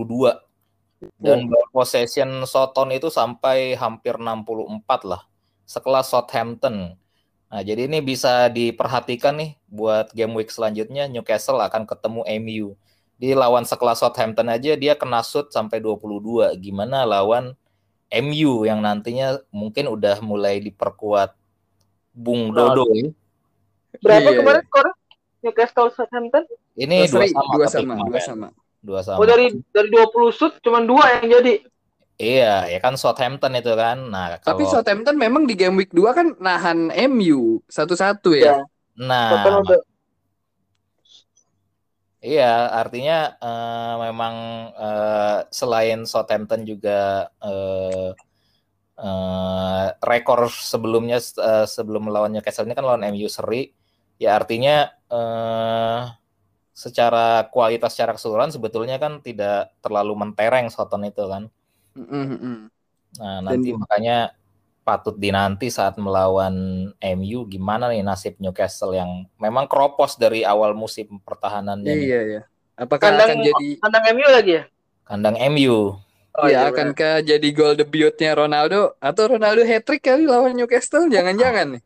dan 1.16 1.48
ball 1.48 1.66
possession 1.72 2.44
Soton 2.44 2.92
itu 2.92 3.08
sampai 3.08 3.72
hampir 3.74 4.20
64 4.20 4.84
lah 5.08 5.24
sekelas 5.64 6.12
Southampton. 6.12 6.98
Nah, 7.50 7.62
jadi 7.66 7.90
ini 7.90 7.98
bisa 7.98 8.46
diperhatikan 8.52 9.34
nih 9.38 9.58
buat 9.66 10.12
game 10.14 10.38
week 10.38 10.52
selanjutnya 10.52 11.10
Newcastle 11.10 11.58
akan 11.58 11.88
ketemu 11.88 12.20
MU. 12.42 12.68
Di 13.20 13.36
lawan 13.36 13.64
sekelas 13.66 14.00
Southampton 14.00 14.48
aja 14.48 14.76
dia 14.76 14.94
kena 14.94 15.24
shoot 15.24 15.50
sampai 15.50 15.82
22. 15.82 16.56
Gimana 16.60 17.02
lawan 17.04 17.56
MU 18.10 18.66
yang 18.66 18.82
nantinya 18.82 19.38
mungkin 19.54 19.86
udah 19.86 20.18
mulai 20.20 20.58
diperkuat 20.58 21.30
Bung 22.10 22.50
Nah, 22.50 22.74
Dodo 22.74 22.90
ya. 22.90 23.10
berapa 24.02 24.28
Iya, 24.34 24.38
kemarin 24.42 24.62
skornya 24.66 24.94
Newcastle 25.40 25.88
Southampton 25.94 26.44
Ini 26.74 27.06
Oh, 27.06 27.16
dua 27.16 27.26
sama 27.30 27.52
dua 27.54 27.66
tapi 27.66 27.84
sama, 27.86 27.94
dua 28.02 28.20
sama. 28.20 28.48
Dua 28.80 29.00
sama. 29.04 29.18
oh 29.20 29.26
dari 29.28 29.46
dari 29.70 29.88
20 29.92 30.36
shoot 30.36 30.52
cuma 30.64 30.80
dua 30.82 31.20
yang 31.20 31.40
jadi 31.40 31.54
Iya, 32.20 32.68
ya 32.68 32.78
kan 32.84 33.00
Southampton 33.00 33.56
itu 33.56 33.72
kan. 33.72 33.96
Nah, 34.12 34.36
Tapi 34.44 34.68
kalau 34.68 34.76
Southampton 34.76 35.16
memang 35.16 35.48
di 35.48 35.56
game 35.56 35.72
week 35.80 35.88
2 35.88 36.12
kan 36.12 36.26
nahan 36.36 36.92
MU 37.08 37.64
satu-satu 37.64 38.36
ya. 38.36 38.60
Ya. 38.60 38.68
nah 39.00 39.40
Iya, 42.20 42.44
artinya 42.80 43.12
eh, 43.40 43.94
memang 44.04 44.34
eh, 44.76 45.38
selain 45.48 46.04
Southampton 46.04 46.68
juga 46.68 47.32
eh, 47.40 48.12
eh, 49.00 49.86
rekor 50.04 50.40
sebelumnya 50.52 51.16
eh, 51.20 51.64
sebelum 51.64 52.02
melawan 52.12 52.32
Newcastle 52.32 52.68
ini 52.68 52.76
kan 52.76 52.84
lawan 52.84 53.08
MU 53.08 53.28
seri. 53.32 53.72
Ya 54.20 54.36
artinya 54.36 54.92
eh, 55.08 56.00
secara 56.76 57.48
kualitas 57.48 57.96
secara 57.96 58.12
keseluruhan 58.16 58.52
sebetulnya 58.52 58.96
kan 59.00 59.24
tidak 59.24 59.72
terlalu 59.80 60.12
mentereng 60.20 60.68
Southampton 60.68 61.08
itu 61.08 61.24
kan. 61.24 61.42
Mm, 61.96 62.04
mm, 62.04 62.38
mm. 62.40 62.58
Nah, 63.20 63.38
nanti 63.42 63.68
makanya 63.74 64.36
patut 64.90 65.14
dinanti 65.14 65.70
saat 65.70 65.94
melawan 66.02 66.90
MU 66.98 67.46
gimana 67.46 67.86
nih 67.86 68.02
nasib 68.02 68.34
Newcastle 68.42 68.90
yang 68.90 69.22
memang 69.38 69.70
keropos 69.70 70.18
dari 70.18 70.42
awal 70.42 70.74
musim 70.74 71.22
pertahanannya. 71.22 71.94
Iya 71.94 72.20
ya. 72.26 72.42
Apakah 72.74 73.14
Kandang- 73.14 73.38
akan 73.38 73.46
jadi 73.46 73.66
kandang 73.78 74.04
MU 74.18 74.26
lagi 74.26 74.52
ya 74.58 74.64
Kandang 75.06 75.36
MU. 75.54 75.94
oh, 76.38 76.46
ya 76.46 76.66
iya, 76.66 76.70
akankah 76.70 77.22
jadi 77.22 77.48
gol 77.54 77.78
debutnya 77.78 78.34
Ronaldo 78.34 78.98
atau 78.98 79.30
Ronaldo 79.30 79.62
hat 79.62 79.86
trick 79.86 80.02
kali 80.02 80.26
lawan 80.26 80.58
Newcastle? 80.58 81.06
Jangan-jangan 81.06 81.78
nih. 81.78 81.82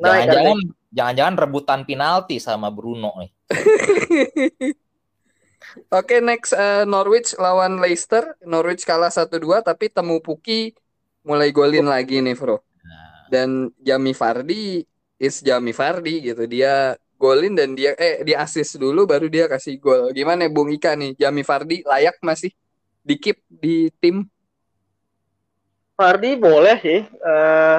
Jangan-jangan 0.00 0.58
jangan-jangan 0.92 1.34
rebutan 1.40 1.80
penalti 1.88 2.36
sama 2.36 2.68
Bruno 2.68 3.16
nih. 3.20 3.30
Oke, 5.90 6.20
next 6.20 6.52
eh, 6.52 6.84
Norwich 6.84 7.36
lawan 7.40 7.80
Leicester. 7.80 8.36
Norwich 8.44 8.84
kalah 8.84 9.10
1-2 9.10 9.40
tapi 9.64 9.88
Temu 9.88 10.20
Puki 10.20 10.76
mulai 11.24 11.50
golin 11.50 11.88
lagi 11.88 12.20
nih, 12.20 12.36
Bro. 12.36 12.60
Nah, 12.84 13.26
Dan 13.32 13.72
Jami 13.80 14.12
Vardy 14.12 14.84
is 15.18 15.40
Jami 15.40 15.72
Vardy 15.72 16.30
gitu. 16.30 16.44
Dia 16.46 16.94
golin 17.18 17.56
dan 17.56 17.72
dia 17.72 17.96
eh 17.96 18.20
dia 18.22 18.44
assist 18.44 18.76
dulu 18.76 19.08
baru 19.08 19.26
dia 19.32 19.48
kasih 19.48 19.80
gol. 19.80 20.12
Gimana 20.12 20.46
Bung 20.52 20.70
Ika 20.70 20.94
nih? 20.94 21.16
Jami 21.16 21.42
Vardy 21.42 21.82
layak 21.82 22.20
masih 22.20 22.52
di 23.00 23.16
keep 23.16 23.40
di 23.48 23.88
tim? 23.98 24.28
Fardi 25.94 26.34
boleh 26.38 26.76
sih 26.82 27.00
Eh, 27.06 27.78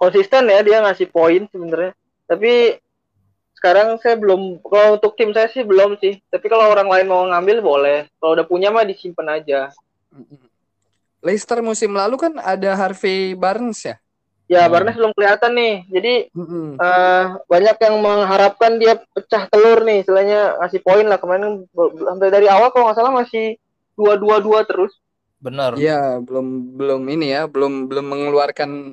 konsisten 0.00 0.48
ya 0.48 0.64
dia 0.64 0.80
ngasih 0.80 1.12
poin 1.12 1.44
sebenarnya 1.52 1.92
tapi 2.24 2.80
sekarang 3.52 4.00
saya 4.00 4.16
belum 4.16 4.64
kalau 4.64 4.96
untuk 4.96 5.12
tim 5.12 5.36
saya 5.36 5.52
sih 5.52 5.60
belum 5.60 6.00
sih 6.00 6.16
tapi 6.32 6.48
kalau 6.48 6.72
orang 6.72 6.88
lain 6.88 7.06
mau 7.12 7.28
ngambil 7.28 7.60
boleh 7.60 7.98
kalau 8.16 8.32
udah 8.32 8.46
punya 8.48 8.72
mah 8.72 8.88
disimpan 8.88 9.36
aja 9.36 9.68
Leicester 11.20 11.60
musim 11.60 11.92
lalu 11.92 12.16
kan 12.16 12.32
ada 12.36 12.72
Harvey 12.74 13.32
Barnes 13.34 13.80
ya. 13.80 13.96
ya 14.46 14.64
Hmm. 14.64 14.72
Barnes 14.72 14.96
belum 14.96 15.12
kelihatan 15.12 15.52
nih 15.52 15.74
jadi 15.86 16.14
Mm-mm. 16.32 16.74
eh, 16.74 17.24
banyak 17.46 17.76
yang 17.78 17.96
mengharapkan 17.98 18.72
dia 18.76 18.98
pecah 19.14 19.46
telur 19.46 19.84
nih 19.84 20.02
istilahnya 20.02 20.58
ngasih 20.58 20.80
poin 20.80 21.06
lah 21.06 21.16
kemarin 21.16 21.62
sampai 21.70 22.28
dari 22.28 22.46
awal 22.46 22.68
kalau 22.70 22.90
nggak 22.90 22.98
salah 22.98 23.14
masih 23.14 23.54
dua 23.94 24.16
dua 24.16 24.40
dua 24.40 24.64
terus 24.64 24.90
bener. 25.38 25.72
Iya, 25.72 26.20
belum 26.20 26.76
belum 26.76 27.00
ini 27.08 27.32
ya, 27.32 27.48
belum 27.48 27.88
belum 27.88 28.06
mengeluarkan 28.06 28.92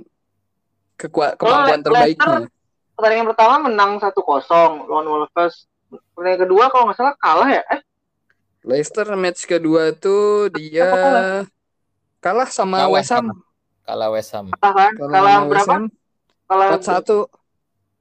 kekua- 0.96 1.36
Kalau 1.36 1.68
kemampuan 1.68 1.82
terbaiknya. 1.82 2.48
pertandingan 2.96 3.28
pertama 3.30 3.56
menang 3.68 3.92
1-0 4.00 4.16
lawan 4.86 5.06
Wolves 5.06 5.68
pertandingan 6.14 6.40
kedua 6.44 6.64
kalau 6.70 6.84
nggak 6.88 6.98
salah 6.98 7.14
kalah 7.18 7.50
ya 7.52 7.64
eh 7.68 7.82
Leicester 8.62 9.06
match 9.14 9.44
kedua 9.44 9.92
tuh 9.92 10.50
dia 10.50 10.88
Apa 10.88 11.57
kalah 12.18 12.50
sama 12.50 12.86
Kalah 12.86 12.92
West 12.94 13.12
Ham. 13.14 13.28
Kalah 13.86 14.10
West 14.12 14.32
Ham. 14.34 14.48
kalah 14.58 14.90
Kalah 14.94 15.36
berapa 15.46 15.74
Ham 15.74 15.84
kalah 16.48 16.68
4-1. 16.80 17.28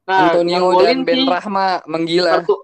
nah, 0.06 0.18
Antonio 0.30 0.54
yang 0.54 0.64
dan 0.82 0.98
Ben 1.02 1.18
sih 1.18 1.26
Rahma 1.26 1.66
menggila. 1.84 2.30
kartu 2.40 2.54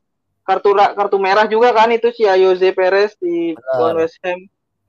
kartu 0.42 0.70
kartu 0.74 1.16
merah 1.18 1.46
juga 1.46 1.70
kan 1.70 1.90
itu 1.90 2.10
si 2.14 2.22
Jose 2.22 2.70
Perez 2.70 3.14
di 3.18 3.54
Benar. 3.54 3.78
lawan 3.78 3.94
West 4.02 4.18
Ham 4.22 4.38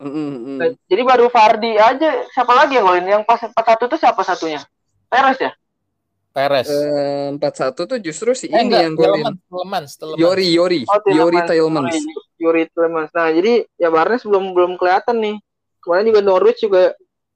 mm. 0.02 0.34
Nah, 0.62 0.70
jadi 0.86 1.02
baru 1.02 1.28
Fardi 1.30 1.78
aja 1.78 2.10
siapa 2.30 2.54
lagi 2.54 2.78
yang 2.78 2.86
golin 2.86 3.06
yang 3.06 3.24
pas 3.26 3.42
4-1 3.42 3.90
itu 3.90 3.98
siapa 4.02 4.22
satunya 4.22 4.62
Perez 5.10 5.38
ya 5.42 5.52
Perez. 6.34 6.66
Eh, 6.66 7.30
4-1 7.38 7.86
tuh 7.86 8.02
justru 8.02 8.34
si 8.34 8.50
Eh, 8.50 8.58
ini 8.58 8.66
enggak, 8.66 8.82
yang 8.90 8.94
golin. 8.98 9.26
Tielemans. 9.46 9.92
Yori 10.18 10.50
Yori 10.50 10.82
Oh, 10.90 10.98
Yori 11.06 11.38
Tielemans. 11.46 11.94
Tielemans. 11.94 11.94
Sorry, 11.94 12.42
Yuri 12.42 12.64
Tielemans. 12.74 13.12
Nah, 13.14 13.30
jadi 13.30 13.54
ya 13.78 13.94
Barnes 13.94 14.26
belum 14.26 14.58
belum 14.58 14.74
kelihatan 14.82 15.22
nih. 15.22 15.38
Kemarin 15.84 16.10
juga 16.10 16.22
Norwich 16.24 16.60
juga 16.64 16.82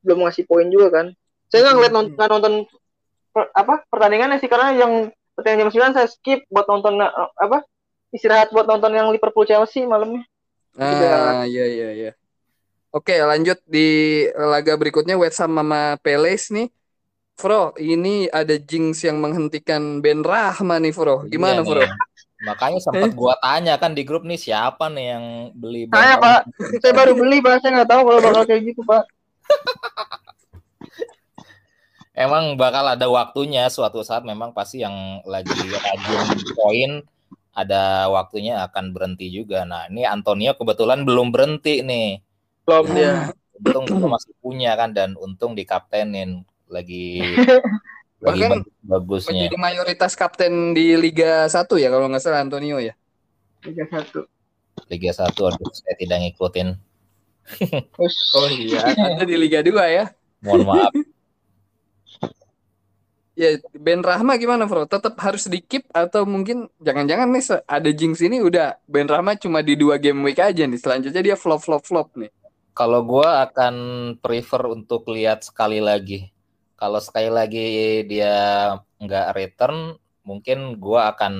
belum 0.02 0.24
ngasih 0.26 0.44
poin 0.48 0.68
juga 0.72 0.88
kan. 0.90 1.06
Saya 1.52 1.60
nggak 1.68 1.76
ngeliat 1.76 1.94
nonton, 1.94 2.14
nggak 2.16 2.30
nonton 2.32 2.54
per- 3.36 3.52
apa 3.54 3.74
pertandingannya 3.92 4.38
sih 4.40 4.50
karena 4.50 4.74
yang 4.74 4.94
pertandingan 5.36 5.68
jam 5.68 5.72
9 5.76 5.94
saya 5.96 6.08
skip 6.10 6.40
buat 6.50 6.66
nonton 6.66 6.98
eh, 7.04 7.12
apa 7.38 7.64
istirahat 8.16 8.50
buat 8.56 8.66
nonton 8.66 8.92
yang 8.96 9.08
Liverpool 9.12 9.46
Chelsea 9.46 9.84
malamnya. 9.84 10.24
Ah, 10.78 11.44
iya 11.44 11.66
iya 11.68 11.90
iya. 11.94 12.12
Oke, 12.96 13.20
lanjut 13.20 13.60
di 13.68 14.24
laga 14.34 14.74
berikutnya 14.80 15.20
West 15.20 15.44
Ham 15.44 15.60
sama 15.60 16.00
Palace 16.00 16.50
nih. 16.56 16.68
Bro, 17.38 17.78
ini 17.78 18.26
ada 18.34 18.58
jinx 18.58 19.06
yang 19.06 19.22
menghentikan 19.22 20.02
Ben 20.02 20.26
Rahma 20.26 20.82
nih, 20.82 20.90
Bro. 20.90 21.30
Gimana, 21.30 21.62
Iya 21.62 21.70
Bro? 21.70 21.84
nih. 21.86 21.92
Makanya 22.46 22.80
sempat 22.84 23.18
gua 23.18 23.34
tanya 23.42 23.82
kan 23.82 23.98
di 23.98 24.06
grup 24.06 24.22
nih 24.22 24.38
siapa 24.38 24.94
nih 24.94 25.06
yang 25.18 25.26
beli 25.58 25.90
Saya 25.90 26.22
Bentong? 26.22 26.22
Pak, 26.22 26.42
saya 26.86 26.94
baru 26.94 27.14
beli 27.18 27.38
Pak, 27.42 27.56
saya 27.66 27.72
nggak 27.82 27.90
tahu 27.90 28.02
kalau 28.06 28.20
bakal 28.22 28.44
kayak 28.46 28.62
gitu 28.70 28.82
Pak. 28.86 29.04
Emang 32.18 32.58
bakal 32.58 32.86
ada 32.98 33.06
waktunya 33.10 33.70
suatu 33.70 34.02
saat 34.02 34.26
memang 34.26 34.50
pasti 34.54 34.82
yang 34.82 35.22
lagi 35.26 35.54
rajin 35.54 36.42
poin 36.58 36.92
ada 37.58 38.10
waktunya 38.14 38.66
akan 38.70 38.94
berhenti 38.94 39.34
juga. 39.34 39.66
Nah, 39.66 39.90
ini 39.90 40.06
Antonio 40.06 40.54
kebetulan 40.54 41.06
belum 41.06 41.34
berhenti 41.34 41.82
nih. 41.82 42.22
Belum 42.66 42.86
dia. 42.94 43.34
untung 43.58 43.98
gue 43.98 44.10
masih 44.10 44.34
punya 44.38 44.78
kan 44.78 44.94
dan 44.94 45.18
untung 45.18 45.58
dikaptenin 45.58 46.46
lagi 46.70 47.18
Bahkan 48.18 48.66
bagus-bagusnya 48.82 49.46
Menjadi 49.46 49.58
mayoritas 49.62 50.18
kapten 50.18 50.74
di 50.74 50.98
Liga 50.98 51.46
1 51.46 51.70
ya 51.78 51.88
kalau 51.94 52.10
nggak 52.10 52.24
salah 52.24 52.42
Antonio 52.42 52.82
ya. 52.82 52.98
Liga 53.62 53.86
satu. 53.90 54.26
Liga 54.86 55.12
1 55.14 55.34
aduh 55.34 55.72
saya 55.74 55.96
tidak 55.98 56.18
ngikutin 56.22 56.78
Oh 58.38 58.50
iya, 58.54 58.94
ada 58.94 59.26
di 59.26 59.36
Liga 59.40 59.66
2 59.66 59.74
ya. 59.90 60.06
mohon 60.46 60.62
maaf 60.70 60.94
Ya, 63.38 63.54
Ben 63.78 64.02
Rahma 64.02 64.34
gimana, 64.42 64.66
Bro? 64.66 64.90
Tetap 64.90 65.14
harus 65.22 65.46
di 65.46 65.62
keep 65.62 65.86
atau 65.94 66.26
mungkin 66.26 66.74
jangan-jangan 66.82 67.30
nih 67.30 67.62
ada 67.70 67.90
jinx 67.94 68.18
ini 68.26 68.42
udah 68.42 68.82
Ben 68.90 69.06
Rahma 69.06 69.38
cuma 69.38 69.62
di 69.62 69.78
dua 69.78 70.02
game 70.02 70.26
week 70.26 70.42
aja 70.42 70.66
nih. 70.66 70.82
Selanjutnya 70.82 71.22
dia 71.22 71.36
flop 71.38 71.62
flop 71.62 71.86
flop 71.86 72.18
nih. 72.18 72.34
Kalau 72.74 73.06
gua 73.06 73.46
akan 73.46 73.76
prefer 74.26 74.66
untuk 74.74 75.06
lihat 75.14 75.46
sekali 75.46 75.78
lagi. 75.78 76.34
Kalau 76.78 77.02
sekali 77.02 77.34
lagi 77.34 78.06
dia 78.06 78.36
nggak 79.02 79.34
return, 79.34 79.98
mungkin 80.22 80.78
gua 80.78 81.12
akan 81.12 81.34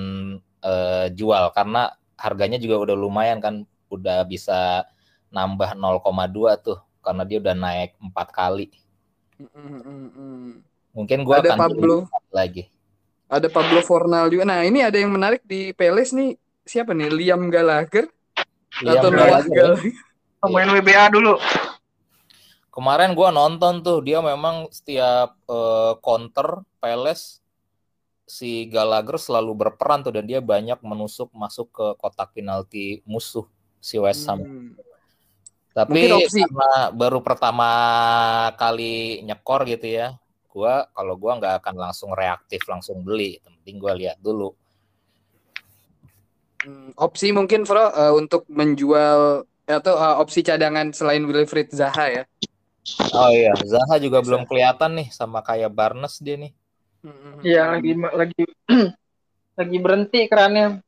eh, 0.66 1.06
jual 1.14 1.54
karena 1.54 1.94
harganya 2.18 2.58
juga 2.58 2.90
udah 2.90 2.96
lumayan 2.98 3.38
kan, 3.38 3.62
udah 3.88 4.26
bisa 4.26 4.82
nambah 5.30 5.78
0,2 5.78 6.58
tuh 6.58 6.78
karena 6.98 7.22
dia 7.22 7.38
udah 7.38 7.54
naik 7.54 7.94
empat 8.02 8.28
kali. 8.34 8.66
Mm, 9.38 9.46
mm, 9.54 9.80
mm, 9.86 10.08
mm. 10.10 10.50
Mungkin 10.98 11.18
gua 11.22 11.38
Ada 11.38 11.54
akan 11.54 11.58
Pablo, 11.70 11.96
lagi. 12.34 12.66
ada 13.30 13.46
Pablo 13.46 13.80
Fornal 13.86 14.26
juga. 14.34 14.42
Nah, 14.42 14.66
ini 14.66 14.82
ada 14.82 14.98
yang 14.98 15.14
menarik 15.14 15.46
di 15.46 15.70
Palace 15.70 16.10
nih. 16.10 16.34
Siapa 16.66 16.92
nih? 16.92 17.08
Liam 17.08 17.48
Gallagher 17.48 18.10
Liam 18.82 19.00
atau 19.00 19.08
Noah 19.14 19.40
Gallagher. 19.46 19.78
Gallagher? 19.78 20.06
pemain 20.38 20.68
WBA 20.70 21.04
dulu. 21.10 21.34
Kemarin 22.78 23.10
gua 23.18 23.34
nonton 23.34 23.82
tuh 23.82 23.98
dia 24.06 24.22
memang 24.22 24.70
setiap 24.70 25.34
eh, 25.50 25.92
counter 25.98 26.62
Palace 26.78 27.42
si 28.22 28.70
Gallagher 28.70 29.18
selalu 29.18 29.66
berperan 29.66 30.06
tuh 30.06 30.14
dan 30.14 30.30
dia 30.30 30.38
banyak 30.38 30.78
menusuk 30.86 31.34
masuk 31.34 31.74
ke 31.74 31.86
kotak 31.98 32.30
penalti 32.38 33.02
musuh 33.02 33.42
si 33.82 33.98
West 33.98 34.30
Ham. 34.30 34.46
Hmm. 34.46 34.70
Tapi 35.74 36.06
karena 36.06 36.94
baru 36.94 37.18
pertama 37.18 37.66
kali 38.54 39.26
nyekor 39.26 39.66
gitu 39.66 39.98
ya, 39.98 40.14
gua 40.46 40.86
kalau 40.94 41.18
gua 41.18 41.34
nggak 41.34 41.58
akan 41.58 41.74
langsung 41.82 42.14
reaktif 42.14 42.62
langsung 42.70 43.02
beli. 43.02 43.42
Yang 43.42 43.58
Penting 43.58 43.76
gua 43.82 43.92
lihat 43.98 44.22
dulu. 44.22 44.54
Hmm, 46.62 46.94
opsi 46.94 47.34
mungkin 47.34 47.66
Bro 47.66 47.90
eh, 47.90 48.12
untuk 48.14 48.46
menjual 48.46 49.42
atau 49.66 49.94
eh, 49.98 50.16
opsi 50.22 50.46
cadangan 50.46 50.94
selain 50.94 51.26
Wilfried 51.26 51.74
Zaha 51.74 52.22
ya. 52.22 52.24
Oh 53.12 53.30
iya, 53.32 53.52
Zaha 53.64 53.96
juga 54.00 54.20
belum 54.24 54.44
kelihatan 54.48 54.98
nih 54.98 55.08
sama 55.12 55.40
kayak 55.44 55.70
Barnes 55.72 56.18
dia 56.20 56.36
nih. 56.36 56.52
Hmm, 57.04 57.40
Iya 57.42 57.62
lagi 57.78 57.90
lagi 57.94 58.42
lagi 59.58 59.76
berhenti 59.78 60.20
kerannya. 60.26 60.82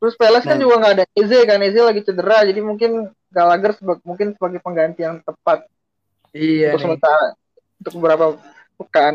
Terus 0.00 0.14
Peles 0.20 0.44
kan 0.44 0.56
Nah. 0.56 0.62
juga 0.64 0.74
nggak 0.80 0.94
ada 1.00 1.04
Eze 1.16 1.38
kan 1.48 1.60
Eze 1.64 1.80
lagi 1.80 2.00
cedera 2.04 2.44
jadi 2.44 2.60
mungkin 2.60 3.08
Gallagher 3.32 3.72
seba- 3.76 4.02
mungkin 4.04 4.36
sebagai 4.36 4.60
pengganti 4.60 5.00
yang 5.02 5.20
tepat 5.24 5.64
Iya 6.34 6.74
untuk 6.74 6.78
nih. 6.78 6.84
sementara 6.98 7.22
untuk 7.80 7.92
beberapa 8.00 8.24
pekan. 8.80 9.14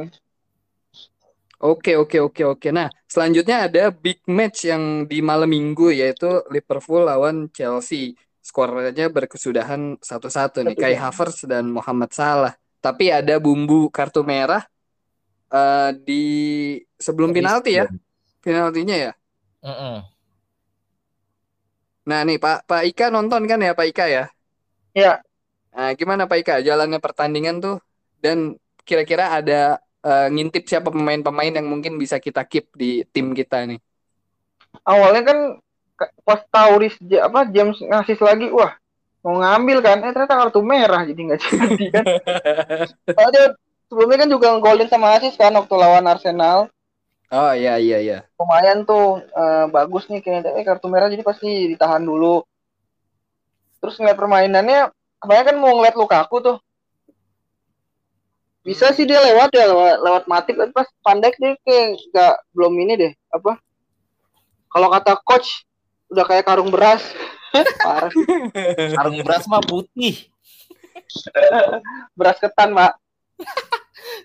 Oke, 1.59 1.99
oke, 1.99 2.17
oke, 2.23 2.43
oke. 2.55 2.67
Nah, 2.71 2.87
selanjutnya 3.03 3.67
ada 3.67 3.91
big 3.91 4.23
match 4.31 4.63
yang 4.63 5.03
di 5.03 5.19
malam 5.19 5.51
minggu 5.51 5.91
yaitu 5.91 6.39
Liverpool 6.47 7.03
lawan 7.03 7.51
Chelsea. 7.51 8.15
Skornya 8.49 9.13
berkesudahan 9.13 10.01
satu-satu 10.01 10.65
nih, 10.65 10.73
Kai 10.73 10.97
Havertz 10.97 11.45
dan 11.45 11.69
Muhammad 11.69 12.09
Salah. 12.09 12.57
Tapi 12.81 13.13
ada 13.13 13.37
bumbu 13.37 13.93
kartu 13.93 14.25
merah 14.25 14.65
eh, 15.53 15.91
di 16.01 16.23
sebelum 16.97 17.29
penalti 17.29 17.77
ya, 17.77 17.85
penaltinya 18.41 18.95
ya. 18.97 19.11
Mm-mm. 19.61 20.01
Nah, 22.09 22.25
nih 22.25 22.41
Pak 22.41 22.65
Pak 22.65 22.81
Ika 22.89 23.13
nonton 23.13 23.45
kan 23.45 23.61
ya, 23.61 23.77
Pak 23.77 23.87
Ika 23.93 24.05
ya? 24.09 24.25
Ya, 24.97 25.21
Nah, 25.69 25.93
gimana 25.93 26.25
Pak 26.25 26.37
Ika 26.41 26.55
jalannya 26.65 26.97
pertandingan 26.97 27.61
tuh 27.61 27.77
dan 28.17 28.57
kira-kira 28.81 29.37
ada 29.37 29.77
eh, 30.01 30.27
ngintip 30.33 30.65
siapa 30.65 30.89
pemain-pemain 30.89 31.53
yang 31.53 31.69
mungkin 31.69 32.01
bisa 32.01 32.17
kita 32.17 32.41
keep 32.49 32.73
di 32.73 33.05
tim 33.13 33.37
kita 33.37 33.69
nih? 33.69 33.77
awalnya 34.85 35.21
kan 35.25 35.37
pas 36.23 36.39
Ja- 37.05 37.25
apa 37.27 37.49
James 37.49 37.77
ngasih 37.79 38.17
lagi 38.21 38.47
wah 38.53 38.73
mau 39.19 39.35
ngambil 39.43 39.77
kan? 39.83 39.97
Eh 40.03 40.11
ternyata 40.15 40.35
kartu 40.39 40.61
merah 40.63 41.03
jadi 41.03 41.19
nggak 41.19 41.39
jadi 41.43 41.85
kan? 41.91 42.05
Soalnya 43.15 43.31
dia 43.35 43.45
sebelumnya 43.91 44.17
kan 44.23 44.29
juga 44.31 44.47
ngegolin 44.55 44.87
sama 44.87 45.19
asis 45.19 45.35
kan 45.35 45.51
waktu 45.51 45.73
lawan 45.75 46.07
Arsenal. 46.07 46.71
Oh 47.29 47.53
iya 47.53 47.77
iya 47.77 47.97
iya. 48.01 48.17
lumayan 48.41 48.87
tuh 48.89 49.21
eh, 49.21 49.65
bagus 49.69 50.07
nih 50.09 50.23
kayaknya. 50.23 50.49
Tapi 50.49 50.65
kartu 50.65 50.87
merah 50.89 51.11
jadi 51.11 51.21
pasti 51.21 51.75
ditahan 51.75 52.01
dulu. 52.01 52.41
Terus 53.83 53.95
ngeliat 53.99 54.17
permainannya 54.17 54.89
kebanyakan 55.19 55.55
mau 55.59 55.75
ngeliat 55.77 55.95
Lukaku 55.99 56.37
tuh. 56.41 56.57
Bisa 58.63 58.91
sih 58.91 59.07
dia 59.07 59.19
lewat 59.23 59.49
ya 59.55 59.65
lewat, 59.71 59.97
lewat 60.03 60.23
Matip 60.27 60.55
tapi 60.59 60.71
pas 60.75 60.87
Pandek 61.03 61.35
dia 61.39 61.55
kayak 61.63 61.85
nggak 62.11 62.35
belum 62.55 62.73
ini 62.87 62.93
deh 62.97 63.11
apa? 63.31 63.59
Kalau 64.69 64.87
kata 64.93 65.13
coach 65.25 65.68
udah 66.09 66.25
kayak 66.25 66.45
karung 66.45 66.69
beras. 66.73 67.01
Parah 67.85 68.13
Sarung 68.93 69.25
beras 69.25 69.49
mah 69.49 69.63
putih, 69.65 70.29
beras 72.13 72.37
ketan 72.37 72.77
pak. 72.77 72.93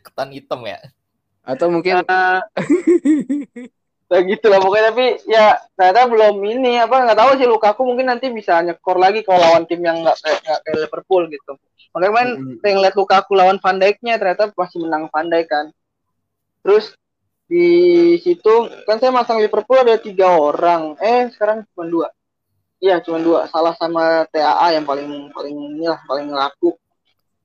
Ketan 0.05 0.29
hitam 0.29 0.61
ya. 0.69 0.81
Atau 1.41 1.73
mungkin 1.73 2.05
Eh, 2.05 2.41
ya 4.13 4.21
gitu 4.29 4.47
lah 4.53 4.61
pokoknya. 4.61 4.93
Tapi 4.93 5.07
ya 5.25 5.57
ternyata 5.73 6.01
belum 6.07 6.37
ini 6.45 6.77
apa 6.85 7.09
nggak 7.09 7.19
tahu 7.19 7.31
sih 7.41 7.49
Lukaku 7.49 7.83
mungkin 7.89 8.13
nanti 8.13 8.29
bisa 8.29 8.61
nyekor 8.61 9.01
lagi 9.01 9.25
kalau 9.25 9.41
lawan 9.41 9.65
tim 9.65 9.81
yang 9.81 10.05
nggak 10.05 10.21
kayak, 10.21 10.39
nggak 10.45 10.61
kayak 10.61 10.79
Liverpool 10.85 11.23
gitu. 11.33 11.53
Makanya 11.97 12.13
main 12.13 12.31
Mm-mm. 12.37 12.61
pengen 12.61 12.79
lihat 12.85 12.95
Lukaku 12.99 13.33
lawan 13.39 13.57
Van 13.63 13.81
Dijk-nya 13.81 14.21
ternyata 14.21 14.53
masih 14.53 14.85
menang 14.85 15.09
Van 15.09 15.27
Dijk 15.33 15.49
kan. 15.49 15.67
Terus 16.61 16.93
di 17.45 17.69
situ 18.25 18.55
kan 18.89 18.97
saya 18.97 19.13
masang 19.13 19.37
Liverpool 19.39 19.77
ada 19.77 20.01
tiga 20.01 20.33
orang 20.33 20.97
eh 20.99 21.29
sekarang 21.29 21.63
cuma 21.73 21.85
dua 21.85 22.07
iya 22.81 23.01
cuma 23.05 23.21
dua 23.21 23.45
salah 23.53 23.77
sama 23.77 24.25
TAA 24.33 24.81
yang 24.81 24.85
paling 24.89 25.29
paling 25.33 25.53
inilah 25.77 26.01
paling 26.09 26.33
laku 26.33 26.73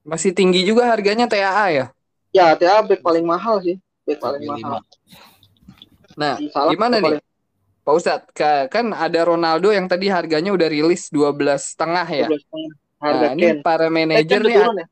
masih 0.07 0.31
tinggi 0.31 0.63
juga 0.63 0.87
harganya 0.87 1.27
TAA 1.27 1.67
ya. 1.69 1.85
ya 2.31 2.45
TAA 2.55 2.79
back 2.87 3.03
paling 3.03 3.27
mahal 3.27 3.59
sih 3.59 3.75
back 4.07 4.19
paling 4.23 4.47
mahal 4.47 4.79
lima. 4.79 4.79
Nah, 6.19 6.35
Salah 6.51 6.71
gimana 6.75 6.99
nih? 6.99 7.05
paling- 7.19 7.27
Pak 7.79 7.93
Ustadz, 7.95 8.29
Ka- 8.35 8.67
kan 8.67 8.91
ada 8.91 9.23
Ronaldo 9.23 9.71
yang 9.71 9.87
tadi 9.87 10.11
harganya 10.11 10.51
udah 10.51 10.67
rilis 10.67 11.07
12 11.07 11.73
setengah 11.73 12.07
ya. 12.11 12.27
12,5. 12.27 12.75
harga 12.99 13.23
Nah, 13.23 13.31
ini 13.39 13.47
para 13.63 13.87
Eh, 13.87 13.91
manajer 13.93 14.39
nih 14.43 14.55
turun 14.59 14.75
ya 14.75 14.87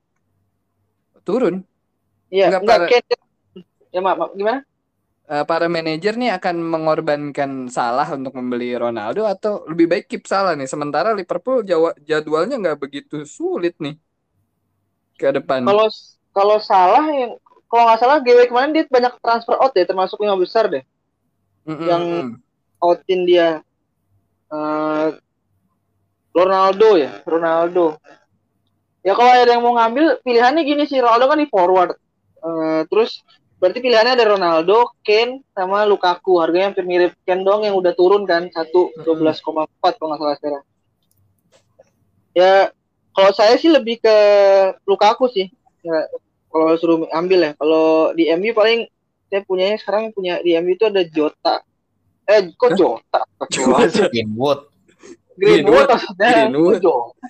turun. 1.28 1.56
Iya, 2.32 2.46
Enggak, 2.48 2.62
enggak, 2.64 2.80
para- 2.80 2.90
Ken. 2.92 3.04
Ya 3.92 4.00
maaf, 4.00 4.18
maaf, 4.20 4.32
gimana? 4.40 4.60
Eh, 5.34 5.44
para 5.52 5.68
manajer 5.76 6.14
nih 6.22 6.30
akan 6.38 6.56
mengorbankan 6.74 7.52
Salah 7.78 8.08
untuk 8.18 8.32
membeli 8.40 8.68
Ronaldo 8.84 9.22
atau 9.34 9.54
lebih 9.72 9.86
baik 9.92 10.06
keep 10.10 10.24
Salah 10.32 10.54
nih. 10.60 10.68
Sementara 10.74 11.10
Liverpool 11.20 11.58
jawa- 11.70 11.98
jadwalnya 12.10 12.56
nggak 12.64 12.80
begitu 12.84 13.16
sulit 13.38 13.74
nih 13.84 13.96
ke 15.20 15.28
depan. 15.36 15.64
Kalau 15.66 15.88
kalau 16.38 16.58
salah 16.62 17.06
yang 17.12 17.34
kalau 17.70 17.84
nggak 17.86 18.00
salah 18.02 18.18
GW 18.24 18.40
kemarin 18.50 18.72
dia 18.76 18.84
banyak 18.88 19.14
transfer 19.24 19.56
out 19.60 19.74
ya, 19.76 19.84
termasuk 19.90 20.18
lima 20.24 20.38
besar 20.40 20.66
deh. 20.74 20.84
Mm-mm, 21.68 21.80
yang- 21.90 22.08
mm-mm. 22.10 22.44
Outin 22.78 23.26
dia 23.26 23.48
eh 24.54 25.10
Ronaldo 26.38 26.96
ya, 26.98 27.12
Ronaldo. 27.28 28.00
Ya 29.06 29.14
kalau 29.16 29.32
ada 29.32 29.52
yang 29.56 29.64
mau 29.64 29.74
ngambil 29.78 30.20
pilihannya 30.26 30.62
gini 30.68 30.84
sih, 30.90 31.00
Ronaldo 31.00 31.26
kan 31.32 31.40
di 31.40 31.48
forward. 31.48 31.92
Eh, 32.44 32.82
terus 32.92 33.24
berarti 33.58 33.80
pilihannya 33.82 34.14
ada 34.14 34.26
Ronaldo, 34.26 34.94
Kane, 35.02 35.42
sama 35.54 35.84
Lukaku. 35.90 36.38
Harganya 36.38 36.74
hampir 36.74 36.86
mirip 36.86 37.14
Kane 37.26 37.42
dong 37.42 37.66
yang 37.66 37.74
udah 37.74 37.94
turun 37.98 38.24
kan, 38.24 38.50
satu 38.54 38.94
Mm-mm. 39.04 39.26
12,4 39.26 39.98
kalau 39.98 40.08
nggak 40.14 40.20
salah 40.22 40.38
sekarang. 40.38 40.64
Ya 42.38 42.54
kalau 43.18 43.32
saya 43.34 43.58
sih 43.58 43.74
lebih 43.74 43.98
ke 43.98 44.16
Lukaku 44.86 45.26
sih. 45.34 45.50
Ya, 45.82 46.06
kalau 46.54 46.78
suruh 46.78 47.10
ambil 47.10 47.50
ya. 47.50 47.52
Kalau 47.58 48.14
di 48.14 48.30
MU 48.38 48.54
paling 48.54 48.86
saya 49.28 49.42
punyanya 49.44 49.82
sekarang 49.82 50.14
punya 50.14 50.40
di 50.46 50.54
MU 50.62 50.78
itu 50.78 50.86
ada 50.86 51.02
Jota. 51.02 51.66
Eh, 52.30 52.54
kok 52.54 52.78
Jota? 52.78 53.26
Astagfirullahaladzim. 53.42 54.14
Greenwood. 54.14 54.60
Greenwood 55.34 55.88
maksudnya. 55.90 56.30
Greenwood. 56.46 56.80
Jota? 56.86 57.26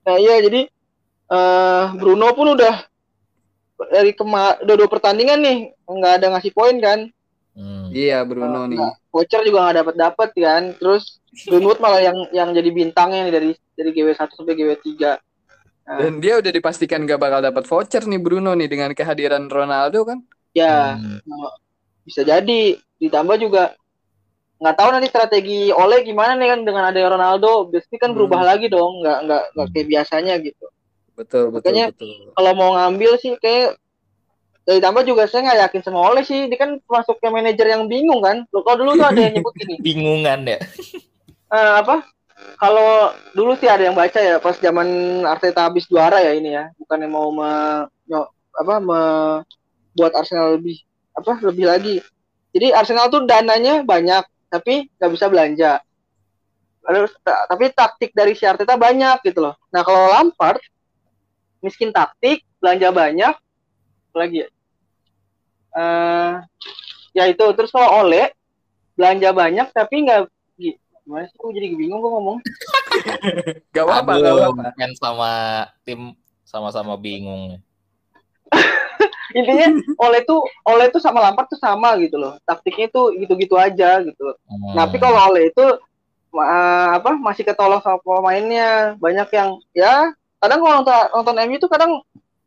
nah 0.00 0.16
iya 0.16 0.40
jadi 0.40 0.64
eh 1.30 1.84
Bruno 2.00 2.32
pun 2.32 2.56
udah 2.56 2.89
dari 3.88 4.12
kema 4.12 4.60
udah 4.60 4.74
dua 4.76 4.88
pertandingan 4.90 5.40
nih 5.40 5.58
nggak 5.88 6.12
ada 6.20 6.26
ngasih 6.36 6.52
poin 6.52 6.76
kan 6.78 7.08
Hmm. 7.50 7.90
Iya 7.90 8.22
Bruno 8.22 8.70
nih. 8.70 8.78
Nah, 8.78 8.94
voucher 9.10 9.42
juga 9.42 9.66
nggak 9.66 9.78
dapat 9.82 9.94
dapat 9.98 10.28
kan. 10.38 10.62
Terus 10.78 11.18
Greenwood 11.44 11.82
malah 11.82 11.98
yang 11.98 12.18
yang 12.30 12.48
jadi 12.54 12.70
bintangnya 12.70 13.26
nih 13.26 13.34
dari 13.34 13.50
dari 13.74 13.90
GW1 13.90 14.30
sampai 14.32 14.54
GW3. 14.54 14.86
Nah, 15.82 15.98
Dan 15.98 16.22
dia 16.22 16.38
udah 16.38 16.46
dipastikan 16.46 17.02
gak 17.02 17.18
bakal 17.18 17.42
dapat 17.42 17.66
voucher 17.66 18.06
nih 18.06 18.22
Bruno 18.22 18.54
nih 18.54 18.70
dengan 18.70 18.94
kehadiran 18.94 19.50
Ronaldo 19.50 20.06
kan. 20.06 20.22
ya 20.54 20.94
Hmm. 20.94 21.18
bisa 22.02 22.22
jadi 22.22 22.60
ditambah 22.98 23.36
juga 23.38 23.74
nggak 24.62 24.76
tahu 24.78 24.88
nanti 24.94 25.06
strategi 25.10 25.70
Ole 25.74 26.06
gimana 26.06 26.38
nih 26.38 26.54
kan 26.54 26.60
dengan 26.62 26.84
ada 26.86 26.98
Ronaldo 27.02 27.66
pasti 27.74 27.98
kan 27.98 28.14
Hmm. 28.14 28.16
berubah 28.16 28.46
lagi 28.46 28.70
dong 28.70 29.02
nggak 29.02 29.18
nggak 29.26 29.42
nggak 29.58 29.68
kayak 29.74 29.86
biasanya 29.90 30.34
gitu 30.38 30.66
Betul 31.14 31.50
betul 31.50 31.70
Makanya- 31.72 31.90
betul. 31.92 32.32
kalau 32.32 32.52
mau 32.54 32.70
ngambil 32.74 33.12
sih 33.16 33.34
kayak 33.36 33.76
dan 34.60 34.76
ditambah 34.76 35.02
juga 35.02 35.24
saya 35.24 35.40
nggak 35.48 35.60
yakin 35.66 35.82
sama 35.82 35.98
Ole 36.04 36.22
sih. 36.22 36.46
Dia 36.46 36.58
kan 36.60 36.76
masuk 36.84 37.16
ke 37.16 37.26
manajer 37.26 37.66
yang 37.66 37.88
bingung 37.88 38.20
kan. 38.20 38.44
Loh, 38.52 38.60
kalau 38.62 38.84
dulu 38.84 38.92
tuh 38.94 39.08
ada 39.08 39.20
yang 39.20 39.34
nyebut 39.34 39.54
gini 39.56 39.74
Bingungan 39.86 40.40
ya. 40.46 40.58
eh, 41.50 41.72
apa? 41.80 42.04
Kalau 42.56 43.10
dulu 43.32 43.52
sih 43.56 43.68
ada 43.68 43.84
yang 43.84 43.96
baca 43.96 44.16
ya 44.16 44.36
pas 44.36 44.56
zaman 44.56 44.88
Arteta 45.24 45.68
habis 45.68 45.84
juara 45.84 46.20
ya 46.20 46.32
ini 46.32 46.54
ya. 46.54 46.68
Bukannya 46.76 47.08
mau 47.08 47.28
me, 47.28 47.50
apa 48.52 48.74
me- 48.78 49.42
buat 49.92 50.12
Arsenal 50.14 50.56
lebih 50.56 50.80
apa 51.12 51.40
lebih 51.42 51.66
lagi. 51.66 51.96
Jadi 52.52 52.70
Arsenal 52.70 53.08
tuh 53.08 53.24
dananya 53.24 53.80
banyak 53.82 54.22
tapi 54.48 54.88
nggak 54.96 55.10
bisa 55.12 55.26
belanja. 55.26 55.72
Lalu, 56.80 57.12
ta- 57.20 57.44
tapi 57.44 57.64
taktik 57.72 58.10
dari 58.12 58.32
si 58.32 58.44
Arteta 58.44 58.76
banyak 58.76 59.20
gitu 59.24 59.40
loh. 59.40 59.54
Nah 59.68 59.82
kalau 59.82 60.08
Lampard 60.08 60.60
miskin 61.60 61.90
taktik 61.90 62.42
belanja 62.58 62.88
banyak. 62.90 63.34
Apa 64.10 64.16
lagi 64.16 64.42
ya? 64.42 64.48
Eh, 65.70 66.32
ya 67.12 67.24
itu. 67.26 67.44
Terus 67.54 67.70
kalau 67.70 68.02
Ole 68.02 68.34
belanja 68.94 69.30
banyak 69.30 69.66
tapi 69.70 70.02
nggak 70.02 70.20
gi- 70.56 70.76
gimana 71.00 71.24
sih? 71.24 71.36
Gua 71.36 71.50
jadi 71.50 71.66
bingung 71.72 72.00
gue 72.00 72.10
ngomong. 72.10 72.38
Gak 73.72 73.86
apa-apa 73.86 74.12
gak 74.18 74.26
Aduh, 74.26 74.50
apa-apa. 74.50 74.74
fans 74.74 74.98
sama 74.98 75.30
tim 75.84 76.12
sama-sama 76.42 76.98
bingung. 76.98 77.62
intinya 79.30 79.70
Ole 79.96 80.26
tuh 80.26 80.42
Ole 80.66 80.90
tuh 80.90 80.98
sama 80.98 81.22
Lampard 81.22 81.46
tuh 81.46 81.56
sama 81.56 81.94
gitu 82.02 82.18
loh. 82.18 82.34
Taktiknya 82.42 82.90
tuh 82.90 83.14
gitu-gitu 83.14 83.54
aja 83.54 84.02
gitu 84.02 84.20
loh. 84.20 84.36
Hmm. 84.44 84.74
tapi 84.76 84.98
kalau 84.98 85.30
Ole 85.30 85.48
itu 85.48 85.62
ma- 86.34 86.98
apa 86.98 87.14
masih 87.14 87.46
ketolong 87.46 87.78
sama 87.80 88.02
pemainnya. 88.02 88.98
Banyak 88.98 89.28
yang 89.30 89.50
ya 89.70 90.10
kadang 90.40 90.58
kalau 90.64 90.74
nonton, 90.82 90.94
nonton 91.14 91.36
MU 91.48 91.56
tuh 91.62 91.70
kadang 91.70 91.92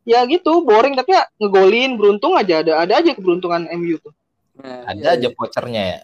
ya 0.04 0.20
gitu 0.28 0.50
boring 0.68 0.94
tapi 0.98 1.16
ya 1.16 1.22
ngegolin 1.40 1.96
beruntung 1.98 2.34
aja 2.36 2.60
ada 2.62 2.72
ada 2.84 2.94
aja 3.00 3.10
keberuntungan 3.16 3.64
MU 3.72 3.96
tuh 4.02 4.12
Nah, 4.54 4.86
ada 4.86 5.02
iya, 5.02 5.14
aja 5.18 5.28
iya. 5.28 5.34
vouchernya 5.34 5.82
ya. 5.92 5.98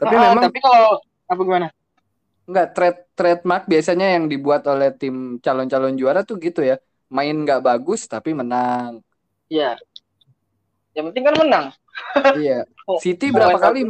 Tapi 0.00 0.14
Ah, 0.16 0.22
memang 0.32 0.44
tapi 0.48 0.58
kalau 0.60 1.00
apa 1.30 1.40
gimana 1.46 1.66
nggak 2.50 2.68
trade 2.74 3.00
trademark 3.18 3.64
biasanya 3.72 4.06
yang 4.18 4.24
dibuat 4.32 4.62
oleh 4.72 4.90
tim 5.00 5.38
calon-calon 5.44 5.94
juara 6.00 6.20
tuh 6.28 6.36
gitu 6.42 6.60
ya. 6.70 6.76
Main 7.16 7.36
nggak 7.44 7.62
bagus 7.68 8.00
tapi 8.10 8.30
menang. 8.40 9.02
ya 9.50 9.74
yang 10.94 11.04
penting 11.10 11.24
kan 11.26 11.36
menang 11.38 11.66
Iya. 12.34 12.66
Oh, 12.88 12.98
City 13.02 13.30
berapa 13.34 13.56
main 13.56 13.62
kali 13.64 13.80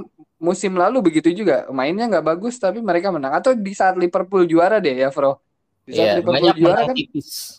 musim 0.41 0.73
lalu 0.77 0.97
begitu 1.13 1.29
juga. 1.33 1.69
Mainnya 1.73 2.05
nggak 2.11 2.27
bagus 2.27 2.55
tapi 2.61 2.81
mereka 2.81 3.09
menang. 3.15 3.33
Atau 3.37 3.53
di 3.57 3.73
saat 3.77 3.95
Liverpool 4.01 4.45
juara 4.49 4.81
deh 4.81 4.97
ya, 4.97 5.09
Bro. 5.13 5.41
Di 5.91 5.95
saat 5.99 6.07
Iya, 6.07 6.15
Liverpool 6.17 6.35
banyak 6.37 6.55
juara 6.63 6.83
kan 6.89 6.97
tipis. 6.99 7.59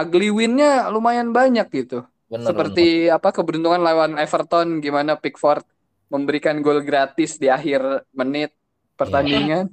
ugly 0.00 0.28
win-nya 0.30 0.90
lumayan 0.94 1.30
banyak 1.38 1.66
gitu. 1.70 2.06
Bener, 2.30 2.48
Seperti 2.48 3.10
apa 3.10 3.28
keberuntungan 3.36 3.82
lawan 3.82 4.12
Everton 4.22 4.68
gimana 4.84 5.12
Pickford 5.22 5.64
memberikan 6.12 6.56
gol 6.64 6.80
gratis 6.88 7.38
di 7.42 7.46
akhir 7.50 7.80
menit 8.18 8.50
pertandingan. 8.98 9.70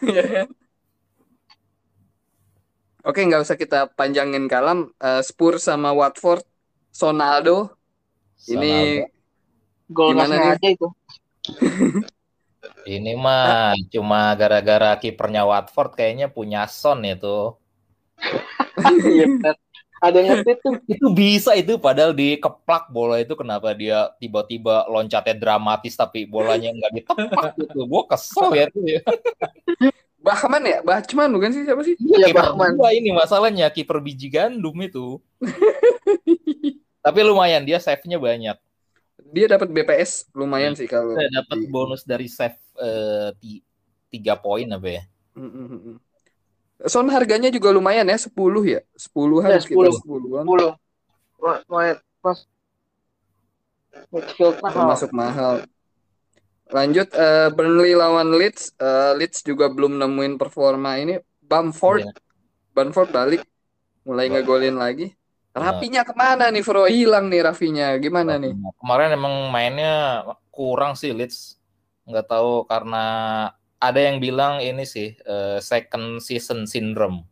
Kan? 0.00 0.48
Oke, 3.08 3.20
nggak 3.24 3.42
usah 3.44 3.56
kita 3.56 3.88
panjangin 3.98 4.44
kalam. 4.52 4.92
Eh, 5.00 5.22
Spurs 5.24 5.64
sama 5.68 5.90
Watford, 5.96 6.44
Sonaldo 6.92 7.72
bener. 8.48 8.56
ini 8.56 9.04
gol 9.96 10.12
Gimana 10.12 10.34
nih? 10.36 10.56
sengaja 10.60 10.68
itu 10.76 10.88
Ini 12.86 13.12
mah 13.16 13.76
cuma 13.92 14.32
gara-gara 14.36 14.96
kipernya 14.96 15.44
Watford 15.44 15.96
kayaknya 15.96 16.26
punya 16.30 16.64
Son 16.70 17.02
itu. 17.04 17.56
Iya, 18.80 19.26
ada 20.00 20.16
yang 20.16 20.40
ngerti 20.40 20.52
tuh 20.64 20.74
Itu 20.88 21.06
bisa 21.12 21.52
itu 21.52 21.76
padahal 21.76 22.16
dikeplak 22.16 22.88
bola 22.88 23.20
itu 23.20 23.36
kenapa 23.36 23.76
dia 23.76 24.08
tiba-tiba 24.16 24.88
loncatnya 24.88 25.36
dramatis 25.36 25.92
tapi 25.92 26.24
bolanya 26.24 26.72
nggak 26.72 26.92
ditepak 26.96 27.52
gitu. 27.60 27.84
Gua 27.84 28.08
kesel 28.08 28.48
ya 28.56 28.64
itu 28.72 28.80
ya. 28.98 29.00
Bahman 30.20 30.62
ya, 30.68 30.84
Bahman 30.84 31.32
bukan 31.32 31.48
sih 31.48 31.64
siapa 31.64 31.80
sih? 31.80 31.96
Iya, 31.96 32.28
Kiper 32.28 32.52
Bahman. 32.52 32.76
ini 32.92 33.08
masalahnya 33.08 33.72
kiper 33.72 34.04
biji 34.04 34.28
gandum 34.28 34.76
itu. 34.84 35.16
tapi 37.00 37.18
lumayan 37.24 37.64
dia 37.64 37.80
save-nya 37.80 38.20
banyak. 38.20 38.56
Dia 39.30 39.46
dapat 39.50 39.68
BPS 39.68 40.30
lumayan 40.32 40.72
sih 40.72 40.88
kalau. 40.88 41.14
Dapat 41.16 41.56
di- 41.60 41.68
bonus 41.68 42.02
dari 42.08 42.26
save 42.26 42.56
eh, 42.80 43.30
ti- 43.38 43.64
tiga 44.10 44.34
poin 44.40 44.66
apa 44.72 44.88
ya? 44.88 45.02
Mm, 45.36 45.46
mm, 45.46 45.66
mm, 45.68 45.80
mm. 45.86 45.96
Son 46.88 47.04
harganya 47.12 47.52
juga 47.52 47.68
lumayan 47.76 48.08
ya, 48.08 48.16
10 48.16 48.62
ya. 48.64 48.80
10-an 48.96 49.52
Ya, 49.52 49.60
sekitar 49.60 49.92
10. 49.92 50.00
10-an. 50.00 50.44
10 50.48 50.72
Wah, 51.40 51.58
wah, 51.68 51.96
pas 52.20 52.38
midfield 54.12 54.56
mahal 54.60 54.76
termasuk 54.76 55.10
mahal. 55.12 55.54
Lanjut 56.70 57.08
eh, 57.12 57.48
Burnley 57.50 57.92
lawan 57.98 58.30
Leeds. 58.30 58.72
Eh, 58.78 59.12
Leeds 59.18 59.42
juga 59.42 59.66
belum 59.68 59.98
nemuin 59.98 60.38
performa 60.38 60.96
ini. 61.02 61.18
Bamford, 61.42 62.06
Iya. 62.06 62.14
Bamford 62.70 63.10
balik, 63.10 63.42
mulai 64.06 64.30
ngegolin 64.30 64.78
lagi. 64.78 65.10
Rapinya 65.50 66.06
ke 66.06 66.14
mana 66.14 66.46
nih, 66.54 66.62
Bro? 66.62 66.86
Hilang 66.86 67.26
nih 67.26 67.42
Rafinya. 67.42 67.98
Gimana 67.98 68.38
nih? 68.38 68.54
Kemarin 68.78 69.10
emang 69.18 69.50
mainnya 69.50 70.22
kurang 70.54 70.94
sih 70.94 71.10
Leeds. 71.10 71.58
Nggak 72.06 72.26
tahu 72.30 72.66
karena 72.70 73.04
ada 73.80 74.00
yang 74.00 74.22
bilang 74.22 74.62
ini 74.62 74.86
sih 74.86 75.18
eh, 75.18 75.58
second 75.58 76.22
season 76.22 76.70
syndrome. 76.70 77.26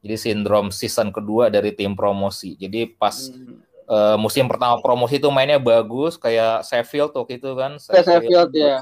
Jadi 0.00 0.16
sindrom 0.16 0.70
season 0.70 1.10
kedua 1.12 1.50
dari 1.52 1.74
tim 1.74 1.92
promosi. 1.92 2.56
Jadi 2.56 2.88
pas 2.88 3.28
Hmm. 3.28 3.60
eh, 3.88 4.16
musim 4.20 4.48
pertama 4.48 4.80
promosi 4.80 5.16
itu 5.20 5.28
mainnya 5.28 5.60
bagus 5.60 6.16
kayak 6.16 6.64
Sheffield 6.64 7.12
waktu 7.12 7.36
itu 7.36 7.50
kan. 7.52 7.76
Ya, 7.92 8.02
Sheffield 8.04 8.52
ya 8.56 8.76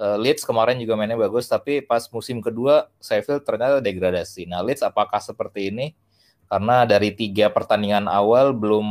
Eh, 0.00 0.16
Leeds 0.16 0.48
kemarin 0.48 0.80
juga 0.80 0.96
mainnya 0.96 1.20
bagus 1.20 1.44
tapi 1.44 1.84
pas 1.84 2.08
musim 2.08 2.40
kedua 2.40 2.88
Sheffield 3.04 3.44
ternyata 3.44 3.84
degradasi. 3.84 4.48
Nah 4.48 4.64
Leeds 4.64 4.80
apakah 4.80 5.20
seperti 5.20 5.68
ini? 5.68 5.92
Karena 6.50 6.82
dari 6.82 7.14
tiga 7.14 7.46
pertandingan 7.46 8.10
awal 8.10 8.50
belum 8.50 8.82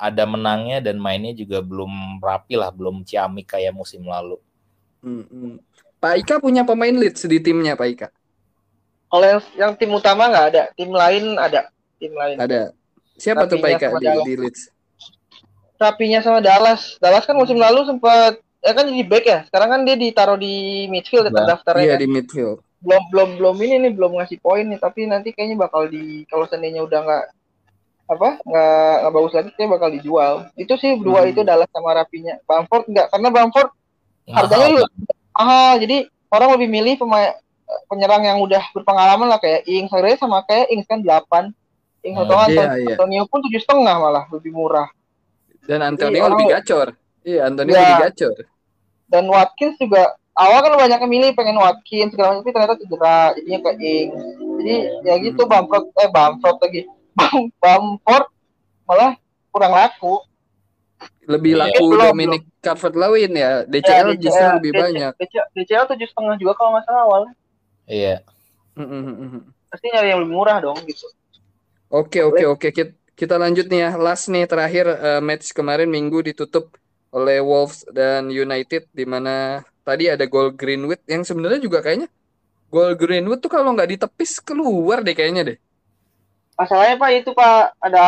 ada 0.00 0.24
menangnya 0.24 0.80
dan 0.80 0.96
mainnya 0.96 1.36
juga 1.36 1.60
belum 1.60 2.16
rapi 2.18 2.56
lah, 2.56 2.72
belum 2.72 3.04
ciamik 3.04 3.52
kayak 3.52 3.76
musim 3.76 4.08
lalu. 4.08 4.40
Hmm. 5.04 5.60
Pak 6.00 6.24
Ika 6.24 6.34
punya 6.40 6.64
pemain 6.64 6.92
Leeds 6.92 7.28
di 7.28 7.36
timnya, 7.38 7.76
Pak 7.76 7.88
Ika. 7.92 8.08
kalau 9.06 9.26
yang, 9.30 9.42
yang 9.54 9.72
tim 9.76 9.92
utama 9.92 10.26
nggak 10.26 10.46
ada 10.50 10.62
tim 10.74 10.90
lain 10.90 11.38
ada 11.38 11.68
tim 12.00 12.10
lain 12.10 12.34
Ada. 12.34 12.74
Siapa 13.14 13.46
tuh 13.46 13.62
Pak 13.62 13.68
Rapinya 13.70 13.78
Ika 13.78 13.88
di, 13.94 14.04
Dallas. 14.04 14.24
di 14.26 14.34
Leeds? 14.34 14.62
rapinya 15.74 16.18
sama 16.18 16.40
Dallas 16.40 16.96
Dallas 16.98 17.22
kan 17.22 17.36
musim 17.36 17.60
lalu 17.60 17.84
sempat 17.84 18.40
ya 18.58 18.72
kan 18.72 18.88
jadi 18.88 19.04
back 19.04 19.24
ya 19.28 19.38
sekarang 19.46 19.68
kan 19.70 19.80
dia 19.84 19.94
ditaruh 19.94 20.34
di 20.34 20.86
midfield 20.88 21.28
ya 21.28 21.30
Bah, 21.30 21.44
terdaftarnya 21.44 21.84
Iya 21.84 21.94
kan. 21.94 22.00
di 22.00 22.08
midfield. 22.08 22.58
Belum 22.84 23.02
belum 23.08 23.28
belum 23.36 23.56
ini 23.58 23.76
nih 23.80 23.92
belum 23.92 24.12
ngasih 24.14 24.38
poin 24.38 24.62
nih 24.62 24.76
tapi 24.76 25.04
nanti 25.04 25.32
kayaknya 25.32 25.56
bakal 25.58 25.86
di 25.86 26.28
kalau 26.28 26.44
seandainya 26.44 26.80
udah 26.80 27.00
nggak 27.00 27.24
apa 28.04 28.28
nggak 28.38 28.92
nggak 29.00 29.12
bagus 29.12 29.32
lagi 29.32 29.50
kayak 29.54 29.70
bakal 29.70 29.88
dijual 29.88 30.32
itu 30.54 30.74
sih 30.76 30.92
dua 30.98 31.24
Hmm. 31.24 31.30
itu 31.32 31.40
Dallas 31.40 31.70
sama 31.70 31.90
Rapinya 31.94 32.36
Bamford 32.44 32.84
nggak 32.86 33.06
karena 33.08 33.28
Bamford 33.30 33.68
harganya 34.26 34.60
Mahal, 34.60 34.74
lu 34.74 34.82
mahal 35.32 35.72
jadi 35.78 35.96
orang 36.28 36.50
lebih 36.52 36.68
milih 36.70 36.94
pemain 36.98 37.32
penyerang 37.86 38.22
yang 38.22 38.38
udah 38.38 38.60
berpengalaman 38.70 39.26
lah 39.26 39.38
kayak 39.38 39.64
Ings 39.64 39.88
harganya 39.88 40.18
sama 40.18 40.44
kayak 40.44 40.68
Ings 40.68 40.84
kan 40.84 41.00
8 41.00 41.48
Ings 42.02 42.18
atau 42.18 42.36
iya, 42.36 42.44
Anton- 42.44 42.72
iya. 42.76 42.88
Antonio 42.92 43.22
pun 43.24 43.40
tujuh 43.40 43.58
setengah 43.58 43.96
malah 43.96 44.28
lebih 44.28 44.52
murah 44.52 44.92
Dan 45.64 45.80
Antonio 45.80 46.20
Iya, 46.20 46.28
lebih 46.28 46.44
orang- 46.44 46.60
gacor. 46.60 46.88
Iya, 47.24 47.40
Antonio 47.48 47.72
Ya. 47.72 47.80
lebih 47.80 47.96
gacor. 48.04 48.36
dan 49.06 49.24
Watkins 49.26 49.76
juga 49.78 50.12
awal 50.34 50.58
kan 50.60 50.74
banyak 50.74 50.98
yang 50.98 51.12
milih 51.12 51.30
pengen 51.32 51.56
Watkins 51.56 52.10
segala 52.10 52.34
macam 52.34 52.42
tapi 52.42 52.50
ternyata 52.52 52.74
cedera 52.76 53.18
jadinya 53.38 53.60
ke 53.62 53.70
Ings 53.78 54.22
jadi 54.58 54.74
ya 55.02 55.14
gitu 55.22 55.42
Hmm. 55.44 55.50
Bamford 55.50 55.84
eh 55.94 56.10
Bamford 56.10 56.58
lagi 56.58 56.80
Bam- 57.18 57.50
Bamford 57.62 58.26
malah 58.84 59.12
kurang 59.50 59.72
laku 59.72 60.14
Lebih 61.24 61.56
laku 61.56 61.84
Belum, 61.96 62.12
Dominic 62.12 62.44
Calvert-Lewin 62.60 63.32
ya. 63.32 63.40
Ya, 63.40 63.50
DCL 63.64 64.08
justru 64.20 64.44
lebih 64.60 64.72
DC 64.72 64.80
banyak. 64.84 65.12
DC- 65.16 65.48
DCL 65.56 65.84
tujuh 65.88 66.08
setengah 66.12 66.36
juga 66.36 66.52
kalau 66.56 66.76
nggak 66.76 66.84
salah 66.84 67.02
awal 67.08 67.22
Iya. 67.88 68.20
Pasti 69.72 69.86
nyari 69.88 70.08
yang 70.12 70.20
lebih 70.24 70.34
murah 70.36 70.60
dong 70.60 70.76
gitu 70.84 71.08
Oke, 71.88 72.20
oke, 72.26 72.44
oke. 72.44 72.68
Kita, 72.74 72.92
kita 73.14 73.34
lanjut 73.38 73.70
nih 73.70 73.86
ya. 73.86 73.90
Last 73.94 74.26
nih 74.28 74.44
terakhir 74.50 74.84
eh, 74.88 75.20
match 75.22 75.54
kemarin 75.54 75.86
Minggu 75.88 76.20
ditutup 76.26 76.74
oleh 77.08 77.38
Wolves 77.38 77.86
dan 77.88 78.28
United 78.28 78.90
di 78.90 79.04
mana 79.06 79.62
tadi 79.84 80.08
ada 80.08 80.24
gol 80.24 80.50
Greenwood 80.50 80.98
yang 81.04 81.22
sebenarnya 81.22 81.60
juga 81.60 81.78
kayaknya 81.78 82.08
gol 82.68 82.96
Greenwood 82.96 83.38
tuh 83.38 83.52
kalau 83.52 83.70
nggak 83.70 83.94
ditepis 83.94 84.40
keluar 84.40 85.04
deh 85.04 85.12
kayaknya 85.12 85.54
deh. 85.54 85.58
Masalahnya 86.54 86.96
Pak 86.96 87.10
itu 87.14 87.30
Pak 87.30 87.78
ada 87.78 88.04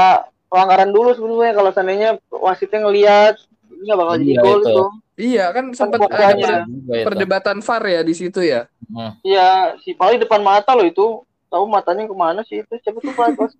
pelanggaran 0.47 0.91
dulu 0.91 1.11
sebenarnya 1.13 1.53
kalau 1.55 1.71
seandainya 1.71 2.11
wasitnya 2.31 2.81
ngelihat 2.83 3.35
ini 3.69 3.83
nggak 3.85 3.99
bakal 3.99 4.15
jadi 4.17 4.33
Iya, 4.33 4.41
gol 4.43 4.59
itu. 4.59 4.71
itu. 4.71 4.85
Iya 5.17 5.45
kan 5.49 5.65
sempat 5.73 5.99
ada 5.99 6.09
makanya. 6.09 6.45
per- 6.45 6.65
itu. 6.69 7.05
perdebatan 7.09 7.57
VAR 7.61 7.85
ya 7.87 8.01
di 8.03 8.15
situ 8.15 8.41
ya. 8.41 8.69
Hmm. 8.87 9.13
Iya, 9.21 9.49
si 9.81 9.97
Pali 9.97 10.17
depan 10.17 10.41
mata 10.41 10.77
loh 10.77 10.85
itu. 10.85 11.25
Tahu 11.47 11.65
matanya 11.65 12.05
ke 12.05 12.13
mana 12.13 12.43
sih 12.43 12.61
itu? 12.61 12.73
Siapa 12.83 12.99
tuh 12.99 13.15
Pak? 13.15 13.33
Bos? 13.33 13.55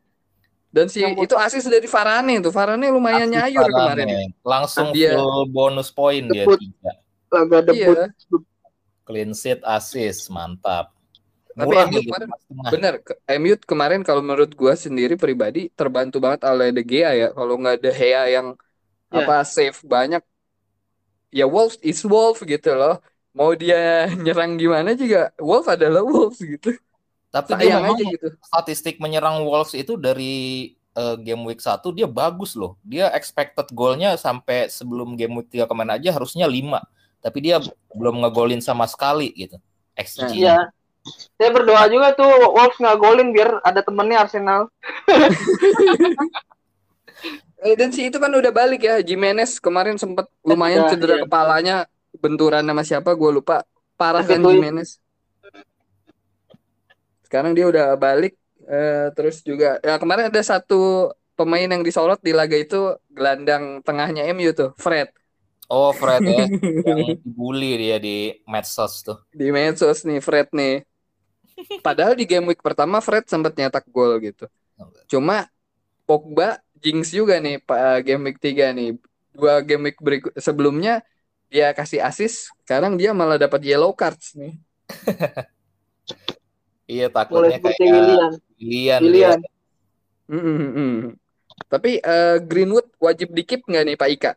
Dan 0.69 0.93
si 0.93 1.01
itu 1.01 1.33
asis 1.33 1.65
dari 1.65 1.89
Varane 1.89 2.43
tuh. 2.43 2.53
Varane 2.53 2.91
lumayan 2.91 3.25
Asis 3.25 3.33
nyayur 3.33 3.65
Varane. 3.65 3.73
kemarin. 4.05 4.07
Langsung 4.45 4.93
Dia- 4.93 5.17
full 5.17 5.49
bonus 5.49 5.89
poin 5.89 6.27
dia. 6.29 6.45
Laga 7.37 7.59
debut. 7.63 7.97
Iya. 7.97 8.07
Clean 9.07 9.31
sheet 9.33 9.61
assist, 9.63 10.27
mantap. 10.29 10.91
Tapi 11.53 11.73
Murah 11.73 11.87
MU 11.89 12.01
gitu, 12.01 12.09
kemarin. 12.11 12.29
Bener, 12.69 12.95
ke- 13.01 13.19
MU 13.37 13.55
kemarin 13.63 14.01
kalau 14.03 14.21
menurut 14.21 14.53
gua 14.53 14.77
sendiri 14.77 15.17
pribadi 15.17 15.73
terbantu 15.73 16.21
banget 16.21 16.45
oleh 16.45 16.69
De 16.69 16.83
Gea 16.83 17.13
ya. 17.13 17.29
Kalau 17.33 17.55
nggak 17.57 17.77
De 17.81 17.93
Gea 17.93 18.25
yang 18.31 18.57
Ya. 19.07 19.23
apa 19.23 19.47
save 19.47 19.79
banyak, 19.87 20.19
ya 21.31 21.47
Wolves 21.47 21.79
is 21.81 22.03
Wolves 22.03 22.43
gitu 22.43 22.75
loh. 22.75 22.99
Mau 23.31 23.55
dia 23.55 24.05
nyerang 24.25 24.59
gimana 24.59 24.99
juga, 24.99 25.31
Wolves 25.39 25.71
adalah 25.71 26.03
Wolves 26.03 26.43
gitu. 26.43 26.75
Tapi 27.31 27.55
dia 27.55 27.79
Sayang 27.79 27.83
memang 27.87 27.99
aja 28.01 28.05
gitu. 28.11 28.29
statistik 28.43 28.97
menyerang 28.99 29.47
Wolves 29.47 29.79
itu 29.79 29.95
dari 29.95 30.35
eh, 30.75 31.17
game 31.23 31.47
week 31.47 31.63
1 31.63 31.87
dia 31.93 32.11
bagus 32.11 32.59
loh. 32.59 32.75
Dia 32.83 33.15
expected 33.15 33.71
goalnya 33.71 34.19
sampai 34.19 34.67
sebelum 34.67 35.15
game 35.15 35.39
week 35.39 35.55
3 35.55 35.71
kemarin 35.71 35.95
aja 35.95 36.11
harusnya 36.11 36.51
5. 36.51 36.83
Tapi 37.25 37.39
dia 37.43 37.57
belum 37.95 38.23
ngegolin 38.23 38.63
sama 38.63 38.85
sekali 38.87 39.33
gitu. 39.35 39.57
XG. 39.97 40.37
Iya. 40.37 40.71
Saya 41.39 41.51
berdoa 41.55 41.87
juga 41.87 42.13
tuh 42.19 42.29
Wolves 42.29 42.79
nggak 42.83 42.99
golin 42.99 43.31
biar 43.31 43.63
ada 43.63 43.81
temennya 43.81 44.27
Arsenal. 44.27 44.69
Eh, 47.65 47.73
dan 47.73 47.89
si 47.89 48.05
itu 48.05 48.21
kan 48.21 48.29
udah 48.29 48.53
balik 48.53 48.85
ya, 48.85 49.01
Jimenez 49.01 49.57
kemarin 49.57 49.97
sempat 49.97 50.29
lumayan 50.45 50.85
Udah, 50.85 50.91
cedera 50.93 51.15
iya. 51.17 51.23
kepalanya, 51.25 51.77
benturan 52.21 52.61
sama 52.63 52.85
siapa 52.85 53.17
gue 53.17 53.31
lupa. 53.33 53.65
Parah 53.97 54.21
kan 54.21 54.45
Jimenez. 54.45 55.01
Sekarang 57.25 57.57
dia 57.57 57.65
udah 57.65 57.97
balik, 57.97 58.37
eh, 58.69 59.09
terus 59.17 59.41
juga 59.41 59.81
ya 59.81 59.97
kemarin 59.97 60.29
ada 60.29 60.43
satu 60.45 61.11
pemain 61.33 61.65
yang 61.65 61.81
disorot 61.81 62.21
di 62.21 62.37
laga 62.37 62.61
itu 62.61 62.93
gelandang 63.09 63.81
tengahnya 63.81 64.29
MU 64.37 64.53
tuh, 64.53 64.77
Fred 64.77 65.09
Oh, 65.67 65.91
Fred 65.91 66.23
ya. 66.23 66.47
yang 66.89 67.19
dibully 67.19 67.75
dia 67.79 67.97
di 67.99 68.39
medsos 68.47 69.03
tuh. 69.03 69.19
di 69.35 69.51
medsos 69.51 70.07
nih, 70.07 70.23
Fred 70.23 70.49
nih. 70.55 70.87
Padahal 71.81 72.15
di 72.15 72.29
game 72.29 72.53
week 72.53 72.61
pertama 72.61 73.01
Fred 73.01 73.27
sempat 73.27 73.57
nyetak 73.57 73.89
gol 73.89 74.21
gitu. 74.21 74.47
Cuma 75.09 75.49
Pogba 76.07 76.61
jinx 76.79 77.11
juga 77.11 77.41
nih 77.41 77.59
Pak 77.65 78.07
game 78.07 78.31
week 78.31 78.39
3 78.39 78.77
nih. 78.77 78.91
Dua 79.35 79.61
game 79.65 79.91
week 79.91 79.99
berikut 79.99 80.33
sebelumnya 80.37 81.03
dia 81.51 81.71
kasih 81.73 82.03
assist, 82.03 82.51
sekarang 82.67 82.99
dia 82.99 83.15
malah 83.15 83.39
dapat 83.41 83.63
yellow 83.65 83.95
cards 83.95 84.37
nih. 84.37 84.55
Iya 86.87 87.11
Mulai 87.11 87.17
takutnya 87.19 87.57
seperti 87.59 87.83
kayak 87.83 87.93
William. 87.99 88.33
Willian. 88.63 89.01
William. 89.03 89.41
Mm, 90.31 90.71
mm. 90.71 90.99
Tapi 91.67 91.91
eh, 91.99 92.37
Greenwood 92.47 92.87
wajib 93.03 93.35
dikip 93.35 93.67
nggak 93.67 93.85
nih 93.91 93.97
Pak 93.99 94.11
Ika? 94.15 94.33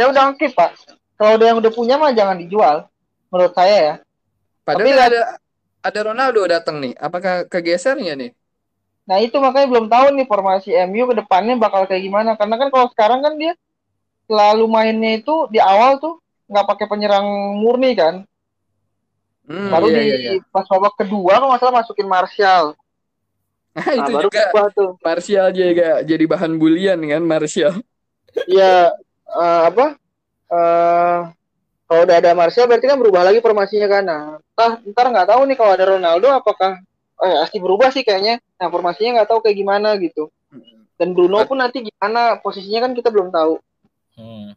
Saya 0.00 0.16
udah 0.16 0.32
ngekip 0.32 0.56
Pak. 0.56 0.96
Kalau 1.20 1.36
ada 1.36 1.44
yang 1.44 1.60
udah 1.60 1.72
punya 1.76 2.00
mah 2.00 2.08
jangan 2.16 2.40
dijual. 2.40 2.88
Menurut 3.28 3.52
saya 3.52 3.76
ya. 3.76 3.94
Padahal 4.64 4.80
Tapi 4.80 4.90
ada 4.96 5.20
ada 5.84 6.00
Ronaldo 6.08 6.40
datang 6.48 6.80
nih. 6.80 6.96
Apakah 6.96 7.44
kegesernya 7.44 8.16
nih? 8.16 8.32
Nah 9.04 9.20
itu 9.20 9.36
makanya 9.36 9.68
belum 9.68 9.92
tahu 9.92 10.16
nih 10.16 10.24
formasi 10.24 10.72
MU 10.88 11.04
ke 11.04 11.20
depannya 11.20 11.60
bakal 11.60 11.84
kayak 11.84 12.00
gimana. 12.00 12.32
Karena 12.32 12.56
kan 12.56 12.72
kalau 12.72 12.88
sekarang 12.96 13.20
kan 13.20 13.36
dia 13.36 13.52
selalu 14.24 14.64
mainnya 14.72 15.20
itu 15.20 15.52
di 15.52 15.60
awal 15.60 16.00
tuh 16.00 16.16
nggak 16.48 16.64
pakai 16.64 16.86
penyerang 16.88 17.60
murni 17.60 17.92
kan. 17.92 18.24
Hmm, 19.44 19.68
baru 19.68 19.92
iya, 19.92 20.00
di 20.00 20.04
iya, 20.08 20.16
iya. 20.16 20.32
pas 20.48 20.64
babak 20.64 20.96
kedua 20.96 21.36
kalau 21.36 21.52
nggak 21.52 21.60
salah 21.60 21.76
masukin 21.84 22.08
Martial. 22.08 22.72
Nah, 23.70 23.84
Nah, 23.84 23.94
itu 24.02 24.10
baru 24.16 24.28
juga 24.32 24.64
tuh. 24.72 24.90
Martial 25.04 25.46
juga 25.52 26.00
jadi 26.08 26.24
bahan 26.24 26.56
bulian 26.56 26.98
kan 27.04 27.20
Martial. 27.20 27.84
Iya 28.48 28.96
eh, 29.30 29.62
apa? 29.70 29.86
eh 30.50 31.20
kalau 31.90 32.06
udah 32.06 32.16
ada 32.22 32.30
Martial 32.38 32.70
berarti 32.70 32.86
kan 32.86 32.98
berubah 33.02 33.26
lagi 33.26 33.42
formasinya 33.42 33.90
kan. 33.90 34.04
Nah, 34.06 34.22
entah, 34.38 34.78
ntar 34.94 35.06
nggak 35.10 35.28
tahu 35.34 35.42
nih 35.42 35.56
kalau 35.58 35.72
ada 35.74 35.84
Ronaldo 35.90 36.30
apakah 36.30 36.78
eh 37.18 37.34
pasti 37.42 37.58
berubah 37.58 37.90
sih 37.90 38.06
kayaknya. 38.06 38.38
Nah, 38.62 38.70
formasinya 38.70 39.18
nggak 39.18 39.28
tahu 39.34 39.42
kayak 39.42 39.58
gimana 39.58 39.98
gitu. 39.98 40.30
Dan 40.94 41.18
Bruno 41.18 41.42
pun 41.50 41.58
nanti 41.58 41.82
gimana 41.82 42.38
posisinya 42.38 42.86
kan 42.86 42.92
kita 42.94 43.10
belum 43.10 43.34
tahu. 43.34 43.58
Hmm. 44.14 44.54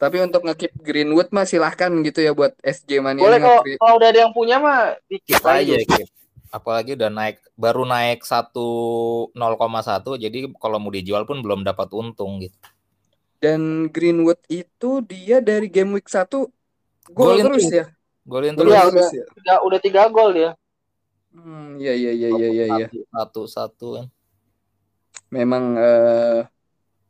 Tapi 0.00 0.16
untuk 0.24 0.48
ngekip 0.48 0.72
Greenwood 0.80 1.28
mah 1.28 1.44
silahkan 1.44 1.92
gitu 2.00 2.24
ya 2.24 2.32
buat 2.32 2.56
SJ 2.64 3.04
Mania 3.04 3.20
Boleh 3.20 3.36
kalau 3.36 3.60
kalau 3.76 3.94
udah 4.00 4.08
ada 4.08 4.20
yang 4.24 4.32
punya 4.32 4.56
mah 4.56 4.96
dikit 5.12 5.44
aja. 5.44 5.76
Kip. 5.76 6.08
Apalagi 6.48 6.96
udah 6.96 7.12
naik 7.12 7.36
baru 7.52 7.84
naik 7.84 8.24
1 8.24 8.48
0,1 9.36 9.36
jadi 10.16 10.38
kalau 10.56 10.80
mau 10.80 10.88
dijual 10.88 11.28
pun 11.28 11.44
belum 11.44 11.68
dapat 11.68 11.92
untung 11.92 12.40
gitu. 12.40 12.56
Dan 13.40 13.88
Greenwood 13.88 14.38
itu 14.52 15.00
dia 15.00 15.40
dari 15.40 15.72
game 15.72 15.96
week 15.96 16.12
1 16.12 16.28
gol 17.08 17.36
terus 17.40 17.66
ya. 17.72 17.88
Golin 18.28 18.54
Gol 18.54 18.68
terus 18.68 18.74
Iya, 18.76 18.82
terus 18.92 19.10
ya. 19.10 19.24
Udah, 19.40 19.56
udah 19.66 19.78
tiga 19.80 20.06
gol 20.12 20.30
dia. 20.36 20.50
Hmm, 21.32 21.78
iya 21.80 21.94
iya 21.94 22.12
iya 22.12 22.28
iya 22.36 22.48
iya 22.52 22.64
iya. 22.76 22.86
Satu 23.10 23.48
satu 23.48 23.86
kan. 23.96 24.06
Memang 25.32 25.64
eh, 25.78 26.40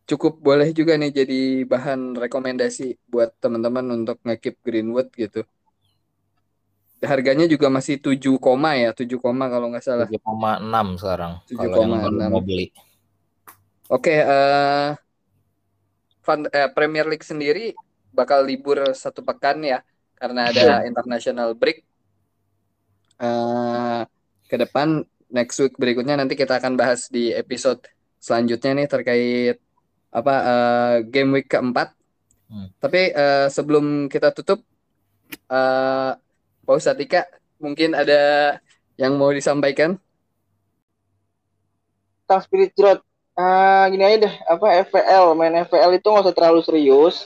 cukup 0.06 0.38
boleh 0.38 0.70
juga 0.70 0.96
nih 0.96 1.10
jadi 1.12 1.40
bahan 1.64 2.16
rekomendasi 2.16 3.00
buat 3.08 3.34
teman-teman 3.42 4.04
untuk 4.04 4.20
ngekip 4.22 4.60
Greenwood 4.62 5.10
gitu. 5.16 5.42
Harganya 7.00 7.48
juga 7.48 7.72
masih 7.72 7.96
7 7.96 8.36
koma 8.36 8.76
ya, 8.76 8.92
7 8.92 9.16
koma 9.16 9.48
kalau 9.48 9.72
nggak 9.72 9.84
salah. 9.84 10.04
7,6 10.04 11.00
sekarang 11.00 11.32
kalau 11.48 11.76
yang 11.80 11.90
7,6. 11.96 12.04
baru 12.04 12.28
mau 12.28 12.42
beli. 12.44 12.66
Oke, 13.88 14.20
eh 14.20 14.88
eh, 16.38 16.70
Premier 16.74 17.06
League 17.06 17.26
sendiri 17.26 17.74
bakal 18.10 18.42
libur 18.42 18.82
satu 18.92 19.22
pekan 19.22 19.62
ya 19.62 19.82
karena 20.18 20.50
ada 20.50 20.84
international 20.84 21.54
break. 21.56 21.82
Eh 23.20 24.02
ke 24.50 24.56
depan 24.58 25.06
next 25.30 25.62
week 25.62 25.78
berikutnya 25.78 26.18
nanti 26.18 26.34
kita 26.34 26.58
akan 26.58 26.74
bahas 26.74 27.06
di 27.06 27.30
episode 27.30 27.86
selanjutnya 28.18 28.82
nih 28.82 28.88
terkait 28.90 29.56
apa 30.10 30.34
eh, 30.42 30.96
game 31.06 31.40
week 31.40 31.48
keempat. 31.48 31.94
Hmm. 32.50 32.68
Tapi 32.82 33.14
eh, 33.14 33.46
sebelum 33.46 34.10
kita 34.10 34.34
tutup, 34.34 34.60
eh 35.30 36.12
Pak 36.66 36.74
Ustadz 36.74 37.02
Ika 37.02 37.22
mungkin 37.62 37.94
ada 37.94 38.56
yang 39.00 39.16
mau 39.16 39.30
disampaikan? 39.32 39.96
Tentang 42.26 42.42
Spirit 42.46 42.74
Road. 42.78 43.00
Ah, 43.40 43.88
gini 43.88 44.04
aja 44.04 44.28
deh, 44.28 44.34
apa 44.44 44.66
FPL, 44.84 45.32
main 45.32 45.64
FPL 45.64 45.96
itu 45.96 46.04
nggak 46.04 46.24
usah 46.28 46.36
terlalu 46.36 46.60
serius. 46.60 47.16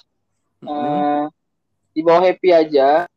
Hmm. 0.63 0.71
Eh, 0.71 1.25
di 1.91 2.01
bawah 2.07 2.23
happy 2.23 2.55
aja. 2.55 3.11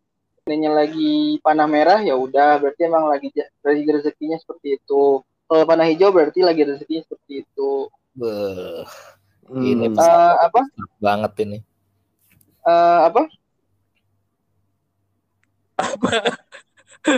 Ini 0.48 0.66
lagi 0.72 1.38
panah 1.44 1.68
merah 1.68 2.00
ya 2.00 2.16
udah, 2.16 2.58
berarti 2.58 2.88
emang 2.88 3.06
lagi 3.06 3.30
lagi 3.62 3.84
rezekinya 3.86 4.40
seperti 4.40 4.80
itu. 4.80 5.20
Kalau 5.46 5.64
panah 5.68 5.86
hijau 5.86 6.10
berarti 6.10 6.40
lagi 6.42 6.64
rezekinya 6.66 7.04
seperti 7.06 7.46
itu. 7.46 7.92
Beuh, 8.18 8.82
Hmm. 9.48 9.64
Ini 9.64 9.96
Eh, 9.96 10.34
apa? 10.44 10.60
banget 11.00 11.32
ini. 11.44 11.58
Eh, 12.64 13.00
apa? 13.08 13.24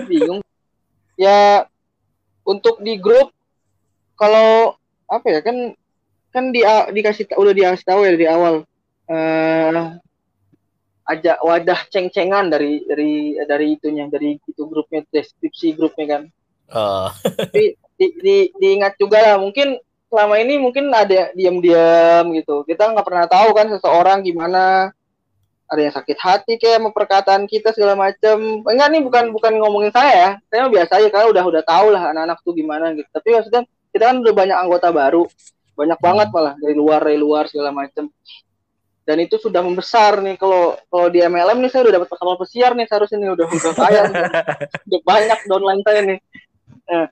Bingung. 0.06 0.42
Ya 1.18 1.66
untuk 2.42 2.80
di 2.82 2.98
grup 2.98 3.34
kalau 4.14 4.79
apa 5.10 5.28
ya 5.28 5.40
kan 5.42 5.74
kan 6.30 6.54
di 6.54 6.62
dikasih 6.94 7.34
udah 7.34 7.54
dikasih 7.54 7.86
tahu 7.86 8.06
ya 8.06 8.12
dari 8.14 8.28
awal 8.30 8.56
eh 9.10 9.98
ajak 11.10 11.38
wadah 11.42 11.80
ceng-cengan 11.90 12.54
dari 12.54 12.86
dari 12.86 13.34
dari 13.42 13.68
itunya 13.74 14.06
dari 14.06 14.38
itu 14.38 14.62
grupnya 14.70 15.02
deskripsi 15.10 15.74
grupnya 15.76 16.08
kan. 16.08 16.24
Eh, 16.70 17.10
tapi 17.34 17.74
di, 17.98 18.08
di, 18.22 18.36
diingat 18.54 18.94
juga 19.02 19.18
lah 19.18 19.42
mungkin 19.42 19.82
selama 20.06 20.38
ini 20.38 20.62
mungkin 20.62 20.94
ada 20.94 21.34
diam-diam 21.34 22.30
gitu. 22.38 22.62
Kita 22.62 22.94
nggak 22.94 23.02
pernah 23.10 23.26
tahu 23.26 23.58
kan 23.58 23.74
seseorang 23.74 24.22
gimana 24.22 24.94
ada 25.66 25.82
yang 25.82 25.90
sakit 25.90 26.18
hati 26.22 26.62
kayak 26.62 26.78
sama 26.78 26.94
perkataan 26.94 27.50
kita 27.50 27.74
segala 27.74 27.98
macam 27.98 28.62
enggak 28.70 28.86
nih 28.86 29.02
bukan 29.02 29.34
bukan 29.34 29.54
ngomongin 29.58 29.90
saya 29.90 30.14
ya. 30.14 30.30
Saya 30.46 30.70
biasa 30.70 30.92
aja 31.02 31.10
karena 31.10 31.28
udah 31.34 31.44
udah 31.58 31.64
tahu 31.66 31.88
lah 31.90 32.04
anak-anak 32.14 32.38
tuh 32.46 32.54
gimana 32.54 32.86
gitu. 32.94 33.10
Tapi 33.10 33.30
maksudnya 33.34 33.66
kita 33.90 34.04
kan 34.14 34.18
udah 34.22 34.34
banyak 34.34 34.58
anggota 34.58 34.90
baru. 34.94 35.24
Banyak 35.74 36.00
banget 36.04 36.28
malah 36.36 36.54
dari 36.60 36.76
luar 36.76 37.02
dari 37.02 37.20
luar 37.20 37.48
segala 37.48 37.72
macam 37.72 38.12
dan 39.10 39.26
itu 39.26 39.42
sudah 39.42 39.66
membesar 39.66 40.22
nih 40.22 40.38
kalau 40.38 40.78
kalau 40.86 41.10
di 41.10 41.18
MLM 41.18 41.66
nih 41.66 41.74
saya 41.74 41.82
udah 41.82 41.98
dapat 41.98 42.14
kapal 42.14 42.38
pesiar 42.38 42.78
nih 42.78 42.86
seharusnya 42.86 43.18
nih 43.18 43.32
udah 43.34 43.48
udah 43.58 43.74
kaya 43.74 44.02
udah 44.86 45.02
banyak 45.02 45.40
downline 45.50 45.82
saya 45.82 46.02
nih. 46.06 46.20
Nah, 46.86 47.08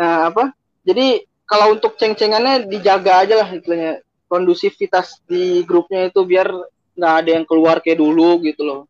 nah 0.00 0.16
apa? 0.32 0.56
Jadi 0.80 1.28
kalau 1.44 1.76
untuk 1.76 2.00
ceng-cengannya 2.00 2.64
dijaga 2.72 3.20
aja 3.20 3.44
lah 3.44 3.48
istilahnya. 3.52 4.00
Kondusivitas 4.30 5.18
di 5.26 5.66
grupnya 5.66 6.06
itu 6.06 6.22
biar 6.22 6.46
nggak 6.94 7.14
ada 7.18 7.30
yang 7.34 7.44
keluar 7.44 7.82
kayak 7.82 7.98
dulu 7.98 8.38
gitu 8.46 8.62
loh. 8.64 8.86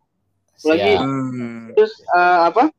Lagi 0.62 1.00
Hmm. 1.00 1.72
terus 1.74 1.98
eh, 1.98 2.40
apa? 2.46 2.70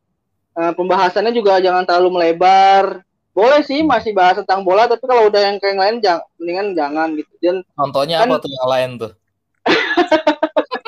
Eh, 0.55 0.71
pembahasannya 0.77 1.35
juga 1.35 1.59
jangan 1.59 1.83
terlalu 1.83 2.21
melebar 2.21 3.03
boleh 3.31 3.61
sih 3.61 3.79
masih 3.81 4.11
bahas 4.11 4.35
tentang 4.39 4.61
bola 4.61 4.85
tapi 4.85 5.03
kalau 5.03 5.27
udah 5.27 5.41
yang 5.41 5.57
kayak 5.57 5.75
lain 5.75 5.97
jangan 5.99 6.23
mendingan 6.35 6.67
jangan 6.75 7.07
gitu 7.15 7.31
dan 7.39 7.55
Contohnya 7.71 8.17
Kan- 8.19 8.29
apa 8.29 8.35
tuh 8.37 8.51
yang 8.51 8.67
lain 8.67 8.89
tuh? 8.99 9.11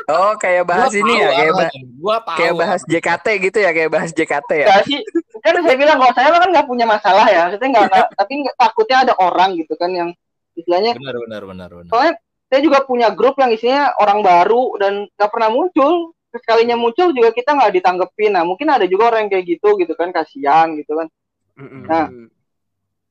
Oh, 0.04 0.36
kayak 0.36 0.68
bahas 0.68 0.92
Gua 0.92 1.00
ini 1.00 1.14
ya, 1.16 1.30
kayak, 1.32 1.48
apa 1.48 1.56
ba- 1.56 1.72
nih, 1.72 1.84
gua 1.96 2.18
tahu. 2.20 2.38
kayak 2.38 2.54
bahas 2.60 2.82
JKT 2.84 3.26
gitu 3.40 3.58
ya, 3.64 3.72
kayak 3.72 3.88
bahas 3.90 4.12
JKT 4.12 4.52
ya. 4.52 4.68
sih 4.84 5.00
kan 5.40 5.56
saya 5.64 5.76
bilang 5.80 5.96
kalau 5.96 6.14
saya 6.14 6.28
kan 6.30 6.50
nggak 6.52 6.68
punya 6.68 6.84
masalah 6.86 7.26
ya 7.26 7.48
maksudnya 7.48 7.70
nggak 7.72 7.88
tapi 8.20 8.34
nggak 8.44 8.56
takutnya 8.60 8.98
ada 9.08 9.14
orang 9.16 9.56
gitu 9.56 9.74
kan 9.76 9.90
yang 9.90 10.10
istilahnya 10.54 11.00
Benar 11.00 11.18
benar 11.24 11.42
benar 11.48 11.70
benar. 11.72 11.90
soalnya 11.90 12.14
saya 12.52 12.62
juga 12.62 12.84
punya 12.84 13.16
grup 13.16 13.40
yang 13.40 13.52
isinya 13.52 13.96
orang 13.96 14.20
baru 14.20 14.76
dan 14.76 14.94
nggak 15.08 15.32
pernah 15.32 15.50
muncul 15.50 15.92
sekalinya 16.30 16.76
muncul 16.76 17.08
juga 17.10 17.32
kita 17.32 17.56
nggak 17.56 17.72
ditanggepin 17.74 18.32
nah 18.32 18.44
mungkin 18.44 18.68
ada 18.70 18.84
juga 18.84 19.08
orang 19.08 19.26
yang 19.26 19.32
kayak 19.34 19.46
gitu 19.50 19.80
gitu 19.80 19.94
kan 19.96 20.12
kasihan 20.12 20.68
gitu 20.76 21.00
kan. 21.00 21.08
Nah. 21.88 22.08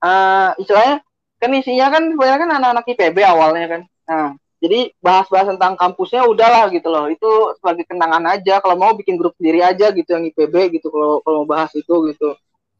Eh 0.03 0.50
istilahnya 0.59 0.96
kan 1.38 1.50
isinya 1.55 1.86
kan 1.90 2.03
sebenarnya 2.14 2.38
kan 2.38 2.50
anak-anak 2.59 2.84
IPB 2.86 3.18
awalnya 3.26 3.66
kan. 3.66 3.82
Nah, 4.07 4.28
jadi 4.62 4.94
bahas-bahas 5.03 5.50
tentang 5.55 5.74
kampusnya 5.74 6.22
udahlah 6.22 6.70
gitu 6.70 6.86
loh. 6.86 7.11
Itu 7.11 7.59
sebagai 7.59 7.82
kenangan 7.86 8.22
aja. 8.30 8.62
Kalau 8.62 8.78
mau 8.78 8.94
bikin 8.94 9.18
grup 9.18 9.34
sendiri 9.34 9.59
aja 9.59 9.90
gitu 9.90 10.07
yang 10.07 10.22
IPB 10.22 10.78
gitu 10.78 10.86
kalau 10.90 11.18
kalau 11.26 11.42
mau 11.42 11.59
bahas 11.59 11.74
itu 11.74 11.94
gitu. 12.14 12.34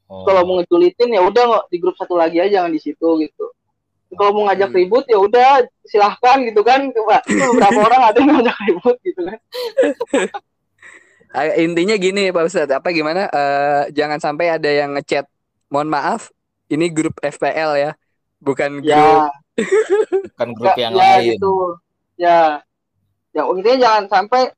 Oh. 0.07 0.23
Kalau 0.23 0.47
mau 0.47 0.63
ngejulitin 0.63 1.11
ya 1.11 1.23
udah 1.27 1.43
nggak 1.43 1.65
di 1.75 1.77
grup 1.83 1.99
satu 1.99 2.15
lagi 2.15 2.39
aja 2.39 2.63
jangan 2.63 2.71
di 2.71 2.79
situ 2.79 3.09
gitu. 3.23 3.45
Kalau 4.13 4.31
mau 4.37 4.45
ngajak 4.47 4.69
Hmm. 4.71 4.79
ribut 4.79 5.05
ya 5.09 5.19
udah 5.19 5.65
silahkan 5.89 6.39
gitu 6.47 6.61
kan. 6.63 6.87
Coba 6.93 7.25
beberapa 7.25 7.81
orang 7.91 8.03
ada 8.13 8.19
yang 8.21 8.31
ngajak 8.31 8.57
ribut 8.69 8.97
gitu 9.03 9.21
kan. 9.27 9.39
Intinya 11.57 11.97
gini 11.97 12.29
Pak 12.29 12.45
Ustadz, 12.45 12.77
apa 12.77 12.93
gimana? 12.93 13.25
Eh, 13.33 13.83
jangan 13.97 14.21
sampai 14.21 14.53
ada 14.53 14.69
yang 14.69 14.93
ngechat. 14.93 15.25
Mohon 15.73 15.89
maaf, 15.97 16.29
ini 16.73 16.89
grup 16.89 17.21
FPL 17.21 17.73
ya, 17.77 17.91
bukan 18.41 18.81
grup. 18.81 18.97
Ya, 18.97 19.29
bukan 20.33 20.49
grup 20.57 20.75
ya, 20.75 20.83
yang 20.89 20.95
ya 20.97 21.01
lain. 21.01 21.31
gitu. 21.37 21.55
Ya. 22.17 22.41
Ya 23.33 23.49
intinya 23.49 23.79
jangan 23.81 24.05
sampai 24.13 24.53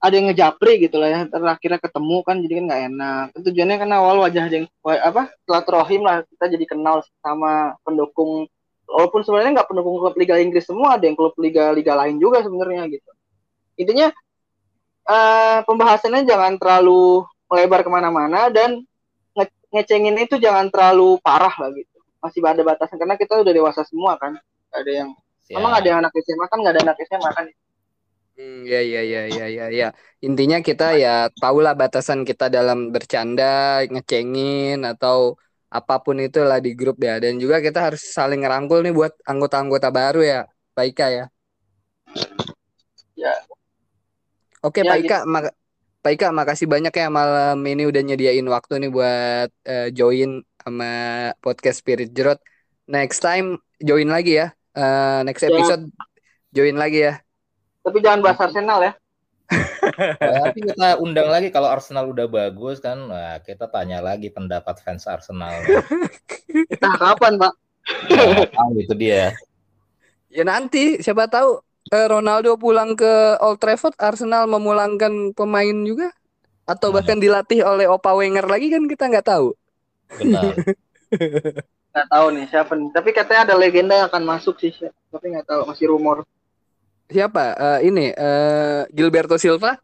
ada 0.00 0.14
yang 0.16 0.32
ngejapri 0.32 0.80
gitu 0.80 0.96
lah 0.96 1.08
ya 1.12 1.18
ntar 1.28 1.44
akhirnya 1.44 1.76
ketemu 1.76 2.16
kan 2.24 2.40
jadi 2.40 2.52
kan 2.56 2.64
nggak 2.72 2.82
enak 2.88 3.24
Kan 3.36 3.40
tujuannya 3.44 3.76
kan 3.76 3.90
awal 3.92 4.16
wajah 4.24 4.48
ada 4.48 4.56
yang 4.64 4.66
apa 4.80 5.22
silaturahim 5.44 6.02
lah 6.08 6.24
kita 6.24 6.56
jadi 6.56 6.64
kenal 6.64 7.04
sama 7.20 7.76
pendukung 7.84 8.48
walaupun 8.88 9.20
sebenarnya 9.20 9.60
nggak 9.60 9.68
pendukung 9.68 10.00
klub 10.00 10.16
Liga 10.16 10.40
Inggris 10.40 10.64
semua 10.64 10.96
ada 10.96 11.04
yang 11.04 11.14
klub 11.20 11.36
Liga 11.36 11.68
Liga 11.76 11.92
lain 11.92 12.16
juga 12.16 12.40
sebenarnya 12.40 12.88
gitu 12.88 13.10
intinya 13.76 14.08
eh 15.04 15.58
pembahasannya 15.68 16.24
jangan 16.24 16.56
terlalu 16.56 17.28
melebar 17.52 17.84
ke 17.84 17.90
mana-mana 17.92 18.48
dan 18.48 18.80
ngecengin 19.74 20.16
itu 20.24 20.36
jangan 20.44 20.66
terlalu 20.72 21.18
parah 21.26 21.54
lah 21.60 21.70
gitu 21.74 21.96
masih 22.22 22.40
ada 22.44 22.62
batasan 22.70 22.96
karena 23.00 23.16
kita 23.16 23.34
udah 23.42 23.52
dewasa 23.58 23.82
semua 23.88 24.12
kan 24.20 24.32
Nggak 24.70 24.80
ada 24.84 24.92
yang 25.04 25.10
Siap. 25.46 25.58
emang 25.58 25.72
ada 25.78 25.86
yang 25.90 25.98
anak 26.04 26.12
SMA 26.24 26.46
kan 26.50 26.58
nggak 26.62 26.74
ada 26.76 26.82
anak 26.86 26.96
SMA 27.08 27.30
kan 27.38 27.46
Hmm, 28.36 28.64
ya, 28.72 28.78
ya, 28.92 29.00
ya, 29.12 29.20
ya, 29.36 29.44
ya, 29.56 29.64
ya. 29.78 29.86
Intinya 30.26 30.56
kita 30.68 30.84
ya 31.02 31.08
tahulah 31.40 31.72
batasan 31.80 32.20
kita 32.28 32.44
dalam 32.56 32.78
bercanda, 32.94 33.44
ngecengin 33.92 34.76
atau 34.90 35.18
apa 35.76 35.94
pun 36.04 36.16
itulah 36.26 36.58
di 36.64 36.70
grup 36.78 36.96
ya. 37.08 37.12
Dan 37.22 37.34
juga 37.42 37.56
kita 37.66 37.78
harus 37.86 38.00
saling 38.16 38.40
ngerangkul 38.42 38.78
nih 38.84 38.92
buat 38.98 39.12
anggota-anggota 39.30 39.88
baru 39.98 40.18
ya, 40.32 40.38
Pak 40.74 40.84
Ika 40.90 41.06
ya. 41.18 41.24
Ya. 43.16 43.34
Oke, 44.66 44.80
Ya, 44.82 44.88
Pak 44.88 44.96
Ika, 45.02 45.16
mak- 45.32 45.54
Pak 46.00 46.12
Ika, 46.16 46.28
makasih 46.32 46.64
banyak 46.64 46.96
ya 46.96 47.12
malam 47.12 47.60
ini 47.60 47.84
udah 47.84 48.00
nyediain 48.00 48.46
waktu 48.48 48.80
nih 48.80 48.90
buat 48.90 49.48
eh, 49.68 49.88
join 49.92 50.40
sama 50.56 50.88
podcast 51.44 51.84
Spirit 51.84 52.16
Jerot. 52.16 52.40
Next 52.88 53.20
time 53.20 53.60
join 53.78 54.08
lagi 54.08 54.40
ya. 54.40 54.48
Eh, 54.72 55.20
next 55.28 55.44
Ya. 55.44 55.52
episode 55.52 55.84
join 56.50 56.76
lagi 56.76 57.04
ya. 57.04 57.14
tapi 57.80 58.04
jangan 58.04 58.20
bahas 58.20 58.36
Arsenal 58.36 58.76
ya 58.84 58.92
Nanti 60.20 60.60
kita 60.60 61.00
undang 61.00 61.32
lagi 61.32 61.48
kalau 61.48 61.72
Arsenal 61.72 62.12
udah 62.12 62.28
bagus 62.28 62.76
kan, 62.76 63.08
nah 63.08 63.40
kita 63.40 63.72
tanya 63.72 64.04
lagi 64.04 64.28
pendapat 64.28 64.84
fans 64.84 65.08
Arsenal. 65.08 65.48
nah 66.76 66.94
kapan 66.96 67.34
pak 67.36 67.52
Nah, 68.52 68.68
itu 68.76 68.92
dia. 68.94 69.32
Ya 70.28 70.44
nanti 70.44 71.00
siapa 71.00 71.24
tahu 71.26 71.56
eh, 71.56 71.64
Ronaldo 71.88 72.54
pulang 72.60 72.94
ke 73.00 73.36
Old 73.42 73.58
Trafford, 73.62 73.96
Arsenal 73.98 74.44
memulangkan 74.46 75.32
pemain 75.38 75.76
juga 75.88 76.08
atau 76.68 76.88
Hmm. 76.88 76.96
bahkan 76.96 77.18
dilatih 77.20 77.60
oleh 77.66 77.86
Opa 77.90 78.12
Wenger 78.18 78.46
lagi 78.48 78.68
kan 78.74 78.84
kita 78.90 79.04
nggak 79.10 79.26
tahu. 79.32 79.48
Benar. 80.18 80.54
nggak 81.92 82.06
tahu 82.12 82.26
nih 82.34 82.46
siapa 82.52 82.72
nih 82.78 82.88
tapi 82.96 83.08
katanya 83.18 83.40
ada 83.46 83.54
legenda 83.62 83.94
yang 83.98 84.08
akan 84.10 84.24
masuk 84.32 84.54
sih 84.62 84.72
tapi 85.12 85.24
nggak 85.32 85.46
tahu 85.50 85.60
masih 85.70 85.86
rumor 85.92 86.16
Siapa? 87.10 87.42
Eh, 87.58 87.78
ini 87.90 88.04
eh, 88.14 88.80
Gilberto 88.94 89.34
Silva? 89.38 89.74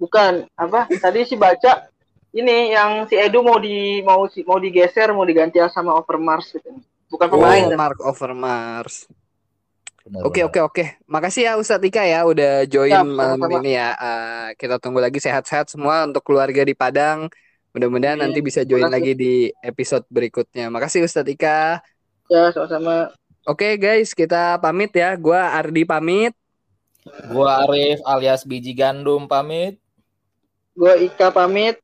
bukan 0.00 0.32
apa 0.58 0.90
tadi 0.98 1.22
sih 1.28 1.38
baca 1.38 1.88
ini 2.34 2.72
yang 2.76 3.06
si 3.08 3.14
Edu 3.16 3.40
mau 3.44 3.58
di 3.60 4.00
mau 4.02 4.26
si- 4.32 4.44
mau 4.48 4.58
digeser 4.58 5.08
mau 5.16 5.24
diganti 5.28 5.60
sama 5.70 5.94
Overmars 6.00 6.46
gitu 6.56 6.70
bukan 7.12 7.28
Oh, 7.30 7.40
pemain 7.40 7.68
Mark 7.72 7.98
Overmars. 8.00 9.08
Oke 10.26 10.42
oke 10.42 10.58
oke. 10.58 10.84
Makasih 11.06 11.42
ya 11.46 11.52
Ustadz 11.54 11.86
Ika 11.86 12.02
ya 12.02 12.26
udah 12.26 12.66
join 12.66 12.90
Siap, 12.90 13.06
malam 13.06 13.38
sama-sama. 13.38 13.62
ini 13.62 13.70
ya. 13.78 13.88
Eh, 13.94 14.48
kita 14.58 14.82
tunggu 14.82 14.98
lagi 14.98 15.22
sehat-sehat 15.22 15.70
semua 15.70 16.02
untuk 16.02 16.26
keluarga 16.26 16.66
di 16.66 16.74
Padang. 16.74 17.30
Mudah-mudahan 17.70 18.18
nanti 18.18 18.42
bisa 18.42 18.66
join 18.66 18.82
Terima 18.84 18.90
kasih. 18.90 18.98
lagi 18.98 19.12
di 19.14 19.34
episode 19.62 20.04
berikutnya. 20.10 20.68
Makasih 20.68 21.06
Ustadz 21.06 21.30
Ika. 21.30 21.80
ya 22.26 22.48
sama-sama 22.50 23.12
Oke 23.42 23.74
guys, 23.74 24.14
kita 24.14 24.58
pamit 24.58 24.90
ya. 24.94 25.14
Gua 25.14 25.54
Ardi 25.54 25.82
pamit. 25.82 26.34
Gua 27.30 27.66
Arif 27.66 27.98
alias 28.02 28.42
biji 28.42 28.74
gandum 28.74 29.26
pamit. 29.26 29.78
gue 30.72 31.04
Ika 31.04 31.28
pamit 31.28 31.76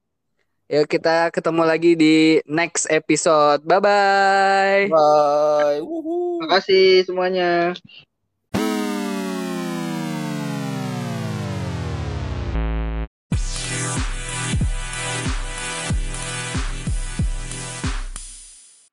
Yuk 0.69 0.85
kita 0.85 1.33
ketemu 1.33 1.63
lagi 1.65 1.93
di 1.93 2.17
next 2.45 2.89
episode. 2.89 3.65
Bye 3.65 3.81
bye. 3.81 4.83
Bye. 4.89 5.81
Wuhu. 5.81 6.41
makasih 6.45 7.03
semuanya 7.05 7.73